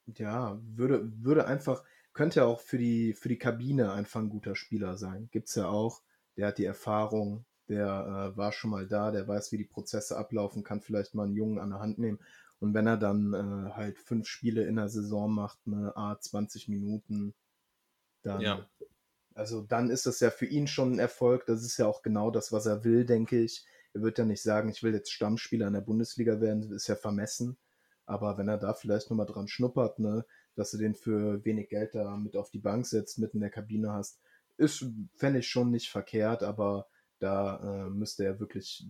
ja, 0.06 0.61
würde, 0.62 1.12
würde 1.22 1.46
einfach, 1.46 1.85
könnte 2.12 2.40
ja 2.40 2.46
auch 2.46 2.61
für 2.61 2.78
die, 2.78 3.14
für 3.14 3.28
die 3.28 3.38
Kabine 3.38 3.92
einfach 3.92 4.20
ein 4.20 4.30
guter 4.30 4.56
Spieler 4.56 4.96
sein. 4.96 5.28
Gibt 5.30 5.48
es 5.48 5.54
ja 5.54 5.68
auch. 5.68 6.02
Der 6.37 6.48
hat 6.48 6.59
die 6.59 6.64
Erfahrung, 6.64 7.44
der 7.68 8.33
äh, 8.33 8.37
war 8.37 8.52
schon 8.52 8.70
mal 8.70 8.88
da, 8.88 9.11
der 9.11 9.28
weiß, 9.28 9.52
wie 9.52 9.59
die 9.59 9.64
Prozesse 9.64 10.16
ablaufen, 10.16 10.64
kann 10.64 10.80
vielleicht 10.80 11.14
mal 11.14 11.24
einen 11.24 11.37
Jungen 11.37 11.59
an 11.59 11.70
der 11.70 11.80
Hand 11.80 11.98
nehmen. 11.98 12.18
Und 12.59 12.74
wenn 12.74 12.87
er 12.87 12.96
dann 12.96 13.33
äh, 13.33 13.70
halt 13.72 13.98
fünf 13.98 14.26
Spiele 14.26 14.64
in 14.64 14.76
der 14.76 14.88
Saison 14.88 15.33
macht, 15.33 15.59
eine 15.66 15.96
A 15.96 16.18
20 16.18 16.68
Minuten, 16.68 17.35
dann, 18.22 18.40
ja. 18.40 18.68
Also 19.40 19.62
dann 19.62 19.88
ist 19.88 20.05
das 20.05 20.20
ja 20.20 20.31
für 20.31 20.44
ihn 20.44 20.66
schon 20.66 20.92
ein 20.92 20.98
Erfolg. 20.98 21.46
Das 21.46 21.64
ist 21.64 21.79
ja 21.79 21.87
auch 21.87 22.03
genau 22.03 22.31
das, 22.31 22.53
was 22.53 22.66
er 22.66 22.85
will, 22.85 23.07
denke 23.07 23.40
ich. 23.40 23.64
Er 23.94 24.03
wird 24.03 24.18
ja 24.18 24.26
nicht 24.26 24.42
sagen, 24.42 24.68
ich 24.68 24.83
will 24.83 24.92
jetzt 24.92 25.11
Stammspieler 25.11 25.66
in 25.66 25.72
der 25.72 25.81
Bundesliga 25.81 26.42
werden, 26.42 26.61
das 26.61 26.70
ist 26.70 26.88
ja 26.88 26.94
vermessen. 26.94 27.57
Aber 28.05 28.37
wenn 28.37 28.48
er 28.48 28.59
da 28.59 28.74
vielleicht 28.74 29.09
nochmal 29.09 29.24
dran 29.24 29.48
schnuppert, 29.48 29.98
ne, 29.98 30.26
dass 30.57 30.72
du 30.72 30.76
den 30.76 30.94
für 30.94 31.42
wenig 31.42 31.70
Geld 31.70 31.94
da 31.94 32.18
mit 32.18 32.37
auf 32.37 32.50
die 32.50 32.59
Bank 32.59 32.87
setzt, 32.87 33.18
mit 33.18 33.33
in 33.33 33.40
der 33.40 33.48
Kabine 33.48 33.94
hast, 33.94 34.20
ist, 34.59 34.85
fände 35.14 35.38
ich 35.38 35.48
schon 35.48 35.70
nicht 35.70 35.88
verkehrt, 35.88 36.42
aber 36.42 36.87
da 37.18 37.87
äh, 37.87 37.88
müsste 37.88 38.24
er 38.24 38.40
wirklich 38.40 38.87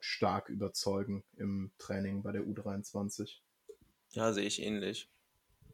stark 0.00 0.48
überzeugen 0.48 1.24
im 1.36 1.72
Training 1.76 2.22
bei 2.22 2.32
der 2.32 2.44
U23. 2.44 3.40
Ja, 4.12 4.32
sehe 4.32 4.46
ich 4.46 4.62
ähnlich. 4.62 5.10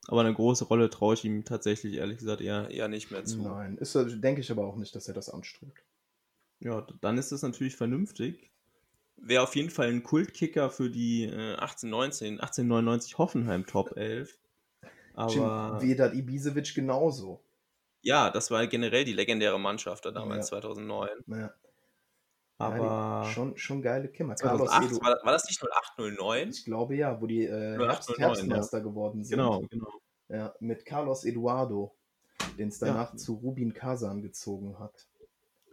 Aber 0.07 0.21
eine 0.21 0.35
große 0.35 0.65
Rolle 0.65 0.91
traue 0.91 1.15
ich 1.15 1.25
ihm 1.25 1.45
tatsächlich, 1.45 1.95
ehrlich 1.95 2.19
gesagt, 2.19 2.41
eher, 2.41 2.71
eher 2.71 2.89
nicht 2.89 3.11
mehr 3.11 3.25
zu. 3.25 3.43
Nein, 3.43 3.77
ist, 3.79 3.95
denke 3.95 4.41
ich 4.41 4.51
aber 4.51 4.67
auch 4.67 4.77
nicht, 4.77 4.95
dass 4.95 5.09
er 5.09 5.15
das 5.15 5.29
anstrebt. 5.29 5.85
Ja, 6.61 6.87
dann 7.01 7.19
ist 7.19 7.33
das 7.33 7.43
natürlich 7.43 7.77
vernünftig. 7.77 8.51
Wäre 9.17 9.43
auf 9.43 9.55
jeden 9.55 9.71
Fall 9.71 9.89
ein 9.89 10.03
Kultkicker 10.03 10.71
für 10.71 10.91
die 10.91 11.25
äh, 11.25 11.55
1819, 11.55 12.41
1899 12.41 13.19
Hoffenheim 13.19 13.67
Top 13.67 13.93
11. 13.97 14.39
Aber 15.15 15.83
Vedat 15.83 16.15
Ibisevic 16.15 16.75
genauso. 16.75 17.43
Ja, 18.03 18.31
das 18.31 18.51
war 18.51 18.67
generell 18.67 19.05
die 19.05 19.13
legendäre 19.13 19.61
Mannschaft 19.61 20.07
da 20.07 20.11
damals, 20.11 20.51
ja. 20.51 20.61
2009. 20.61 21.09
Ja. 21.27 21.55
Aber 22.61 22.77
ja, 22.77 23.25
schon, 23.33 23.57
schon 23.57 23.81
geile 23.81 24.09
Kimmer. 24.09 24.37
2008, 24.37 25.01
war, 25.03 25.19
war, 25.25 25.33
das 25.33 25.47
nicht 25.49 25.63
0809? 25.97 26.51
Ich 26.51 26.65
glaube 26.67 26.95
ja, 26.95 27.19
wo 27.19 27.27
die 27.27 27.47
äh, 27.47 27.79
Herbstmeister 27.79 28.79
ja. 28.79 28.85
geworden 28.85 29.25
sind. 29.25 29.39
Genau, 29.39 29.63
genau. 29.71 29.91
Ja, 30.29 30.55
mit 30.61 30.85
Carlos 30.85 31.25
Eduardo, 31.25 31.97
den 32.59 32.69
es 32.69 32.79
danach 32.79 33.17
zu 33.17 33.37
Rubin 33.37 33.73
Kazan 33.73 34.21
gezogen 34.21 34.79
hat. 34.79 35.09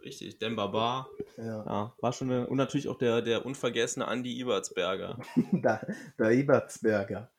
Richtig, 0.02 0.38
Demba 0.38 0.68
Bar. 0.68 1.10
Ja. 1.36 1.64
ja. 1.66 1.94
War 2.00 2.12
schon 2.14 2.30
eine, 2.30 2.46
und 2.46 2.56
natürlich 2.56 2.88
auch 2.88 2.96
der, 2.96 3.20
der 3.20 3.44
unvergessene 3.44 4.08
Andi 4.08 4.40
Ibertsberger. 4.40 5.18
der, 5.52 5.86
der 6.18 6.30
Ibertsberger. 6.30 7.30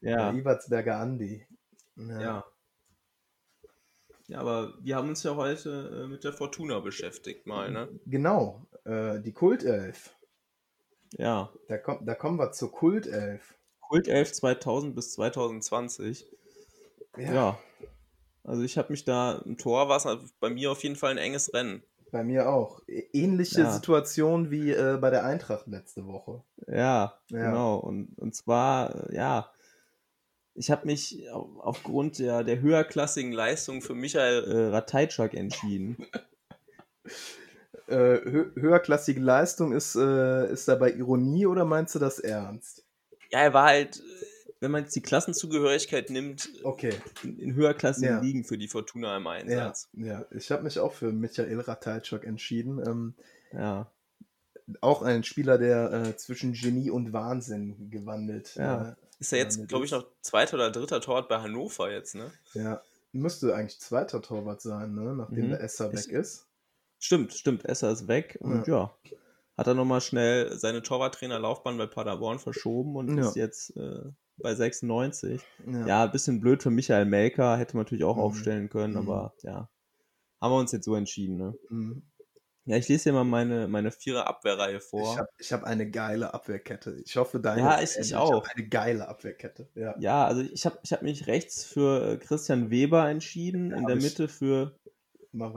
Ja. 0.00 0.30
Der 0.30 0.40
Ibertsberger 0.40 0.96
Andi. 0.96 1.46
Ja. 1.96 2.46
Ja. 4.28 4.38
Aber 4.38 4.74
wir 4.80 4.96
haben 4.96 5.08
uns 5.08 5.22
ja 5.22 5.36
heute 5.36 6.04
äh, 6.04 6.08
mit 6.08 6.24
der 6.24 6.32
Fortuna 6.32 6.80
beschäftigt, 6.80 7.46
mal, 7.46 7.70
ne? 7.70 7.88
Genau, 8.06 8.66
äh, 8.84 9.20
die 9.20 9.32
Kultelf. 9.32 10.14
Ja. 11.12 11.50
Da, 11.68 11.78
komm, 11.78 12.04
da 12.04 12.14
kommen 12.14 12.38
wir 12.38 12.52
zur 12.52 12.72
Kultelf. 12.72 13.54
Kultelf 13.80 14.32
2000 14.32 14.94
bis 14.94 15.12
2020. 15.12 16.26
Ja. 17.16 17.32
ja. 17.32 17.58
Also 18.44 18.62
ich 18.62 18.78
habe 18.78 18.90
mich 18.90 19.04
da, 19.04 19.42
im 19.44 19.58
Tor 19.58 19.88
war 19.88 19.96
es 19.96 20.32
bei 20.40 20.50
mir 20.50 20.70
auf 20.70 20.82
jeden 20.82 20.96
Fall 20.96 21.12
ein 21.12 21.18
enges 21.18 21.52
Rennen. 21.52 21.82
Bei 22.12 22.22
mir 22.22 22.48
auch. 22.48 22.80
Ähnliche 22.86 23.62
ja. 23.62 23.72
Situation 23.72 24.50
wie 24.50 24.70
äh, 24.70 24.98
bei 25.00 25.10
der 25.10 25.24
Eintracht 25.24 25.66
letzte 25.66 26.06
Woche. 26.06 26.42
Ja, 26.68 27.18
ja. 27.30 27.50
genau. 27.50 27.76
Und, 27.76 28.16
und 28.18 28.34
zwar, 28.34 29.10
äh, 29.10 29.16
ja, 29.16 29.50
ich 30.56 30.70
habe 30.70 30.86
mich 30.86 31.22
aufgrund 31.30 32.18
der, 32.18 32.42
der 32.42 32.60
höherklassigen 32.60 33.32
Leistung 33.32 33.82
für 33.82 33.94
Michael 33.94 34.44
äh, 34.44 34.68
Ratajczak 34.68 35.34
entschieden. 35.34 36.06
äh, 37.88 38.20
hö 38.24 38.52
höherklassige 38.54 39.20
Leistung 39.20 39.72
ist, 39.72 39.96
äh, 39.96 40.50
ist 40.50 40.66
dabei 40.68 40.92
Ironie 40.92 41.46
oder 41.46 41.64
meinst 41.64 41.94
du 41.94 41.98
das 41.98 42.18
ernst? 42.18 42.84
Ja, 43.30 43.40
er 43.40 43.54
war 43.54 43.66
halt, 43.66 44.02
wenn 44.60 44.70
man 44.70 44.84
jetzt 44.84 44.96
die 44.96 45.02
Klassenzugehörigkeit 45.02 46.10
nimmt, 46.10 46.50
okay. 46.62 46.94
in, 47.22 47.38
in 47.38 47.54
höherklassigen 47.54 48.16
ja. 48.16 48.20
Ligen 48.20 48.44
für 48.44 48.56
die 48.56 48.68
Fortuna 48.68 49.16
im 49.16 49.26
Einsatz. 49.26 49.88
Ja, 49.92 50.06
ja. 50.06 50.26
ich 50.30 50.50
habe 50.50 50.62
mich 50.62 50.78
auch 50.78 50.92
für 50.92 51.12
Michael 51.12 51.60
Ratajczak 51.60 52.24
entschieden. 52.24 52.82
Ähm, 52.86 53.14
ja. 53.52 53.90
Auch 54.80 55.02
ein 55.02 55.22
Spieler, 55.22 55.58
der 55.58 55.92
äh, 55.92 56.16
zwischen 56.16 56.52
Genie 56.52 56.90
und 56.90 57.12
Wahnsinn 57.12 57.90
gewandelt 57.90 58.56
ja. 58.56 58.96
Ist 59.18 59.32
er 59.32 59.38
jetzt, 59.38 59.66
glaube 59.68 59.84
ich, 59.84 59.92
noch 59.92 60.06
zweiter 60.20 60.54
oder 60.54 60.70
dritter 60.70 61.00
Torwart 61.00 61.28
bei 61.28 61.40
Hannover 61.40 61.90
jetzt, 61.90 62.14
ne? 62.14 62.30
Ja, 62.54 62.82
müsste 63.12 63.54
eigentlich 63.54 63.80
zweiter 63.80 64.20
Torwart 64.20 64.60
sein, 64.60 64.94
ne? 64.94 65.14
Nachdem 65.14 65.46
mhm. 65.46 65.50
der 65.50 65.62
Esser 65.62 65.92
weg 65.92 66.06
ist. 66.06 66.46
Stimmt, 66.98 67.32
stimmt, 67.32 67.64
Esser 67.64 67.90
ist 67.90 68.08
weg 68.08 68.38
und 68.40 68.66
ja, 68.66 68.94
ja 69.04 69.16
hat 69.56 69.66
er 69.66 69.74
nochmal 69.74 70.00
schnell 70.00 70.56
seine 70.58 70.82
Torwarttrainerlaufbahn 70.82 71.78
bei 71.78 71.86
Paderborn 71.86 72.38
verschoben 72.38 72.96
und 72.96 73.16
ja. 73.16 73.26
ist 73.26 73.36
jetzt 73.36 73.76
äh, 73.76 74.02
bei 74.36 74.54
96. 74.54 75.40
Ja. 75.66 75.86
ja, 75.86 76.04
ein 76.04 76.10
bisschen 76.10 76.40
blöd 76.40 76.62
für 76.62 76.70
Michael 76.70 77.06
Melker, 77.06 77.56
hätte 77.56 77.76
man 77.76 77.84
natürlich 77.84 78.04
auch 78.04 78.16
mhm. 78.16 78.22
aufstellen 78.22 78.68
können, 78.68 78.94
mhm. 78.94 79.00
aber 79.00 79.34
ja, 79.42 79.70
haben 80.40 80.52
wir 80.52 80.58
uns 80.58 80.72
jetzt 80.72 80.84
so 80.84 80.94
entschieden, 80.94 81.38
ne? 81.38 81.54
Mhm. 81.70 82.02
Ja, 82.66 82.76
ich 82.76 82.88
lese 82.88 83.04
hier 83.04 83.12
mal 83.12 83.22
meine, 83.22 83.68
meine 83.68 83.92
vierer 83.92 84.26
Abwehrreihe 84.26 84.80
vor. 84.80 85.12
Ich 85.12 85.18
habe 85.18 85.28
ich 85.38 85.52
hab 85.52 85.62
eine 85.62 85.88
geile 85.88 86.34
Abwehrkette. 86.34 87.00
Ich 87.04 87.16
hoffe, 87.16 87.38
deine. 87.38 87.60
Ja, 87.60 87.80
ich, 87.80 87.96
ich 87.96 88.16
auch. 88.16 88.44
Ich 88.44 88.56
eine 88.56 88.68
geile 88.68 89.06
Abwehrkette. 89.06 89.68
Ja, 89.76 89.94
ja 90.00 90.26
also 90.26 90.42
ich 90.42 90.66
habe 90.66 90.76
ich 90.82 90.92
hab 90.92 91.02
mich 91.02 91.28
rechts 91.28 91.64
für 91.64 92.14
äh, 92.14 92.16
Christian 92.16 92.68
Weber 92.70 93.08
entschieden, 93.08 93.70
ja, 93.70 93.76
in 93.76 93.86
der 93.86 93.94
Mitte 93.94 94.26
für, 94.26 94.76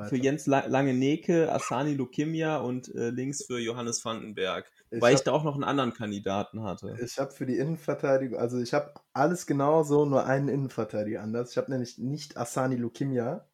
für 0.08 0.17
Jens 0.17 0.45
Lange-Neke, 0.45 1.52
Asani 1.52 1.95
Lukimia 1.95 2.58
und 2.58 2.93
äh, 2.93 3.10
links 3.10 3.43
für 3.43 3.58
Johannes 3.58 4.06
Vandenberg. 4.06 4.72
Ich 4.91 5.02
weil 5.02 5.13
hab, 5.13 5.19
ich 5.19 5.24
da 5.24 5.32
auch 5.32 5.43
noch 5.43 5.56
einen 5.56 5.63
anderen 5.63 5.93
Kandidaten 5.93 6.62
hatte. 6.62 6.95
Ich 7.04 7.17
habe 7.17 7.32
für 7.32 7.48
die 7.48 7.58
Innenverteidigung, 7.58 8.38
also 8.38 8.60
ich 8.60 8.76
habe 8.76 8.93
alles 9.13 9.48
genauso, 9.48 10.06
nur 10.06 10.28
einen 10.28 10.48
Innenverteidiger 10.48 11.24
anders. 11.24 11.52
Ich 11.52 11.58
habe 11.58 11.72
nämlich 11.72 11.98
nicht 11.98 12.38
Asani 12.38 12.76
Lukimia, 12.76 13.48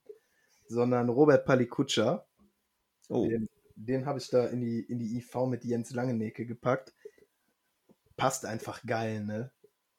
sondern 0.68 1.08
Robert 1.08 1.46
Palikutscha. 1.46 2.26
Oh. 3.10 3.28
Den, 3.28 3.50
den 3.76 4.06
habe 4.06 4.20
ich 4.20 4.30
da 4.30 4.46
in 4.48 4.62
die, 4.62 4.80
in 4.82 5.00
die 5.00 5.18
IV 5.18 5.48
mit 5.48 5.63
Jens 5.63 5.91
Langenecke 5.91 6.46
gepackt. 6.46 6.94
Passt 8.18 8.46
einfach 8.46 8.86
geil, 8.86 9.24
ne? 9.24 9.52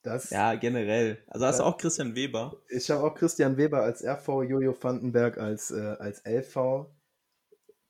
Das, 0.03 0.31
ja, 0.31 0.55
generell. 0.55 1.19
Also 1.27 1.47
hast 1.47 1.59
du 1.59 1.65
auch 1.65 1.77
Christian 1.77 2.15
Weber? 2.15 2.63
Ich 2.69 2.89
habe 2.91 3.03
auch 3.03 3.15
Christian 3.15 3.57
Weber 3.57 3.83
als 3.83 4.05
RV, 4.05 4.45
Jojo 4.45 4.77
Vandenberg 4.81 5.37
als, 5.37 5.73
äh, 5.73 5.97
als 5.99 6.23
LV. 6.25 6.55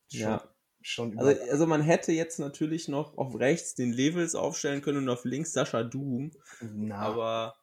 Schon, 0.09 0.19
ja. 0.19 0.43
Schon 0.81 1.19
also, 1.19 1.41
also 1.51 1.67
man 1.67 1.81
hätte 1.81 2.11
jetzt 2.13 2.39
natürlich 2.39 2.87
noch 2.87 3.17
auf 3.17 3.39
rechts 3.39 3.75
den 3.75 3.93
Levels 3.93 4.35
aufstellen 4.35 4.81
können 4.81 4.99
und 4.99 5.09
auf 5.09 5.25
links 5.25 5.53
Sascha 5.53 5.83
Doom. 5.83 6.31
Na. 6.61 6.97
Aber. 6.97 7.55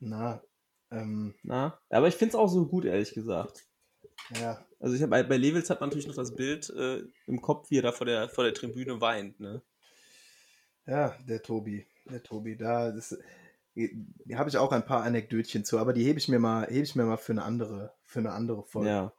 Na. 0.00 0.42
Ähm, 0.90 1.34
na. 1.42 1.78
Aber 1.88 2.08
ich 2.08 2.16
finde 2.16 2.30
es 2.30 2.34
auch 2.34 2.48
so 2.48 2.66
gut, 2.66 2.84
ehrlich 2.84 3.14
gesagt. 3.14 3.66
Ja. 4.40 4.64
Also 4.80 4.96
ich 4.96 5.02
habe 5.02 5.24
bei, 5.24 5.36
Levels 5.36 5.70
hat 5.70 5.80
man 5.80 5.88
natürlich 5.88 6.08
noch 6.08 6.14
das 6.14 6.34
Bild 6.34 6.70
äh, 6.70 7.02
im 7.26 7.40
Kopf, 7.40 7.70
wie 7.70 7.78
er 7.78 7.82
da 7.82 7.92
vor 7.92 8.06
der, 8.06 8.28
vor 8.28 8.44
der 8.44 8.54
Tribüne 8.54 9.00
weint, 9.00 9.40
ne? 9.40 9.62
Ja, 10.86 11.16
der 11.28 11.42
Tobi. 11.42 11.86
Der 12.10 12.22
Tobi, 12.22 12.56
da 12.56 12.90
das, 12.90 13.16
habe 14.34 14.48
ich 14.48 14.56
auch 14.56 14.72
ein 14.72 14.84
paar 14.84 15.02
Anekdötchen 15.02 15.64
zu, 15.64 15.78
aber 15.78 15.92
die 15.92 16.04
hebe 16.04 16.18
ich 16.18 16.28
mir 16.28 16.38
mal, 16.38 16.66
hebe 16.66 16.82
ich 16.82 16.94
mir 16.94 17.04
mal 17.04 17.16
für 17.16 17.32
eine 17.32 17.42
andere, 17.42 17.94
für 18.04 18.18
eine 18.18 18.32
andere 18.32 18.64
Folge. 18.64 18.88
Ja. 18.88 19.12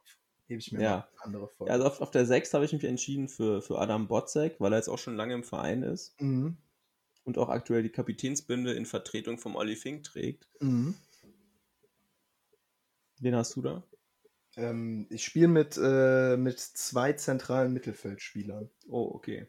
Hebe 0.46 0.60
ich 0.60 0.72
mir 0.72 0.80
ja. 0.80 0.90
mal 0.90 0.96
eine 0.96 1.24
andere 1.24 1.48
Folge. 1.48 1.70
Ja, 1.70 1.74
also 1.74 1.86
auf, 1.86 2.00
auf 2.00 2.10
der 2.10 2.26
6 2.26 2.54
habe 2.54 2.64
ich 2.64 2.72
mich 2.72 2.84
entschieden 2.84 3.28
für, 3.28 3.62
für 3.62 3.78
Adam 3.78 4.06
Botzek, 4.06 4.60
weil 4.60 4.72
er 4.72 4.76
jetzt 4.76 4.88
auch 4.88 4.98
schon 4.98 5.16
lange 5.16 5.34
im 5.34 5.44
Verein 5.44 5.82
ist. 5.82 6.20
Mhm. 6.20 6.56
Und 7.24 7.38
auch 7.38 7.48
aktuell 7.48 7.82
die 7.82 7.90
Kapitänsbinde 7.90 8.74
in 8.74 8.84
Vertretung 8.84 9.38
vom 9.38 9.56
Olli 9.56 9.76
Fink 9.76 10.04
trägt. 10.04 10.46
Mhm. 10.60 10.94
Wen 13.20 13.34
hast 13.34 13.56
du 13.56 13.62
da? 13.62 13.82
Ähm, 14.56 15.06
ich 15.10 15.24
spiele 15.24 15.48
mit, 15.48 15.78
äh, 15.82 16.36
mit 16.36 16.60
zwei 16.60 17.12
zentralen 17.12 17.72
Mittelfeldspielern. 17.72 18.70
Oh, 18.88 19.10
okay. 19.14 19.48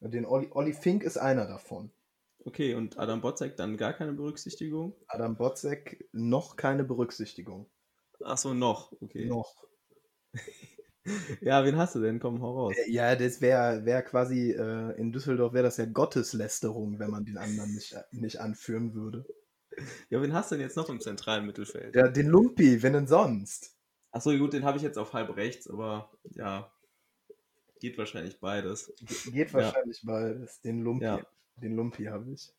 Den 0.00 0.26
Olli, 0.26 0.48
Olli 0.50 0.72
Fink 0.72 1.02
ist 1.02 1.16
einer 1.16 1.46
davon. 1.46 1.90
Okay, 2.44 2.74
und 2.74 2.98
Adam 2.98 3.20
Botzek 3.20 3.56
dann 3.56 3.76
gar 3.76 3.92
keine 3.92 4.12
Berücksichtigung? 4.12 4.94
Adam 5.08 5.36
Botzek 5.36 6.08
noch 6.12 6.56
keine 6.56 6.84
Berücksichtigung. 6.84 7.68
Ach 8.24 8.38
so, 8.38 8.54
noch, 8.54 8.92
okay. 9.00 9.26
Noch. 9.26 9.66
ja, 11.40 11.64
wen 11.64 11.76
hast 11.76 11.96
du 11.96 12.00
denn? 12.00 12.20
Komm, 12.20 12.40
hau 12.42 12.54
raus. 12.54 12.74
Äh, 12.76 12.90
ja, 12.90 13.16
das 13.16 13.40
wäre 13.40 13.84
wär 13.84 14.02
quasi, 14.02 14.52
äh, 14.52 14.92
in 14.98 15.12
Düsseldorf 15.12 15.54
wäre 15.54 15.64
das 15.64 15.76
ja 15.76 15.86
Gotteslästerung, 15.86 16.98
wenn 16.98 17.10
man 17.10 17.24
den 17.24 17.38
anderen 17.38 17.74
nicht, 17.74 17.96
nicht 18.12 18.40
anführen 18.40 18.94
würde. 18.94 19.26
Ja, 20.08 20.22
wen 20.22 20.32
hast 20.32 20.50
du 20.50 20.54
denn 20.54 20.62
jetzt 20.62 20.76
noch 20.76 20.88
im 20.88 21.00
zentralen 21.00 21.46
Mittelfeld? 21.46 21.94
Ja, 21.94 22.08
den 22.08 22.28
Lumpi, 22.28 22.82
wen 22.82 22.92
denn 22.92 23.06
sonst? 23.06 23.75
Achso, 24.16 24.34
gut, 24.38 24.54
den 24.54 24.64
habe 24.64 24.78
ich 24.78 24.82
jetzt 24.82 24.96
auf 24.96 25.12
halb 25.12 25.36
rechts, 25.36 25.68
aber 25.68 26.08
ja, 26.30 26.72
geht 27.80 27.98
wahrscheinlich 27.98 28.40
beides. 28.40 28.90
Geht 29.30 29.52
wahrscheinlich 29.52 30.02
ja. 30.04 30.10
beides. 30.10 30.58
Den 30.62 30.80
Lumpi, 30.80 31.04
ja. 31.04 31.20
den 31.56 31.76
Lumpi 31.76 32.04
habe 32.04 32.32
ich. 32.32 32.50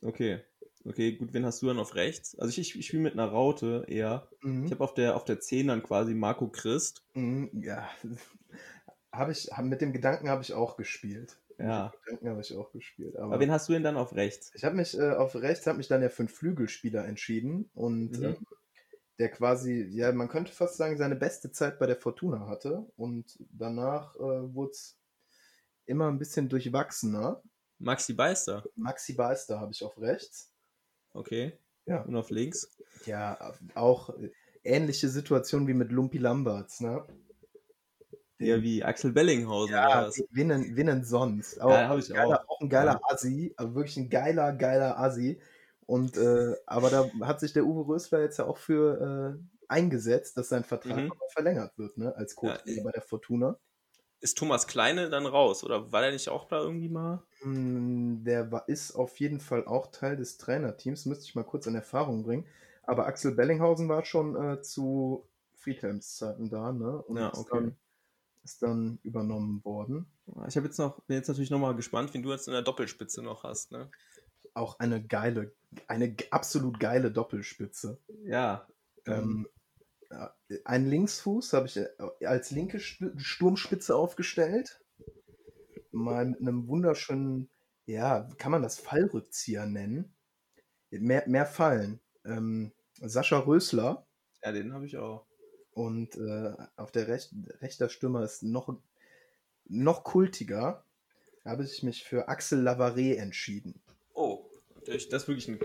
Okay. 0.00 0.40
Okay, 0.86 1.12
gut, 1.12 1.34
wen 1.34 1.44
hast 1.44 1.60
du 1.60 1.66
dann 1.66 1.78
auf 1.78 1.96
rechts? 1.96 2.38
Also 2.38 2.58
ich, 2.58 2.78
ich 2.78 2.86
spiele 2.86 3.02
mit 3.02 3.12
einer 3.12 3.26
Raute 3.26 3.84
eher. 3.88 4.26
Mhm. 4.40 4.64
Ich 4.64 4.70
habe 4.70 4.82
auf 4.82 4.94
der, 4.94 5.16
auf 5.16 5.26
der 5.26 5.38
10 5.38 5.66
dann 5.66 5.82
quasi 5.82 6.14
Marco 6.14 6.48
Christ. 6.48 7.02
Mhm, 7.12 7.50
ja, 7.60 7.86
habe 9.12 9.32
ich, 9.32 9.50
mit 9.64 9.82
dem 9.82 9.92
Gedanken 9.92 10.30
habe 10.30 10.42
ich 10.42 10.54
auch 10.54 10.78
gespielt. 10.78 11.36
Ja. 11.58 11.84
Mit 11.84 11.92
dem 11.92 12.00
Gedanken 12.04 12.28
habe 12.30 12.40
ich 12.40 12.56
auch 12.56 12.72
gespielt. 12.72 13.16
Aber, 13.16 13.34
aber 13.34 13.40
wen 13.40 13.50
hast 13.50 13.68
du 13.68 13.74
denn 13.74 13.82
dann 13.82 13.98
auf 13.98 14.14
rechts? 14.14 14.50
Ich 14.54 14.64
habe 14.64 14.76
mich 14.76 14.98
äh, 14.98 15.10
auf 15.10 15.34
rechts, 15.34 15.66
habe 15.66 15.76
mich 15.76 15.88
dann 15.88 16.00
ja 16.00 16.08
für 16.08 16.20
einen 16.20 16.30
Flügelspieler 16.30 17.04
entschieden 17.04 17.68
und 17.74 18.18
mhm. 18.18 18.24
äh, 18.24 18.36
der 19.18 19.30
quasi, 19.30 19.88
ja, 19.90 20.12
man 20.12 20.28
könnte 20.28 20.52
fast 20.52 20.76
sagen, 20.76 20.96
seine 20.98 21.16
beste 21.16 21.50
Zeit 21.50 21.78
bei 21.78 21.86
der 21.86 21.96
Fortuna 21.96 22.46
hatte. 22.46 22.86
Und 22.96 23.38
danach 23.50 24.14
äh, 24.16 24.54
wurde 24.54 24.72
es 24.72 24.98
immer 25.86 26.08
ein 26.08 26.18
bisschen 26.18 26.48
durchwachsener. 26.48 27.42
Maxi 27.78 28.14
Beister. 28.14 28.64
Maxi 28.74 29.14
Beister 29.14 29.60
habe 29.60 29.72
ich 29.72 29.82
auf 29.82 29.98
rechts. 29.98 30.52
Okay. 31.12 31.58
Ja. 31.86 32.02
Und 32.02 32.16
auf 32.16 32.30
links? 32.30 32.76
Ja, 33.06 33.54
auch 33.74 34.14
ähnliche 34.64 35.08
Situation 35.08 35.66
wie 35.66 35.74
mit 35.74 35.92
Lumpi 35.92 36.18
Lamberts, 36.18 36.80
ne? 36.80 37.06
Ja, 38.38 38.60
wie 38.60 38.84
Axel 38.84 39.12
Bellinghausen. 39.12 39.74
Ja, 39.74 40.10
wen 40.30 40.48
denn, 40.50 40.76
wen 40.76 40.86
denn 40.86 41.04
sonst? 41.04 41.58
Aber 41.58 41.72
ja, 41.72 41.96
ich 41.96 42.08
geiler, 42.10 42.42
auch. 42.42 42.48
auch 42.48 42.60
ein 42.60 42.68
geiler 42.68 42.92
ja. 42.92 43.14
Assi, 43.14 43.54
aber 43.56 43.74
wirklich 43.74 43.96
ein 43.96 44.10
geiler, 44.10 44.52
geiler 44.52 44.98
Assi. 44.98 45.40
Und 45.86 46.16
äh, 46.16 46.54
aber 46.66 46.90
da 46.90 47.10
hat 47.22 47.40
sich 47.40 47.52
der 47.52 47.64
Uwe 47.64 47.86
Rösler 47.86 48.20
jetzt 48.20 48.38
ja 48.38 48.46
auch 48.46 48.58
für 48.58 49.38
äh, 49.38 49.56
eingesetzt, 49.68 50.36
dass 50.36 50.48
sein 50.48 50.64
Vertrag 50.64 51.04
mhm. 51.04 51.12
verlängert 51.32 51.78
wird, 51.78 51.96
ne, 51.96 52.14
als 52.16 52.34
Co 52.34 52.46
ja, 52.46 52.58
bei 52.82 52.90
der 52.90 53.02
Fortuna. 53.02 53.58
Ist 54.20 54.38
Thomas 54.38 54.66
Kleine 54.66 55.10
dann 55.10 55.26
raus 55.26 55.62
oder 55.62 55.92
war 55.92 56.00
der 56.00 56.12
nicht 56.12 56.28
auch 56.28 56.48
da 56.48 56.60
irgendwie 56.60 56.88
mal? 56.88 57.22
Hm, 57.40 58.24
der 58.24 58.50
war, 58.50 58.68
ist 58.68 58.92
auf 58.92 59.20
jeden 59.20 59.40
Fall 59.40 59.66
auch 59.66 59.88
Teil 59.88 60.16
des 60.16 60.38
Trainerteams, 60.38 61.06
müsste 61.06 61.24
ich 61.24 61.34
mal 61.34 61.44
kurz 61.44 61.66
in 61.66 61.74
Erfahrung 61.74 62.24
bringen. 62.24 62.46
Aber 62.82 63.06
Axel 63.06 63.34
Bellinghausen 63.34 63.88
war 63.88 64.04
schon 64.04 64.36
äh, 64.36 64.62
zu 64.62 65.28
Friedhelms 65.54 66.16
Zeiten 66.16 66.48
da, 66.48 66.72
ne? 66.72 67.02
Und 67.02 67.16
ja, 67.18 67.28
okay. 67.28 67.40
ist, 67.40 67.52
dann, 67.52 67.76
ist 68.44 68.62
dann 68.62 68.98
übernommen 69.02 69.64
worden. 69.64 70.06
Ich 70.46 70.56
habe 70.56 70.66
jetzt 70.66 70.78
noch, 70.78 71.00
bin 71.02 71.16
jetzt 71.16 71.28
natürlich 71.28 71.50
nochmal 71.50 71.74
gespannt, 71.74 72.14
wen 72.14 72.22
du 72.22 72.30
jetzt 72.30 72.46
in 72.46 72.52
der 72.52 72.62
Doppelspitze 72.62 73.22
noch 73.22 73.42
hast, 73.42 73.72
ne? 73.72 73.90
Auch 74.54 74.78
eine 74.78 75.04
geile 75.04 75.52
eine 75.88 76.14
absolut 76.30 76.80
geile 76.80 77.10
Doppelspitze. 77.10 78.00
Ja. 78.24 78.66
Ähm, 79.06 79.48
einen 80.64 80.86
Linksfuß 80.86 81.52
habe 81.52 81.66
ich 81.66 81.76
äh, 81.76 82.26
als 82.26 82.50
linke 82.50 82.78
Sturmspitze 82.80 83.94
aufgestellt. 83.96 84.82
Mal 85.90 86.26
mit 86.26 86.40
einem 86.40 86.68
wunderschönen, 86.68 87.50
ja, 87.86 88.28
kann 88.38 88.52
man 88.52 88.62
das 88.62 88.78
Fallrückzieher 88.78 89.66
nennen? 89.66 90.14
Mehr, 90.90 91.24
mehr 91.26 91.46
Fallen. 91.46 92.00
Ähm, 92.24 92.72
Sascha 93.00 93.38
Rösler. 93.38 94.06
Ja, 94.42 94.52
den 94.52 94.72
habe 94.72 94.86
ich 94.86 94.96
auch. 94.96 95.26
Und 95.72 96.16
äh, 96.16 96.54
auf 96.76 96.90
der 96.90 97.08
Rech 97.08 97.34
rechter 97.60 97.88
Stürmer 97.88 98.24
ist 98.24 98.42
noch, 98.42 98.78
noch 99.64 100.04
kultiger. 100.04 100.84
Da 101.44 101.50
habe 101.50 101.64
ich 101.64 101.82
mich 101.82 102.04
für 102.04 102.28
Axel 102.28 102.60
Lavaret 102.60 103.18
entschieden. 103.18 103.82
Das 104.86 105.04
ist 105.04 105.28
wirklich 105.28 105.48
ein, 105.48 105.58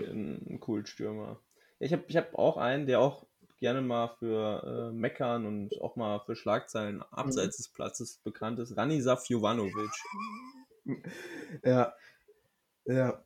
ein 0.54 0.60
Kultstürmer. 0.60 1.40
Ich 1.78 1.92
habe 1.92 2.04
ich 2.06 2.16
hab 2.16 2.34
auch 2.34 2.56
einen, 2.56 2.86
der 2.86 3.00
auch 3.00 3.26
gerne 3.58 3.80
mal 3.80 4.08
für 4.18 4.90
äh, 4.90 4.92
Meckern 4.92 5.46
und 5.46 5.80
auch 5.80 5.94
mal 5.96 6.20
für 6.20 6.34
Schlagzeilen 6.34 7.02
abseits 7.10 7.58
mhm. 7.58 7.62
des 7.62 7.68
Platzes 7.68 8.18
bekannt 8.18 8.58
ist, 8.58 8.76
Ranisaf 8.76 9.26
Jovanovic. 9.26 9.90
Ja, 11.64 11.94
ja, 12.86 13.22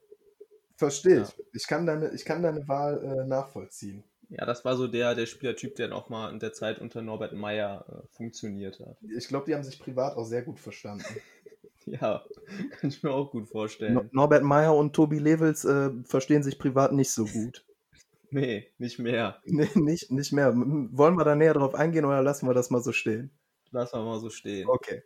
verstehe 0.77 1.23
ich. 1.23 1.29
Ja. 1.29 1.45
Ich, 1.55 1.67
kann 1.67 1.87
deine, 1.87 2.11
ich 2.11 2.25
kann 2.27 2.43
deine 2.43 2.69
Wahl 2.69 3.03
äh, 3.03 3.27
nachvollziehen. 3.27 4.05
Ja, 4.29 4.45
das 4.45 4.65
war 4.65 4.77
so 4.77 4.89
der, 4.89 5.15
der 5.15 5.27
Spielertyp, 5.27 5.77
der 5.77 5.95
auch 5.95 6.09
mal 6.09 6.31
in 6.31 6.41
der 6.41 6.53
Zeit 6.53 6.81
unter 6.81 7.01
Norbert 7.01 7.33
Meyer 7.33 7.87
äh, 7.89 8.07
funktioniert 8.15 8.81
hat. 8.81 8.99
Ich 9.17 9.29
glaube, 9.29 9.47
die 9.47 9.55
haben 9.55 9.63
sich 9.63 9.79
privat 9.79 10.17
auch 10.17 10.25
sehr 10.25 10.43
gut 10.43 10.59
verstanden. 10.59 11.05
ja, 12.01 12.25
kann 12.71 12.91
ich 12.91 13.03
mir 13.03 13.13
auch 13.13 13.31
gut 13.31 13.49
vorstellen. 13.49 13.95
No 13.95 14.05
Norbert 14.11 14.43
Meyer 14.43 14.75
und 14.75 14.95
Tobi 14.95 15.19
Levels 15.19 15.65
äh, 15.65 15.91
verstehen 16.05 16.43
sich 16.43 16.59
privat 16.59 16.93
nicht 16.93 17.13
so 17.13 17.25
gut. 17.27 17.65
nee, 18.31 18.73
nicht 18.79 18.99
mehr. 18.99 19.41
Nee, 19.45 19.69
nicht, 19.75 20.11
nicht 20.11 20.33
mehr. 20.33 20.53
Wollen 20.55 21.17
wir 21.17 21.25
da 21.25 21.37
näher 21.37 21.55
drauf 21.55 21.75
eingehen 21.75 22.05
oder 22.05 22.23
lassen 22.23 22.49
wir 22.49 22.55
das 22.55 22.71
mal 22.71 22.83
so 22.83 22.93
stehen? 22.93 23.31
Lassen 23.71 23.99
wir 23.99 24.05
mal 24.05 24.19
so 24.19 24.31
stehen. 24.31 24.69
Okay. 24.69 25.03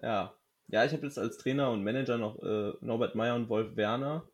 Ja. 0.00 0.34
Ja, 0.68 0.84
ich 0.84 0.92
habe 0.92 1.02
jetzt 1.02 1.18
als 1.18 1.38
Trainer 1.38 1.70
und 1.70 1.82
Manager 1.82 2.18
noch 2.18 2.40
äh, 2.42 2.72
Norbert 2.80 3.14
Meyer 3.14 3.34
und 3.34 3.48
Wolf 3.48 3.76
Werner 3.76 4.26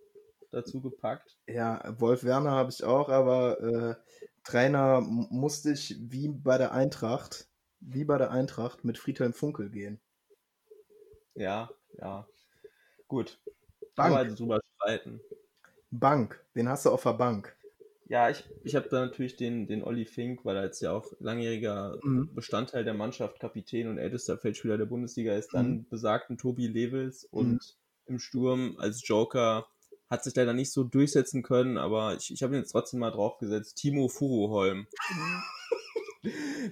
dazu 0.51 0.81
gepackt. 0.81 1.39
Ja, 1.47 1.83
Wolf 1.99 2.23
Werner 2.23 2.53
habe 2.53 2.71
ich 2.71 2.85
auch, 2.85 3.09
aber 3.09 3.61
äh, 3.61 3.95
Trainer 4.45 5.01
musste 5.01 5.73
ich 5.73 5.97
wie 6.01 6.29
bei 6.29 6.59
der 6.59 6.73
Eintracht, 6.73 7.49
wie 7.81 8.05
bei 8.05 8.19
der 8.19 8.31
Eintracht 8.31 8.85
mit 8.85 8.99
Friedhelm 8.99 9.33
Funkel 9.33 9.71
gehen. 9.71 10.01
Ja, 11.35 11.71
ja. 11.99 12.27
Gut. 13.09 13.39
Bank. 13.97 14.15
Aber 14.15 14.25
drüber 14.25 14.61
streiten. 14.77 15.21
Bank, 15.91 16.43
den 16.55 16.69
hast 16.69 16.87
du 16.87 16.91
auf 16.91 17.03
der 17.03 17.15
Bank. 17.15 17.57
Ja, 18.09 18.29
ich, 18.29 18.45
ich 18.65 18.75
habe 18.75 18.89
da 18.89 19.01
natürlich 19.07 19.37
den, 19.37 19.69
den 19.69 19.85
Olli 19.85 20.05
Fink, 20.05 20.45
weil 20.45 20.57
er 20.57 20.65
jetzt 20.65 20.81
ja 20.81 20.93
auch 20.93 21.13
langjähriger 21.21 21.99
mhm. 22.03 22.35
Bestandteil 22.35 22.83
der 22.83 22.95
Mannschaft, 22.95 23.39
Kapitän 23.39 23.87
und 23.87 23.99
ältester 23.99 24.37
Feldspieler 24.37 24.79
der 24.79 24.87
Bundesliga 24.87 25.37
ist, 25.37 25.55
dann 25.55 25.71
mhm. 25.71 25.89
besagten 25.89 26.37
Tobi 26.37 26.67
Levels 26.67 27.25
und 27.25 27.53
mhm. 27.53 28.15
im 28.15 28.19
Sturm 28.19 28.77
als 28.79 29.07
Joker 29.07 29.69
hat 30.09 30.25
sich 30.25 30.35
leider 30.35 30.55
nicht 30.55 30.73
so 30.73 30.83
durchsetzen 30.83 31.45
können, 31.45 31.79
aber 31.79 32.17
ich, 32.17 32.33
ich 32.33 32.43
habe 32.43 32.55
ihn 32.55 32.61
jetzt 32.61 32.73
trotzdem 32.73 32.99
mal 32.99 33.13
draufgesetzt. 33.13 33.77
Timo 33.77 34.09
Furuholm. 34.09 34.89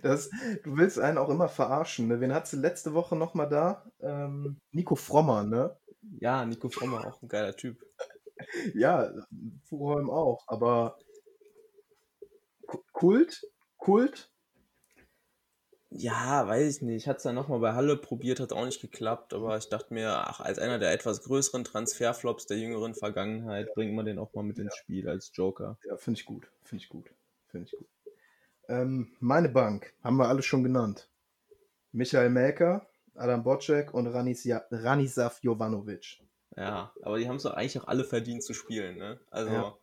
Das, 0.02 0.30
du 0.62 0.76
willst 0.76 0.98
einen 0.98 1.18
auch 1.18 1.30
immer 1.30 1.48
verarschen. 1.48 2.08
Ne? 2.08 2.20
Wen 2.20 2.34
hattest 2.34 2.52
du 2.52 2.56
letzte 2.58 2.92
Woche 2.92 3.16
nochmal 3.16 3.48
da? 3.48 3.90
Ähm, 4.00 4.60
Nico 4.72 4.94
Frommer, 4.94 5.42
ne? 5.42 5.76
Ja, 6.20 6.44
Nico 6.44 6.68
Frommer, 6.68 7.06
auch 7.06 7.22
ein 7.22 7.28
geiler 7.28 7.56
Typ. 7.56 7.82
ja, 8.74 9.10
Furuholm 9.64 10.10
auch, 10.10 10.44
aber 10.46 10.98
Kult? 12.92 13.46
Kult? 13.78 14.30
Ja, 15.90 16.46
weiß 16.46 16.76
ich 16.76 16.82
nicht. 16.82 16.96
Ich 16.96 17.08
hatte 17.08 17.16
es 17.16 17.22
dann 17.22 17.34
nochmal 17.34 17.60
bei 17.60 17.72
Halle 17.72 17.96
probiert, 17.96 18.40
hat 18.40 18.52
auch 18.52 18.66
nicht 18.66 18.82
geklappt, 18.82 19.32
aber 19.32 19.56
ich 19.56 19.70
dachte 19.70 19.94
mir, 19.94 20.10
ach, 20.10 20.40
als 20.40 20.58
einer 20.58 20.78
der 20.78 20.92
etwas 20.92 21.22
größeren 21.22 21.64
Transferflops 21.64 22.46
der 22.46 22.58
jüngeren 22.58 22.94
Vergangenheit 22.94 23.72
bringt 23.74 23.94
man 23.94 24.04
den 24.04 24.18
auch 24.18 24.34
mal 24.34 24.42
mit 24.44 24.58
ja. 24.58 24.64
ins 24.64 24.76
Spiel 24.76 25.08
als 25.08 25.30
Joker. 25.32 25.78
Ja, 25.84 25.96
finde 25.96 26.20
ich 26.20 26.26
gut. 26.26 26.50
Finde 26.62 26.84
ich 26.84 26.90
gut. 26.90 27.10
Finde 27.46 27.66
ich 27.66 27.78
gut. 27.78 27.88
Ähm, 28.68 29.08
meine 29.20 29.48
Bank 29.48 29.94
haben 30.04 30.16
wir 30.16 30.28
alle 30.28 30.42
schon 30.42 30.62
genannt. 30.62 31.08
Michael 31.92 32.30
Melker, 32.30 32.86
Adam 33.14 33.42
Bocek 33.42 33.94
und 33.94 34.06
Ranisja, 34.06 34.62
Ranisaf 34.70 35.40
Jovanovic. 35.42 36.20
Ja, 36.56 36.92
aber 37.02 37.18
die 37.18 37.28
haben 37.28 37.36
es 37.36 37.44
doch 37.44 37.54
eigentlich 37.54 37.78
auch 37.80 37.88
alle 37.88 38.04
verdient 38.04 38.42
zu 38.42 38.52
spielen, 38.52 38.98
ne? 38.98 39.20
Also. 39.30 39.52
Ja. 39.52 39.74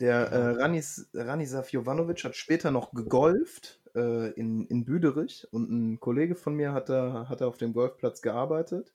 Der 0.00 0.26
äh, 0.32 0.50
Ranis, 0.60 1.08
Ranisaf 1.14 1.70
Jovanovic 1.70 2.24
hat 2.24 2.34
später 2.34 2.72
noch 2.72 2.92
gegolft 2.92 3.80
äh, 3.94 4.32
in, 4.32 4.66
in 4.66 4.84
Büderich 4.84 5.46
und 5.52 5.70
ein 5.70 6.00
Kollege 6.00 6.34
von 6.34 6.54
mir 6.54 6.72
hat 6.72 6.88
da, 6.88 7.26
hat 7.28 7.40
da 7.40 7.46
auf 7.46 7.58
dem 7.58 7.72
Golfplatz 7.72 8.20
gearbeitet. 8.20 8.92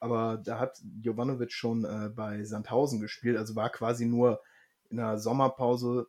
Aber 0.00 0.38
da 0.44 0.58
hat 0.58 0.80
Jovanovic 1.02 1.52
schon 1.52 1.84
äh, 1.84 2.08
bei 2.08 2.42
Sandhausen 2.42 3.00
gespielt, 3.00 3.36
also 3.36 3.54
war 3.54 3.70
quasi 3.70 4.06
nur 4.06 4.42
in 4.88 4.96
der 4.96 5.18
Sommerpause 5.18 6.08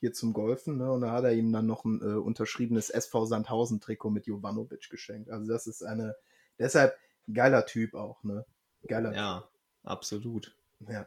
hier 0.00 0.12
zum 0.12 0.32
Golfen. 0.32 0.78
Ne? 0.78 0.90
Und 0.90 1.02
da 1.02 1.12
hat 1.12 1.24
er 1.24 1.32
ihm 1.32 1.52
dann 1.52 1.66
noch 1.66 1.84
ein 1.84 2.00
äh, 2.02 2.14
unterschriebenes 2.14 2.90
SV 2.90 3.26
Sandhausen-Trikot 3.26 4.10
mit 4.10 4.26
Jovanovic 4.26 4.88
geschenkt. 4.90 5.30
Also 5.30 5.52
das 5.52 5.66
ist 5.66 5.82
eine, 5.82 6.16
deshalb 6.58 6.96
geiler 7.32 7.66
Typ 7.66 7.94
auch, 7.94 8.22
ne? 8.24 8.44
Geiler 8.86 9.14
Ja, 9.14 9.40
typ. 9.40 9.50
absolut. 9.84 10.56
Ja. 10.88 11.06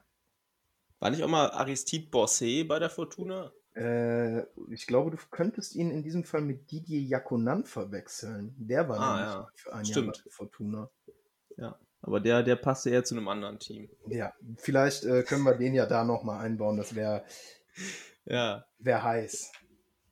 War 1.00 1.10
nicht 1.10 1.24
auch 1.24 1.30
mal 1.30 1.50
Aristide 1.52 2.10
Bossé 2.10 2.68
bei 2.68 2.78
der 2.80 2.90
Fortuna? 2.90 3.52
Äh, 3.76 4.42
ich 4.70 4.86
glaube, 4.86 5.12
du 5.12 5.18
könntest 5.32 5.76
ihn 5.76 5.90
in 5.90 6.04
diesem 6.04 6.26
Fall 6.26 6.42
mit 6.42 6.70
Didier 6.72 7.02
Jakonan 7.02 7.66
verwechseln. 7.66 8.54
Der 8.58 8.90
war 8.90 9.00
ah, 9.00 9.20
ja. 9.20 9.50
für 9.56 9.74
ein 9.74 9.86
Stimmt. 9.86 10.18
Jahr 10.18 10.26
bei 10.26 10.32
Fortuna. 10.32 10.90
Ja, 11.58 11.80
aber 12.02 12.20
der, 12.20 12.44
der 12.44 12.56
passte 12.56 12.90
eher 12.90 13.04
zu 13.04 13.16
einem 13.16 13.28
anderen 13.28 13.60
Team. 13.60 13.90
Ja, 14.08 14.34
vielleicht 14.58 15.06
äh, 15.06 15.24
können 15.24 15.44
wir 15.44 15.56
den 15.56 15.74
ja 15.74 15.86
da 15.86 16.04
nochmal 16.04 16.44
einbauen. 16.44 16.78
Das 16.78 16.96
wäre 16.96 17.24
ja. 18.26 18.66
wär 18.80 19.04
heiß. 19.04 19.52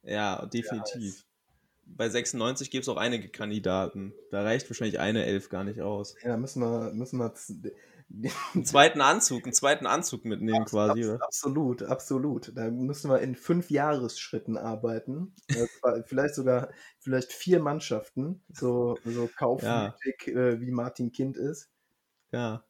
Ja, 0.04 0.46
definitiv. 0.46 1.16
Heiß. 1.16 1.26
Bei 1.86 2.10
96 2.10 2.70
gibt 2.72 2.84
es 2.84 2.90
auch 2.90 2.98
einige 2.98 3.30
Kandidaten. 3.30 4.14
Da 4.32 4.44
reicht 4.44 4.70
wahrscheinlich 4.70 5.00
eine 5.00 5.26
Elf 5.26 5.50
gar 5.50 5.64
nicht 5.64 5.82
aus. 5.82 6.16
Ja, 6.24 6.38
müssen 6.38 6.62
wir, 6.62 6.94
müssen 6.94 7.20
wir 7.20 7.34
einen 8.54 8.66
zweiten 8.66 9.02
Anzug, 9.02 9.44
einen 9.44 9.54
zweiten 9.54 9.86
Anzug 9.86 10.26
mitnehmen 10.26 10.62
Abs 10.62 10.72
quasi. 10.72 11.06
Abs 11.06 11.22
absolut, 11.22 11.84
absolut. 11.84 12.52
Da 12.56 12.70
müssen 12.70 13.10
wir 13.10 13.20
in 13.20 13.36
fünf 13.36 13.70
Jahresschritten 13.70 14.58
arbeiten. 14.58 15.34
vielleicht 16.06 16.36
sogar, 16.36 16.70
vielleicht 17.00 17.34
vier 17.34 17.60
Mannschaften, 17.60 18.42
so, 18.52 18.98
so 19.06 19.30
kaufmütig 19.36 20.28
ja. 20.28 20.34
äh, 20.34 20.62
wie 20.62 20.72
Martin 20.72 21.12
Kind 21.12 21.38
ist. 21.38 21.70
Ja, 22.32 22.64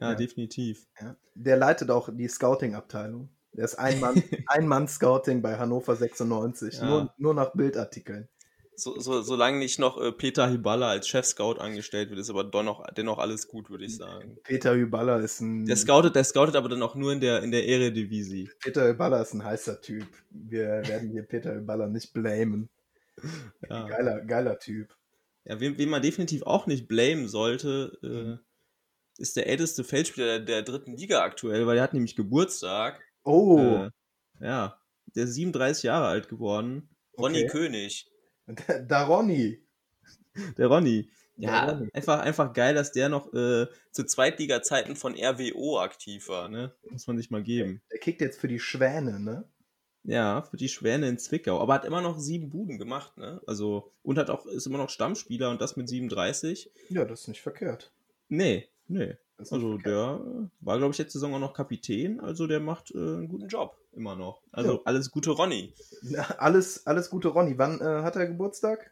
ja, 0.00 0.10
ja. 0.10 0.14
definitiv. 0.14 0.86
Ja. 1.00 1.16
Der 1.34 1.56
leitet 1.56 1.90
auch 1.90 2.08
die 2.12 2.28
Scouting-Abteilung. 2.28 3.30
Der 3.56 3.64
ist 3.64 3.76
Ein-Mann-Scouting 3.76 5.42
bei 5.42 5.56
Hannover 5.56 5.96
96, 5.96 6.82
nur, 6.82 7.14
nur 7.16 7.34
nach 7.34 7.52
Bildartikeln 7.52 8.28
so, 8.76 9.00
so, 9.00 9.22
solange 9.22 9.58
nicht 9.58 9.78
noch 9.78 10.00
äh, 10.00 10.12
Peter 10.12 10.50
Hyballa 10.50 10.90
als 10.90 11.08
Chef-Scout 11.08 11.58
angestellt 11.58 12.10
wird, 12.10 12.20
ist 12.20 12.30
aber 12.30 12.44
dennoch, 12.44 12.84
dennoch 12.96 13.18
alles 13.18 13.48
gut, 13.48 13.70
würde 13.70 13.86
ich 13.86 13.96
sagen. 13.96 14.38
Peter 14.44 14.74
Hyballa 14.74 15.18
ist 15.18 15.40
ein. 15.40 15.64
Der 15.64 15.76
scoutet, 15.76 16.14
der 16.14 16.24
scoutet 16.24 16.56
aber 16.56 16.68
dann 16.68 16.82
auch 16.82 16.94
nur 16.94 17.12
in 17.12 17.20
der, 17.20 17.42
in 17.42 17.50
der 17.50 17.66
Eredivisie. 17.66 18.50
Peter 18.60 18.86
Hyballa 18.86 19.22
ist 19.22 19.32
ein 19.32 19.42
heißer 19.42 19.80
Typ. 19.80 20.06
Wir 20.30 20.82
werden 20.86 21.10
hier 21.10 21.22
Peter 21.22 21.54
Hyballa 21.54 21.86
nicht 21.86 22.12
blamen. 22.12 22.68
Ja. 23.68 23.88
Geiler, 23.88 24.20
geiler 24.20 24.58
Typ. 24.58 24.94
Ja, 25.44 25.58
wen, 25.58 25.78
wen 25.78 25.88
man 25.88 26.02
definitiv 26.02 26.42
auch 26.42 26.66
nicht 26.66 26.86
blamen 26.86 27.28
sollte, 27.28 27.98
äh, 28.02 28.06
mhm. 28.06 28.38
ist 29.16 29.36
der 29.36 29.46
älteste 29.46 29.84
Feldspieler 29.84 30.38
der, 30.38 30.40
der, 30.40 30.62
dritten 30.62 30.96
Liga 30.96 31.22
aktuell, 31.22 31.66
weil 31.66 31.78
er 31.78 31.82
hat 31.82 31.94
nämlich 31.94 32.14
Geburtstag. 32.14 33.00
Oh. 33.26 33.58
Äh, 33.58 33.90
ja, 34.40 34.80
der 35.14 35.24
ist 35.24 35.34
37 35.34 35.84
Jahre 35.84 36.06
alt 36.06 36.28
geworden. 36.28 36.88
Ronny 37.18 37.44
okay. 37.44 37.48
König. 37.48 38.10
Der 38.46 39.02
Ronny. 39.04 39.62
Der 40.56 40.68
Ronny. 40.68 41.10
Ja, 41.36 41.70
Ronny. 41.70 41.88
Einfach, 41.92 42.20
einfach 42.20 42.52
geil, 42.52 42.74
dass 42.74 42.92
der 42.92 43.08
noch 43.08 43.32
äh, 43.34 43.66
zu 43.90 44.04
Zweitliga-Zeiten 44.04 44.96
von 44.96 45.14
RWO 45.14 45.80
aktiv 45.80 46.28
war, 46.28 46.48
ne? 46.48 46.74
Muss 46.90 47.06
man 47.06 47.18
sich 47.18 47.30
mal 47.30 47.42
geben. 47.42 47.82
Der 47.90 47.98
kickt 47.98 48.20
jetzt 48.20 48.40
für 48.40 48.48
die 48.48 48.60
Schwäne, 48.60 49.18
ne? 49.18 49.48
Ja, 50.04 50.42
für 50.42 50.56
die 50.56 50.68
Schwäne 50.68 51.08
in 51.08 51.18
Zwickau. 51.18 51.60
Aber 51.60 51.74
hat 51.74 51.84
immer 51.84 52.00
noch 52.00 52.18
sieben 52.20 52.48
Buden 52.48 52.78
gemacht, 52.78 53.16
ne? 53.16 53.40
Also, 53.46 53.92
und 54.02 54.18
hat 54.18 54.30
auch, 54.30 54.46
ist 54.46 54.66
immer 54.66 54.78
noch 54.78 54.90
Stammspieler 54.90 55.50
und 55.50 55.60
das 55.60 55.76
mit 55.76 55.88
37. 55.88 56.70
Ja, 56.90 57.04
das 57.04 57.22
ist 57.22 57.28
nicht 57.28 57.42
verkehrt. 57.42 57.92
Nee, 58.28 58.68
nee. 58.86 59.16
Also 59.38 59.76
der 59.76 60.20
war, 60.60 60.78
glaube 60.78 60.92
ich, 60.92 60.98
letzte 60.98 61.18
Saison 61.18 61.34
auch 61.34 61.38
noch 61.40 61.52
Kapitän, 61.52 62.20
also 62.20 62.46
der 62.46 62.60
macht 62.60 62.90
äh, 62.92 62.98
einen 62.98 63.28
guten 63.28 63.48
Job 63.48 63.76
immer 63.92 64.16
noch. 64.16 64.42
Also 64.50 64.74
ja. 64.74 64.80
alles 64.84 65.10
gute 65.10 65.30
Ronny. 65.30 65.74
Ja, 66.02 66.22
alles, 66.38 66.86
alles 66.86 67.10
gute 67.10 67.28
Ronny. 67.28 67.58
Wann 67.58 67.80
äh, 67.80 68.02
hat 68.02 68.16
er 68.16 68.26
Geburtstag? 68.26 68.90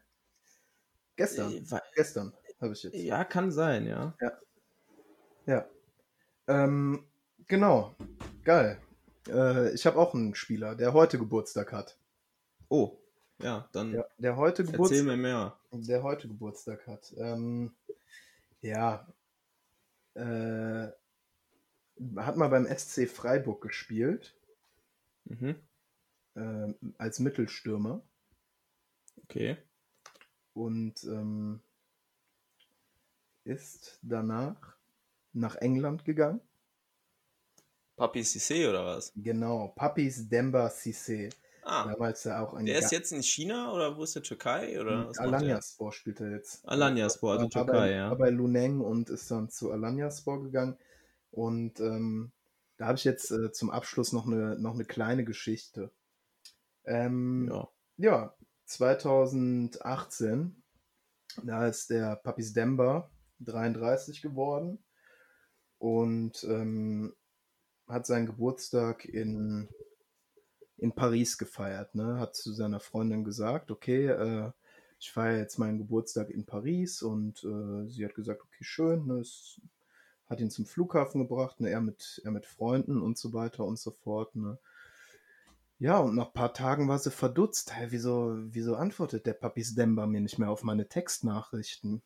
Gestern. 1.16 1.52
Äh, 1.52 1.80
Gestern 1.94 2.34
habe 2.60 2.74
ich 2.74 2.82
jetzt. 2.82 2.94
Ja, 2.96 3.24
kann 3.24 3.52
sein, 3.52 3.86
ja. 3.86 4.14
Ja. 4.20 4.32
Ja. 5.46 5.66
Ähm, 6.46 7.04
genau. 7.46 7.94
Geil. 8.44 8.78
Äh, 9.28 9.72
ich 9.72 9.86
habe 9.86 9.98
auch 9.98 10.14
einen 10.14 10.34
Spieler, 10.34 10.74
der 10.74 10.92
heute 10.92 11.18
Geburtstag 11.18 11.72
hat. 11.72 11.96
Oh, 12.68 12.98
ja, 13.40 13.68
dann. 13.72 13.92
Der, 13.92 14.10
der 14.18 14.36
heute 14.36 14.64
Geburtstag. 14.64 14.98
Erzähl 14.98 15.16
mir 15.16 15.16
mehr. 15.16 15.58
Der 15.72 16.02
heute 16.02 16.28
Geburtstag 16.28 16.86
hat. 16.86 17.14
Ähm, 17.16 17.74
ja, 18.60 19.06
äh, 20.14 20.88
hat 22.16 22.36
mal 22.36 22.48
beim 22.48 22.66
SC 22.66 23.08
Freiburg 23.08 23.62
gespielt. 23.62 24.36
Mhm. 25.24 25.56
Äh, 26.34 26.74
als 26.98 27.20
Mittelstürmer. 27.20 28.02
Okay. 29.22 29.56
Und 30.52 31.02
ähm, 31.04 31.60
ist 33.44 33.98
danach 34.02 34.76
nach 35.32 35.56
England 35.56 36.04
gegangen. 36.04 36.40
Papi 37.96 38.20
Cissé 38.20 38.68
oder 38.68 38.84
was? 38.84 39.12
Genau, 39.14 39.68
Papis 39.68 40.28
Demba 40.28 40.66
Cissé. 40.68 41.32
Ah. 41.64 41.86
Damals 41.88 42.24
ja 42.24 42.42
auch 42.42 42.52
ein 42.52 42.66
Der 42.66 42.78
ist 42.78 42.92
jetzt 42.92 43.10
in 43.12 43.22
China 43.22 43.72
oder 43.72 43.96
wo 43.96 44.04
ist 44.04 44.14
der 44.14 44.22
Türkei? 44.22 44.78
Oder 44.78 45.10
Alanyaspor 45.16 45.92
spielt 45.92 46.20
er 46.20 46.30
jetzt. 46.30 46.66
Alanyaspor, 46.68 47.32
also 47.32 47.48
Türkei, 47.48 47.92
ja. 47.92 48.10
War 48.10 48.18
bei 48.18 48.28
Luneng 48.30 48.80
und 48.80 49.08
ist 49.08 49.30
dann 49.30 49.48
zu 49.48 49.72
Alanyaspor 49.72 50.42
gegangen. 50.42 50.76
Und 51.30 51.80
ähm, 51.80 52.32
da 52.76 52.86
habe 52.86 52.98
ich 52.98 53.04
jetzt 53.04 53.30
äh, 53.30 53.50
zum 53.50 53.70
Abschluss 53.70 54.12
noch 54.12 54.26
eine, 54.26 54.58
noch 54.58 54.74
eine 54.74 54.84
kleine 54.84 55.24
Geschichte. 55.24 55.90
Ähm, 56.84 57.48
ja. 57.50 57.68
ja, 57.96 58.34
2018, 58.66 60.62
da 61.44 61.66
ist 61.66 61.88
der 61.88 62.16
Papis 62.16 62.52
Demba 62.52 63.10
33 63.40 64.20
geworden 64.20 64.84
und 65.78 66.44
ähm, 66.44 67.14
hat 67.88 68.06
seinen 68.06 68.26
Geburtstag 68.26 69.04
in, 69.04 69.68
in 70.76 70.92
Paris 70.92 71.38
gefeiert. 71.38 71.94
Ne? 71.94 72.18
Hat 72.18 72.34
zu 72.36 72.52
seiner 72.52 72.80
Freundin 72.80 73.24
gesagt, 73.24 73.70
okay, 73.70 74.06
äh, 74.06 74.50
ich 74.98 75.12
feiere 75.12 75.38
jetzt 75.38 75.58
meinen 75.58 75.78
Geburtstag 75.78 76.30
in 76.30 76.46
Paris 76.46 77.02
und 77.02 77.44
äh, 77.44 77.88
sie 77.88 78.04
hat 78.04 78.14
gesagt, 78.14 78.42
okay, 78.42 78.64
schön, 78.64 79.06
ne? 79.06 79.18
es 79.20 79.60
hat 80.26 80.40
ihn 80.40 80.50
zum 80.50 80.66
Flughafen 80.66 81.20
gebracht, 81.20 81.60
ne? 81.60 81.70
er, 81.70 81.80
mit, 81.80 82.20
er 82.24 82.30
mit 82.30 82.46
Freunden 82.46 83.02
und 83.02 83.18
so 83.18 83.32
weiter 83.32 83.64
und 83.64 83.78
so 83.78 83.90
fort. 83.90 84.34
Ne? 84.34 84.58
Ja, 85.78 85.98
und 85.98 86.14
nach 86.14 86.28
ein 86.28 86.32
paar 86.32 86.54
Tagen 86.54 86.88
war 86.88 86.98
sie 86.98 87.10
verdutzt. 87.10 87.74
Hey, 87.74 87.88
wieso, 87.90 88.34
wieso 88.38 88.76
antwortet 88.76 89.26
der 89.26 89.34
Papis 89.34 89.74
Demba 89.74 90.06
mir 90.06 90.20
nicht 90.20 90.38
mehr 90.38 90.50
auf 90.50 90.62
meine 90.62 90.88
Textnachrichten? 90.88 92.02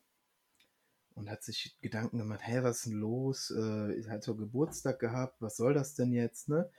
Und 1.15 1.29
hat 1.29 1.43
sich 1.43 1.77
Gedanken 1.81 2.17
gemacht, 2.17 2.41
hey, 2.43 2.63
was 2.63 2.77
ist 2.77 2.85
denn 2.87 2.93
los? 2.93 3.51
Äh, 3.51 4.03
hat 4.09 4.23
so 4.23 4.35
Geburtstag 4.35 4.99
gehabt, 4.99 5.41
was 5.41 5.57
soll 5.57 5.73
das 5.73 5.93
denn 5.93 6.13
jetzt, 6.13 6.49
ne? 6.49 6.69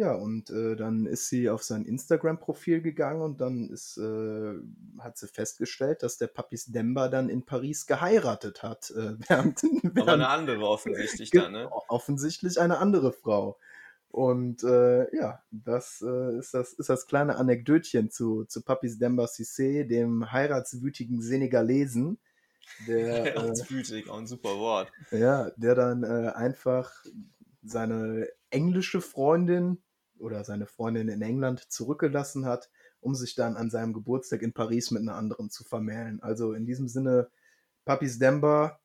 Ja, 0.00 0.14
und 0.14 0.48
äh, 0.48 0.76
dann 0.76 1.04
ist 1.04 1.28
sie 1.28 1.50
auf 1.50 1.62
sein 1.62 1.84
Instagram-Profil 1.84 2.80
gegangen 2.80 3.20
und 3.20 3.42
dann 3.42 3.68
ist, 3.68 3.98
äh, 3.98 4.54
hat 4.98 5.18
sie 5.18 5.28
festgestellt, 5.28 6.02
dass 6.02 6.16
der 6.16 6.28
Papis 6.28 6.72
Demba 6.72 7.08
dann 7.08 7.28
in 7.28 7.44
Paris 7.44 7.86
geheiratet 7.86 8.62
hat. 8.62 8.90
Äh, 8.92 9.16
während, 9.28 9.62
während, 9.82 9.98
Aber 9.98 10.14
eine 10.14 10.28
andere 10.28 10.66
offensichtlich 10.66 11.28
dann, 11.32 11.52
ne? 11.52 11.70
Offensichtlich 11.88 12.58
eine 12.58 12.78
andere 12.78 13.12
Frau. 13.12 13.58
Und 14.08 14.64
äh, 14.64 15.14
ja, 15.14 15.42
das, 15.50 16.02
äh, 16.02 16.38
ist 16.38 16.54
das 16.54 16.72
ist 16.72 16.88
das 16.88 17.06
kleine 17.06 17.36
Anekdötchen 17.36 18.10
zu, 18.10 18.46
zu 18.46 18.62
Papis 18.62 18.98
Demba 18.98 19.26
Cissé, 19.26 19.84
dem 19.84 20.32
heiratswütigen 20.32 21.20
Senegalesen. 21.20 22.18
Der, 22.88 22.96
äh, 23.36 23.38
Heiratswütig, 23.38 24.08
auch 24.08 24.16
ein 24.16 24.26
super 24.26 24.56
Wort. 24.56 24.90
Ja, 25.10 25.50
der 25.56 25.74
dann 25.74 26.04
einfach 26.04 26.90
seine 27.62 28.28
englische 28.48 29.02
Freundin 29.02 29.76
oder 30.20 30.44
seine 30.44 30.66
Freundin 30.66 31.08
in 31.08 31.22
England 31.22 31.60
zurückgelassen 31.70 32.46
hat, 32.46 32.70
um 33.00 33.14
sich 33.14 33.34
dann 33.34 33.56
an 33.56 33.70
seinem 33.70 33.92
Geburtstag 33.92 34.42
in 34.42 34.52
Paris 34.52 34.90
mit 34.90 35.02
einer 35.02 35.16
anderen 35.16 35.50
zu 35.50 35.64
vermählen. 35.64 36.22
Also 36.22 36.52
in 36.52 36.66
diesem 36.66 36.88
Sinne, 36.88 37.30
Papis 37.84 38.18
Demba, 38.18 38.78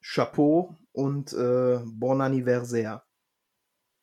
Chapeau 0.00 0.76
und 0.92 1.32
äh, 1.32 1.80
Bon 1.84 2.20
Anniversaire 2.20 3.02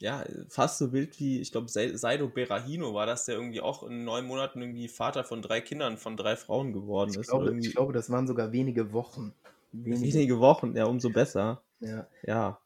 ja, 0.02 0.26
fast 0.50 0.80
so 0.80 0.92
wild 0.92 1.20
wie, 1.20 1.40
ich 1.40 1.52
glaube, 1.52 1.68
Saido 1.70 2.28
Berahino 2.28 2.94
war 2.94 3.06
das, 3.06 3.26
der 3.26 3.36
irgendwie 3.36 3.62
auch 3.62 3.84
in 3.84 4.04
neun 4.04 4.26
Monaten 4.26 4.60
irgendwie 4.62 4.88
Vater 4.88 5.24
von 5.24 5.44
drei 5.44 5.62
Kindern 5.62 5.98
von 5.98 6.18
drei 6.18 6.36
Frauen 6.36 6.74
geworden 6.74 7.12
ich 7.12 7.18
ist. 7.18 7.30
Glaube, 7.30 7.56
ich 7.58 7.72
glaube, 7.72 7.94
das 7.94 8.10
waren 8.10 8.26
sogar 8.26 8.52
wenige 8.52 8.94
Wochen. 8.94 9.34
Wenige, 9.72 10.14
wenige 10.14 10.40
Wochen, 10.40 10.76
ja, 10.76 10.86
umso 10.86 11.12
besser. 11.12 11.62
Ja. 11.80 12.08
ja. 12.24 12.60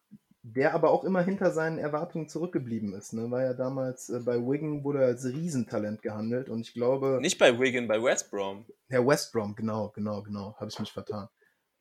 Der 0.48 0.76
aber 0.76 0.92
auch 0.92 1.04
immer 1.04 1.24
hinter 1.24 1.50
seinen 1.50 1.80
Erwartungen 1.80 2.30
zurückgeblieben 2.30 2.94
ist. 2.94 3.14
Ne? 3.14 3.32
War 3.32 3.42
ja 3.42 3.54
damals 3.56 4.10
äh, 4.10 4.20
bei 4.20 4.38
Wigan, 4.38 4.84
wurde 4.84 5.02
er 5.02 5.08
als 5.08 5.26
Riesentalent 5.26 6.04
gehandelt 6.04 6.50
und 6.50 6.62
ich 6.62 6.74
glaube. 6.74 7.18
Nicht 7.20 7.40
bei 7.40 7.60
Wigan, 7.60 7.88
bei 7.88 8.02
West 8.02 8.30
Brom. 8.30 8.64
Ja, 8.90 9.04
West 9.06 9.34
Brom, 9.34 9.56
genau, 9.56 9.90
genau, 9.90 10.22
genau. 10.22 10.56
Habe 10.60 10.70
ich 10.70 10.80
mich 10.80 10.92
vertan. 10.92 11.30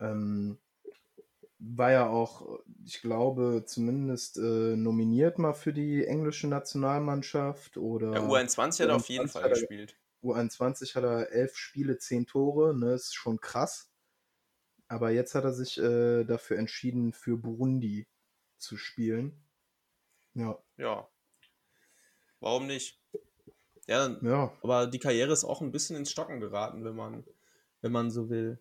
Ähm, 0.01 0.59
war 1.59 1.93
ja 1.93 2.07
auch, 2.09 2.61
ich 2.87 3.03
glaube, 3.03 3.65
zumindest 3.67 4.39
äh, 4.39 4.77
nominiert 4.77 5.39
mal 5.39 5.53
für 5.53 5.75
die 5.75 6.07
englische 6.07 6.49
Nationalmannschaft 6.49 7.77
oder. 7.77 8.15
Ja, 8.15 8.27
U21 8.27 8.81
hat 8.81 8.89
er 8.89 8.97
auf 8.97 9.09
jeden 9.11 9.29
Fall 9.29 9.51
gespielt. 9.51 9.95
U21 10.23 10.95
hat 10.95 11.05
er 11.05 11.33
elf 11.33 11.55
Spiele, 11.57 11.99
zehn 11.99 12.27
Tore, 12.27 12.75
ne, 12.75 12.95
ist 12.95 13.15
schon 13.15 13.41
krass. 13.41 13.91
Aber 14.89 15.11
jetzt 15.11 15.35
hat 15.35 15.45
er 15.45 15.53
sich 15.53 15.79
äh, 15.79 16.25
dafür 16.25 16.59
entschieden, 16.59 17.12
für 17.12 17.37
Burundi 17.37 18.07
zu 18.65 18.77
spielen. 18.77 19.33
Ja. 20.35 20.59
Ja. 20.77 21.09
Warum 22.41 22.67
nicht? 22.67 23.01
Ja, 23.87 24.17
ja, 24.23 24.53
aber 24.62 24.87
die 24.87 24.99
Karriere 24.99 25.33
ist 25.33 25.45
auch 25.45 25.61
ein 25.61 25.73
bisschen 25.73 25.97
ins 25.97 26.11
Stocken 26.11 26.41
geraten, 26.41 26.85
wenn 26.85 26.97
man, 26.97 27.25
wenn 27.83 27.93
man 27.93 28.11
so 28.11 28.31
will. 28.31 28.59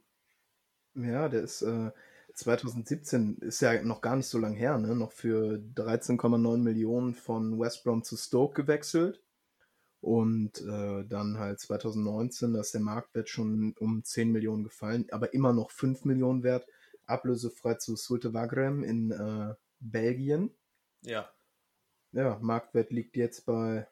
Ja, 0.96 1.30
der 1.30 1.42
ist, 1.42 1.62
äh, 1.62 1.92
2017 2.34 3.38
ist 3.38 3.62
ja 3.62 3.82
noch 3.84 4.02
gar 4.02 4.16
nicht 4.16 4.28
so 4.28 4.38
lang 4.38 4.54
her, 4.54 4.78
ne? 4.78 4.96
noch 4.96 5.12
für 5.12 5.62
13,9 5.76 6.58
Millionen 6.58 7.14
von 7.14 7.60
West 7.60 7.84
Brom 7.84 8.04
zu 8.04 8.18
Stoke 8.18 8.64
gewechselt. 8.64 9.22
Und 10.02 10.60
äh, 10.62 11.06
dann 11.06 11.40
halt 11.40 11.62
2019, 11.62 12.54
da 12.54 12.60
ist 12.60 12.74
der 12.74 12.82
Marktwert 12.82 13.30
schon 13.30 13.74
um 13.80 14.04
10 14.04 14.34
Millionen 14.34 14.66
gefallen, 14.66 15.08
aber 15.12 15.34
immer 15.34 15.54
noch 15.54 15.72
5 15.72 16.04
Millionen 16.04 16.44
wert. 16.44 16.68
Ablösefrei 17.06 17.76
zu 17.76 17.96
Sulte 17.96 18.34
Wagrem 18.34 18.84
in 18.84 19.12
äh, 19.12 19.54
Belgien. 19.92 20.52
Ja. 21.02 21.30
Ja, 22.12 22.38
Marktwert 22.42 22.92
liegt 22.92 23.18
jetzt 23.18 23.46
bei, 23.46 23.88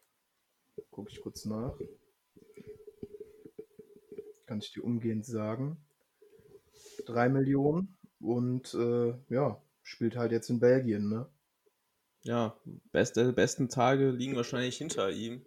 gucke 0.90 1.10
ich 1.10 1.20
kurz 1.20 1.44
nach, 1.44 1.76
kann 4.46 4.60
ich 4.60 4.72
dir 4.72 4.84
umgehend 4.84 5.26
sagen, 5.26 5.76
3 7.06 7.28
Millionen. 7.28 7.98
Und 8.20 8.72
äh, 8.74 9.14
ja, 9.28 9.60
spielt 9.82 10.16
halt 10.16 10.30
jetzt 10.30 10.48
in 10.48 10.60
Belgien, 10.60 11.08
ne? 11.08 11.28
Ja, 12.22 12.56
beste, 12.92 13.32
besten 13.32 13.68
Tage 13.68 14.10
liegen 14.10 14.36
wahrscheinlich 14.36 14.76
hinter 14.78 15.10
ihm. 15.10 15.44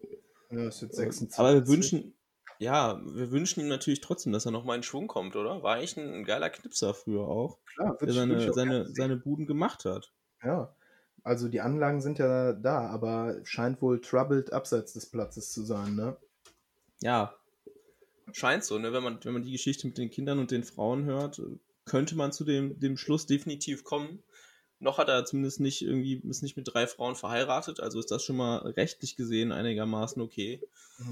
Ja, 0.51 0.67
ist 0.67 0.81
jetzt 0.81 0.97
26. 0.97 1.39
Aber 1.39 1.53
wir 1.53 1.67
wünschen, 1.67 2.13
ja, 2.59 3.01
wir 3.05 3.31
wünschen 3.31 3.61
ihm 3.61 3.69
natürlich 3.69 4.01
trotzdem, 4.01 4.33
dass 4.33 4.45
er 4.45 4.51
nochmal 4.51 4.75
in 4.75 4.83
Schwung 4.83 5.07
kommt, 5.07 5.37
oder? 5.37 5.63
War 5.63 5.75
eigentlich 5.75 5.95
ein, 5.97 6.13
ein 6.13 6.23
geiler 6.25 6.49
Knipser 6.49 6.93
früher 6.93 7.27
auch. 7.27 7.59
Klar, 7.75 7.97
der 8.01 8.13
seine, 8.13 8.53
seine, 8.53 8.93
seine 8.93 9.15
Buden 9.15 9.45
gemacht 9.45 9.85
hat. 9.85 10.13
Ja, 10.45 10.73
also 11.23 11.49
die 11.49 11.61
Anlagen 11.61 12.01
sind 12.01 12.19
ja 12.19 12.53
da, 12.53 12.87
aber 12.87 13.39
scheint 13.43 13.81
wohl 13.81 13.99
troubled 13.99 14.53
abseits 14.53 14.93
des 14.93 15.07
Platzes 15.07 15.51
zu 15.51 15.63
sein, 15.63 15.95
ne? 15.95 16.15
Ja, 17.01 17.35
scheint 18.31 18.63
so, 18.63 18.77
ne? 18.77 18.93
Wenn 18.93 19.03
man, 19.03 19.19
wenn 19.23 19.33
man 19.33 19.43
die 19.43 19.51
Geschichte 19.51 19.87
mit 19.87 19.97
den 19.97 20.09
Kindern 20.09 20.39
und 20.39 20.51
den 20.51 20.63
Frauen 20.63 21.05
hört, 21.05 21.41
könnte 21.85 22.15
man 22.15 22.31
zu 22.31 22.43
dem, 22.43 22.79
dem 22.79 22.97
Schluss 22.97 23.25
definitiv 23.25 23.83
kommen. 23.83 24.23
Noch 24.79 24.97
hat 24.97 25.07
er 25.07 25.25
zumindest 25.25 25.61
nicht 25.61 25.81
irgendwie, 25.81 26.21
ist 26.29 26.43
nicht 26.43 26.57
mit 26.57 26.67
drei 26.71 26.85
Frauen 26.85 27.15
verheiratet, 27.15 27.79
also 27.79 27.99
ist 27.99 28.11
das 28.11 28.23
schon 28.23 28.35
mal 28.35 28.57
rechtlich 28.57 29.15
gesehen 29.15 29.51
einigermaßen 29.51 30.21
okay. 30.21 30.61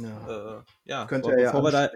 Ja, 0.01 0.59
äh, 0.59 0.63
ja 0.83 1.05
könnte 1.05 1.31
er 1.31 1.39
ja 1.39 1.71
da, 1.71 1.89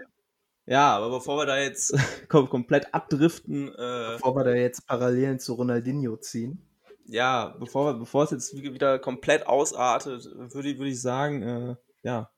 ja, 0.66 0.96
aber 0.96 1.10
bevor 1.10 1.38
wir 1.38 1.46
da 1.46 1.58
jetzt 1.58 1.94
komplett 2.28 2.92
abdriften. 2.94 3.68
Äh, 3.68 4.12
bevor 4.12 4.34
wir 4.34 4.44
da 4.44 4.54
jetzt 4.54 4.86
Parallelen 4.86 5.38
zu 5.38 5.54
Ronaldinho 5.54 6.16
ziehen. 6.16 6.67
Ja, 7.08 7.56
bevor, 7.58 7.98
bevor 7.98 8.24
es 8.24 8.30
jetzt 8.30 8.54
wieder 8.54 8.98
komplett 8.98 9.46
ausartet, 9.46 10.26
würde, 10.26 10.78
würde 10.78 10.90
ich 10.90 11.00
sagen, 11.00 11.42
äh, 11.42 11.76
ja, 12.02 12.30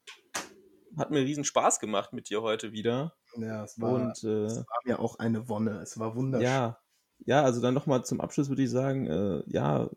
hat 0.97 1.11
mir 1.11 1.21
riesen 1.21 1.45
Spaß 1.45 1.81
gemacht 1.81 2.13
mit 2.13 2.31
dir 2.31 2.43
heute 2.43 2.73
wieder. 2.73 3.15
Ja, 3.37 3.65
es 3.65 3.81
war, 3.81 3.93
und, 3.93 4.25
äh, 4.25 4.45
es 4.45 4.59
war 4.59 4.81
mir 4.85 5.01
auch 5.01 5.19
eine 5.19 5.49
Wonne. 5.49 5.81
Es 5.81 5.99
war 5.99 6.15
wunderschön. 6.15 6.47
Ja, 6.47 6.79
ja 7.25 7.43
also 7.43 7.61
dann 7.61 7.75
nochmal 7.75 8.05
zum 8.05 8.21
Abschluss 8.21 8.49
würde 8.49 8.63
ich 8.63 8.71
sagen, 8.71 9.07
äh, 9.07 9.43
ja, 9.47 9.91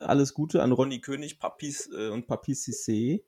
alles 0.00 0.34
Gute 0.34 0.62
an 0.62 0.72
Ronny 0.72 1.00
König, 1.00 1.38
Papis 1.38 1.88
äh, 1.92 2.08
und 2.08 2.26
Papis 2.26 2.64
Cissé. 2.66 3.22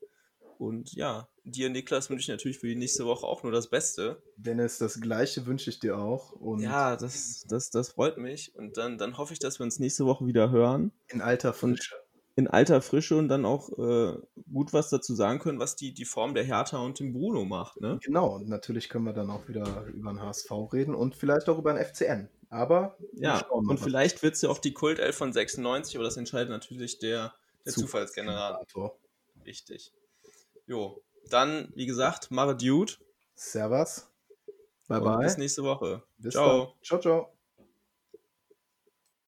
Und 0.59 0.93
ja, 0.93 1.29
dir, 1.45 1.69
Niklas, 1.69 2.09
wünsche 2.09 2.23
ich 2.23 2.27
natürlich 2.27 2.59
für 2.59 2.67
die 2.67 2.75
nächste 2.75 3.05
Woche 3.05 3.25
auch 3.25 3.43
nur 3.43 3.51
das 3.51 3.69
Beste. 3.69 4.21
Dennis, 4.35 4.77
das 4.77 4.99
Gleiche 4.99 5.45
wünsche 5.45 5.69
ich 5.69 5.79
dir 5.79 5.97
auch. 5.97 6.33
Und 6.33 6.59
ja, 6.61 6.97
das, 6.97 7.45
das, 7.47 7.71
das 7.71 7.89
freut 7.89 8.17
mich. 8.17 8.53
Und 8.55 8.75
dann, 8.75 8.97
dann 8.97 9.17
hoffe 9.17 9.31
ich, 9.31 9.39
dass 9.39 9.59
wir 9.59 9.63
uns 9.63 9.79
nächste 9.79 10.05
Woche 10.05 10.27
wieder 10.27 10.51
hören. 10.51 10.91
In 11.07 11.21
alter 11.21 11.53
Frische 11.53 11.95
in 12.35 12.47
alter 12.47 12.81
Frische 12.81 13.17
und 13.17 13.27
dann 13.27 13.45
auch 13.45 13.69
äh, 13.77 14.17
gut 14.51 14.71
was 14.71 14.89
dazu 14.89 15.13
sagen 15.13 15.39
können, 15.39 15.59
was 15.59 15.75
die, 15.75 15.93
die 15.93 16.05
Form 16.05 16.33
der 16.33 16.45
Hertha 16.45 16.77
und 16.77 16.97
dem 16.99 17.11
Bruno 17.11 17.43
macht. 17.43 17.81
Ne? 17.81 17.99
Genau, 18.01 18.35
und 18.35 18.47
natürlich 18.47 18.87
können 18.87 19.03
wir 19.03 19.11
dann 19.11 19.29
auch 19.29 19.49
wieder 19.49 19.83
über 19.87 20.13
den 20.13 20.21
HSV 20.21 20.49
reden 20.71 20.95
und 20.95 21.15
vielleicht 21.15 21.49
auch 21.49 21.57
über 21.57 21.73
den 21.73 21.83
FCN. 21.83 22.29
Aber 22.49 22.97
ja, 23.13 23.45
und 23.47 23.77
vielleicht 23.77 24.23
wird 24.23 24.35
es 24.35 24.41
ja 24.41 24.49
auch 24.49 24.59
die 24.59 24.71
Kultelf 24.71 25.17
von 25.17 25.33
96, 25.33 25.97
aber 25.97 26.05
das 26.05 26.15
entscheidet 26.15 26.49
natürlich 26.49 26.97
der, 26.99 27.33
der 27.65 27.73
Zufallsgenerator. 27.73 28.97
Richtig. 29.45 29.91
Jo, 30.69 31.01
dann, 31.31 31.71
wie 31.73 31.87
gesagt, 31.87 32.29
Mare 32.29 32.55
Dude. 32.55 32.93
Servus. 33.33 34.07
Bye, 34.87 35.01
bye. 35.01 35.23
Bis 35.23 35.37
nächste 35.37 35.63
Woche. 35.63 36.03
Bis 36.19 36.35
ciao. 36.35 36.65
Dann. 36.65 36.73
Ciao, 36.83 36.99
ciao. 36.99 37.38